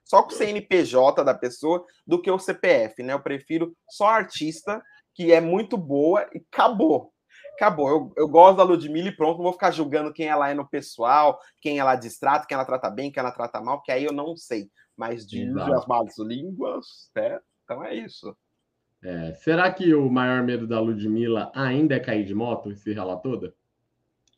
só 0.08 0.22
com 0.22 0.30
o 0.30 0.34
CNPJ 0.34 1.22
da 1.22 1.34
pessoa 1.34 1.84
do 2.06 2.20
que 2.20 2.30
o 2.30 2.38
CPF, 2.38 3.02
né? 3.02 3.12
Eu 3.12 3.20
prefiro 3.20 3.76
só 3.90 4.06
artista, 4.06 4.82
que 5.14 5.32
é 5.32 5.40
muito 5.40 5.76
boa 5.76 6.26
e 6.32 6.42
acabou. 6.50 7.12
Acabou. 7.54 7.88
Eu, 7.90 8.12
eu 8.16 8.28
gosto 8.28 8.56
da 8.56 8.62
Ludmilla 8.62 9.08
e 9.08 9.16
pronto, 9.16 9.36
não 9.36 9.44
vou 9.44 9.52
ficar 9.52 9.70
julgando 9.70 10.12
quem 10.12 10.26
ela 10.26 10.48
é 10.48 10.54
no 10.54 10.66
pessoal, 10.66 11.38
quem 11.60 11.78
ela 11.78 11.94
distrata, 11.94 12.46
quem 12.46 12.54
ela 12.54 12.64
trata 12.64 12.88
bem, 12.88 13.12
quem 13.12 13.20
ela 13.20 13.32
trata 13.32 13.60
mal, 13.60 13.82
que 13.82 13.92
aí 13.92 14.04
eu 14.04 14.12
não 14.12 14.34
sei. 14.34 14.70
Mas 14.96 15.26
de 15.26 15.46
as 15.60 15.86
más 15.86 16.16
línguas, 16.18 17.10
né? 17.14 17.38
Então 17.64 17.84
é 17.84 17.94
isso. 17.94 18.34
É, 19.04 19.34
será 19.34 19.70
que 19.70 19.94
o 19.94 20.10
maior 20.10 20.42
medo 20.42 20.66
da 20.66 20.80
Ludmilla 20.80 21.52
ainda 21.54 21.94
é 21.94 22.00
cair 22.00 22.24
de 22.24 22.34
moto, 22.34 22.74
se 22.74 22.94
rala 22.94 23.18
toda? 23.18 23.54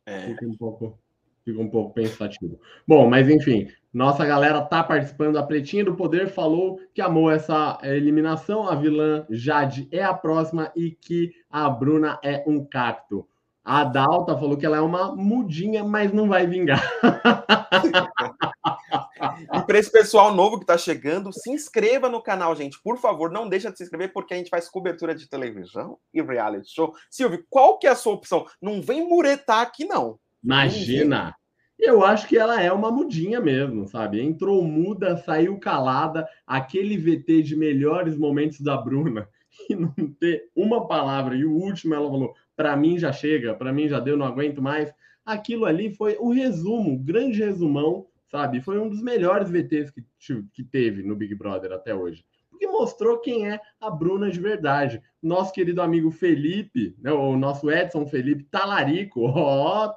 É. 0.04 0.22
Fica 0.26 0.44
um 0.44 0.56
pouco 0.56 0.98
fica 1.44 1.60
um 1.60 1.70
pouco 1.70 1.94
pensativo. 1.94 2.60
Bom, 2.86 3.08
mas 3.08 3.28
enfim, 3.28 3.70
nossa 3.93 4.24
galera 4.24 4.62
tá 4.62 4.84
participando. 4.84 5.36
A 5.36 5.43
Pretinha 5.43 5.84
do 5.84 5.97
Poder 5.97 6.28
falou 6.28 6.80
que 6.95 7.03
amou 7.03 7.30
essa 7.30 7.78
eliminação. 7.82 8.68
A 8.68 8.74
vilã 8.74 9.26
Jade 9.28 9.88
é 9.91 10.03
a 10.03 10.14
próxima 10.14 10.70
e 10.76 10.93
que 10.93 11.32
a 11.51 11.68
Bruna 11.68 12.18
é 12.22 12.45
um 12.47 12.64
cacto. 12.64 13.26
A 13.64 13.84
Dalta 13.84 14.38
falou 14.38 14.57
que 14.57 14.64
ela 14.64 14.78
é 14.78 14.80
uma 14.80 15.14
mudinha, 15.14 15.84
mas 15.84 16.12
não 16.12 16.28
vai 16.28 16.47
vingar. 16.47 16.82
e 19.53 19.61
para 19.66 19.78
esse 19.78 19.93
pessoal 19.93 20.34
novo 20.34 20.57
que 20.57 20.64
está 20.64 20.78
chegando, 20.78 21.32
se 21.32 21.51
inscreva 21.51 22.09
no 22.09 22.22
canal, 22.22 22.57
gente. 22.57 22.80
Por 22.82 22.97
favor, 22.97 23.30
não 23.30 23.49
deixa 23.49 23.70
de 23.70 23.76
se 23.76 23.84
inscrever, 23.84 24.12
porque 24.12 24.34
a 24.34 24.36
gente 24.36 24.51
faz 24.51 24.68
cobertura 24.68 25.14
de 25.14 25.28
televisão 25.28 25.99
e 26.12 26.22
reality 26.22 26.72
show. 26.72 26.95
Silvio, 27.11 27.45
qual 27.51 27.78
que 27.78 27.86
é 27.86 27.91
a 27.91 27.97
sua 27.97 28.14
opção? 28.14 28.47
Não 28.62 28.80
vem 28.80 29.07
muretar 29.07 29.61
aqui, 29.61 29.84
não. 29.84 30.18
Imagina! 30.43 31.34
Eu 31.81 32.05
acho 32.05 32.28
que 32.28 32.37
ela 32.37 32.62
é 32.62 32.70
uma 32.70 32.91
mudinha 32.91 33.41
mesmo, 33.41 33.87
sabe? 33.87 34.20
Entrou 34.20 34.62
muda, 34.62 35.16
saiu 35.16 35.59
calada, 35.59 36.28
aquele 36.47 36.99
VT 36.99 37.43
de 37.43 37.57
melhores 37.57 38.18
momentos 38.18 38.61
da 38.61 38.76
Bruna 38.76 39.26
e 39.68 39.74
não 39.74 39.91
ter 40.20 40.51
uma 40.55 40.87
palavra. 40.87 41.35
E 41.35 41.45
o 41.45 41.53
último 41.53 41.95
ela 41.95 42.09
falou: 42.09 42.35
para 42.55 42.76
mim 42.76 42.99
já 42.99 43.11
chega, 43.12 43.55
para 43.55 43.72
mim 43.72 43.89
já 43.89 43.99
deu, 43.99 44.14
não 44.14 44.26
aguento 44.26 44.61
mais. 44.61 44.93
Aquilo 45.24 45.64
ali 45.64 45.91
foi 45.91 46.18
o 46.20 46.31
resumo, 46.31 46.95
o 46.95 46.99
grande 46.99 47.43
resumão, 47.43 48.07
sabe? 48.31 48.61
Foi 48.61 48.78
um 48.78 48.89
dos 48.89 49.01
melhores 49.01 49.51
VTs 49.51 49.91
que, 49.91 50.05
que 50.53 50.62
teve 50.62 51.03
no 51.03 51.16
Big 51.16 51.35
Brother 51.35 51.72
até 51.72 51.95
hoje. 51.95 52.26
Porque 52.51 52.66
mostrou 52.66 53.18
quem 53.20 53.49
é 53.49 53.59
a 53.81 53.91
Bruna 53.91 54.31
de 54.31 54.39
verdade. 54.39 55.03
Nosso 55.22 55.51
querido 55.51 55.81
amigo 55.81 56.11
Felipe, 56.11 56.95
né, 56.99 57.11
o 57.11 57.37
nosso 57.37 57.70
Edson 57.70 58.07
Felipe 58.07 58.45
Talarico, 58.45 59.22
ó, 59.33 59.87
oh, 59.87 59.89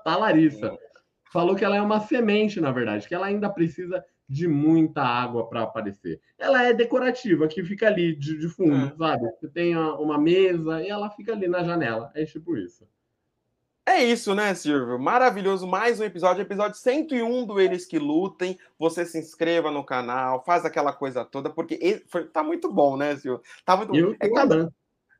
falou 1.34 1.56
que 1.56 1.66
ela 1.66 1.76
é 1.76 1.82
uma 1.82 2.00
semente, 2.00 2.62
na 2.62 2.72
verdade, 2.72 3.08
que 3.08 3.16
ela 3.16 3.26
ainda 3.26 3.50
precisa 3.50 4.06
de 4.30 4.48
muita 4.48 5.02
água 5.02 5.50
para 5.50 5.64
aparecer. 5.64 6.22
Ela 6.38 6.64
é 6.64 6.74
decorativa, 6.74 7.48
que 7.48 7.64
fica 7.64 7.88
ali 7.88 8.16
de, 8.16 8.38
de 8.38 8.48
fundo, 8.48 8.94
é. 8.94 8.96
sabe? 8.96 9.28
Você 9.32 9.48
tem 9.48 9.76
uma 9.76 10.20
mesa 10.20 10.80
e 10.84 10.90
ela 10.90 11.10
fica 11.10 11.34
ali 11.34 11.48
na 11.48 11.64
janela. 11.64 12.12
É 12.14 12.24
tipo 12.24 12.56
isso. 12.56 12.88
É 13.84 14.02
isso, 14.02 14.34
né, 14.36 14.54
Silvio? 14.54 15.00
Maravilhoso. 15.00 15.68
Mais 15.68 16.00
um 16.00 16.04
episódio, 16.04 16.44
episódio 16.44 16.78
101 16.78 17.46
do 17.46 17.60
Eles 17.60 17.86
que 17.86 17.98
Lutem. 17.98 18.58
Você 18.78 19.04
se 19.04 19.18
inscreva 19.18 19.72
no 19.72 19.84
canal, 19.84 20.44
faz 20.46 20.64
aquela 20.64 20.94
coisa 20.94 21.26
toda, 21.26 21.50
porque 21.50 22.04
foi, 22.08 22.26
tá 22.26 22.44
muito 22.44 22.72
bom, 22.72 22.96
né, 22.96 23.16
Silvio? 23.16 23.42
Tá 23.66 23.76
muito 23.76 23.92
bom. 23.92 24.16
É 24.20 24.30
cada, 24.30 24.72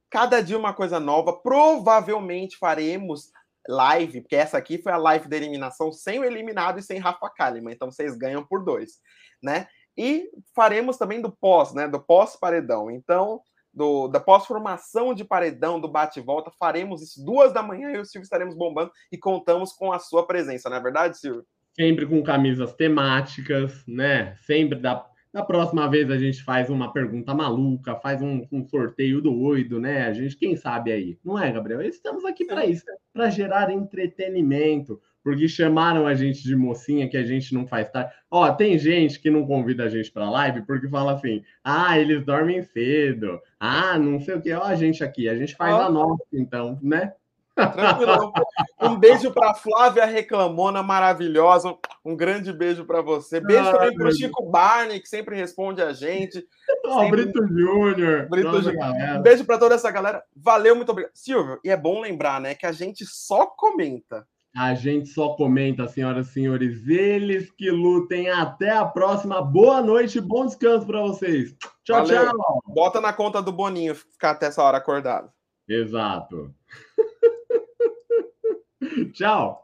cada 0.10 0.42
dia 0.42 0.58
uma 0.58 0.74
coisa 0.74 1.00
nova. 1.00 1.34
Provavelmente 1.34 2.56
faremos 2.56 3.34
live, 3.68 4.22
porque 4.22 4.36
essa 4.36 4.58
aqui 4.58 4.78
foi 4.78 4.92
a 4.92 4.98
live 4.98 5.28
da 5.28 5.38
eliminação 5.38 5.92
sem 5.92 6.20
o 6.20 6.26
eliminado 6.26 6.80
e 6.80 6.84
sem 6.84 7.00
Rafa 7.00 7.30
Kalimann, 7.30 7.74
então 7.74 7.92
vocês 7.92 8.18
ganham 8.18 8.46
por 8.46 8.64
dois, 8.64 9.00
né? 9.42 9.68
E 9.98 10.30
faremos 10.56 10.98
também 10.98 11.22
do 11.22 11.32
pós, 11.32 11.74
né? 11.74 11.88
Do 11.88 12.00
pós-paredão. 12.00 12.90
Então, 12.90 13.42
do, 13.74 14.08
da 14.08 14.20
pós-formação 14.20 15.14
de 15.14 15.24
paredão, 15.24 15.80
do 15.80 15.88
bate-volta, 15.88 16.52
faremos 16.60 17.02
isso 17.02 17.24
duas 17.24 17.54
da 17.54 17.64
manhã. 17.64 17.92
E 17.92 18.00
o 18.00 18.06
Silvio 18.06 18.24
estaremos 18.24 18.56
bombando 18.56 18.92
e 19.12 19.18
contamos 19.18 19.74
com 19.74 19.92
a 19.92 20.00
sua 20.00 20.26
presença, 20.26 20.70
não 20.70 20.78
é 20.78 20.82
verdade, 20.82 21.18
Silvio? 21.18 21.46
Sempre 21.76 22.06
com 22.06 22.22
camisas 22.24 22.74
temáticas, 22.74 23.84
né? 23.88 24.36
Sempre 24.42 24.80
da 24.80 24.96
na 25.34 25.44
próxima 25.44 25.90
vez 25.90 26.12
a 26.12 26.18
gente 26.18 26.44
faz 26.44 26.70
uma 26.70 26.94
pergunta 26.94 27.34
maluca, 27.34 27.96
faz 27.96 28.22
um, 28.22 28.46
um, 28.52 28.64
sorteio 28.64 29.20
doido, 29.20 29.80
né? 29.80 30.06
A 30.06 30.14
gente, 30.14 30.38
quem 30.38 30.56
sabe 30.56 30.92
aí, 30.92 31.18
não 31.26 31.42
é, 31.42 31.52
Gabriel? 31.52 31.82
Estamos 31.82 32.24
aqui 32.24 32.46
para 32.46 32.66
isso, 32.68 32.86
para 33.12 33.32
gerar 33.32 33.72
entretenimento, 33.72 35.02
porque 35.24 35.48
chamaram 35.48 36.06
a 36.06 36.14
gente 36.14 36.44
de 36.44 36.56
mocinha 36.56 37.10
que 37.10 37.18
a 37.18 37.24
gente 37.24 37.52
não 37.52 37.66
faz 37.66 37.90
tarde. 37.90 38.14
Ó, 38.30 38.52
tem 38.52 38.78
gente 38.78 39.20
que 39.20 39.32
não 39.32 39.48
convida 39.48 39.86
a 39.86 39.90
gente 39.90 40.12
para 40.12 40.30
live 40.30 40.62
porque 40.68 40.88
fala 40.88 41.14
assim: 41.14 41.44
ah, 41.64 41.98
eles 41.98 42.24
dormem 42.24 42.62
cedo, 42.62 43.42
ah, 43.60 43.98
não 43.98 44.20
sei 44.20 44.36
o 44.36 44.42
que, 44.42 44.54
ó, 44.54 44.64
a 44.64 44.76
gente 44.76 45.04
aqui, 45.04 45.28
a 45.28 45.36
gente 45.36 45.56
faz 45.56 45.74
a 45.74 45.90
nossa, 45.90 46.24
então, 46.32 46.78
né? 46.80 47.12
Tranquilão. 47.56 48.34
Um 48.82 48.96
beijo 48.98 49.32
para 49.32 49.54
Flávia 49.54 50.06
Reclamona, 50.06 50.82
maravilhosa. 50.82 51.76
Um 52.04 52.16
grande 52.16 52.52
beijo 52.52 52.86
para 52.86 53.02
você. 53.02 53.40
Beijo 53.40 53.70
ah, 53.70 53.74
também 53.74 53.96
para 53.96 54.08
o 54.08 54.12
Chico 54.12 54.50
Barney, 54.50 55.00
que 55.00 55.08
sempre 55.08 55.36
responde 55.36 55.82
a 55.82 55.94
gente. 55.94 56.46
Oh, 56.86 57.02
sempre... 57.02 57.24
Brito 57.24 57.48
Júnior. 57.48 58.28
Brito 58.30 58.62
Júnior. 58.62 59.18
Um 59.18 59.22
beijo 59.22 59.46
para 59.46 59.58
toda 59.58 59.76
essa 59.76 59.92
galera. 59.92 60.24
Valeu, 60.36 60.76
muito 60.76 60.92
obrigado. 60.92 61.14
Silvio, 61.14 61.60
e 61.64 61.70
é 61.70 61.78
bom 61.78 62.02
lembrar, 62.02 62.42
né, 62.42 62.56
que 62.56 62.66
a 62.66 62.72
gente 62.72 63.06
só 63.06 63.46
comenta. 63.46 64.28
A 64.56 64.76
gente 64.76 65.10
só 65.10 65.30
comenta, 65.30 65.88
senhoras 65.88 66.28
e 66.28 66.34
senhores. 66.34 66.88
Eles 66.88 67.50
que 67.52 67.72
lutem. 67.72 68.30
Até 68.30 68.70
a 68.70 68.86
próxima. 68.86 69.42
Boa 69.42 69.82
noite, 69.82 70.22
bom 70.22 70.46
descanso 70.46 70.86
para 70.86 71.02
vocês. 71.02 71.56
Tchau, 71.84 72.06
Valeu. 72.06 72.28
tchau. 72.28 72.64
Bota 72.68 73.02
na 73.02 73.12
conta 73.12 73.42
do 73.42 73.52
Boninho 73.52 73.96
ficar 73.96 74.32
até 74.32 74.46
essa 74.46 74.62
hora 74.62 74.78
acordado. 74.78 75.32
Exato. 75.68 76.54
Tchau! 79.14 79.63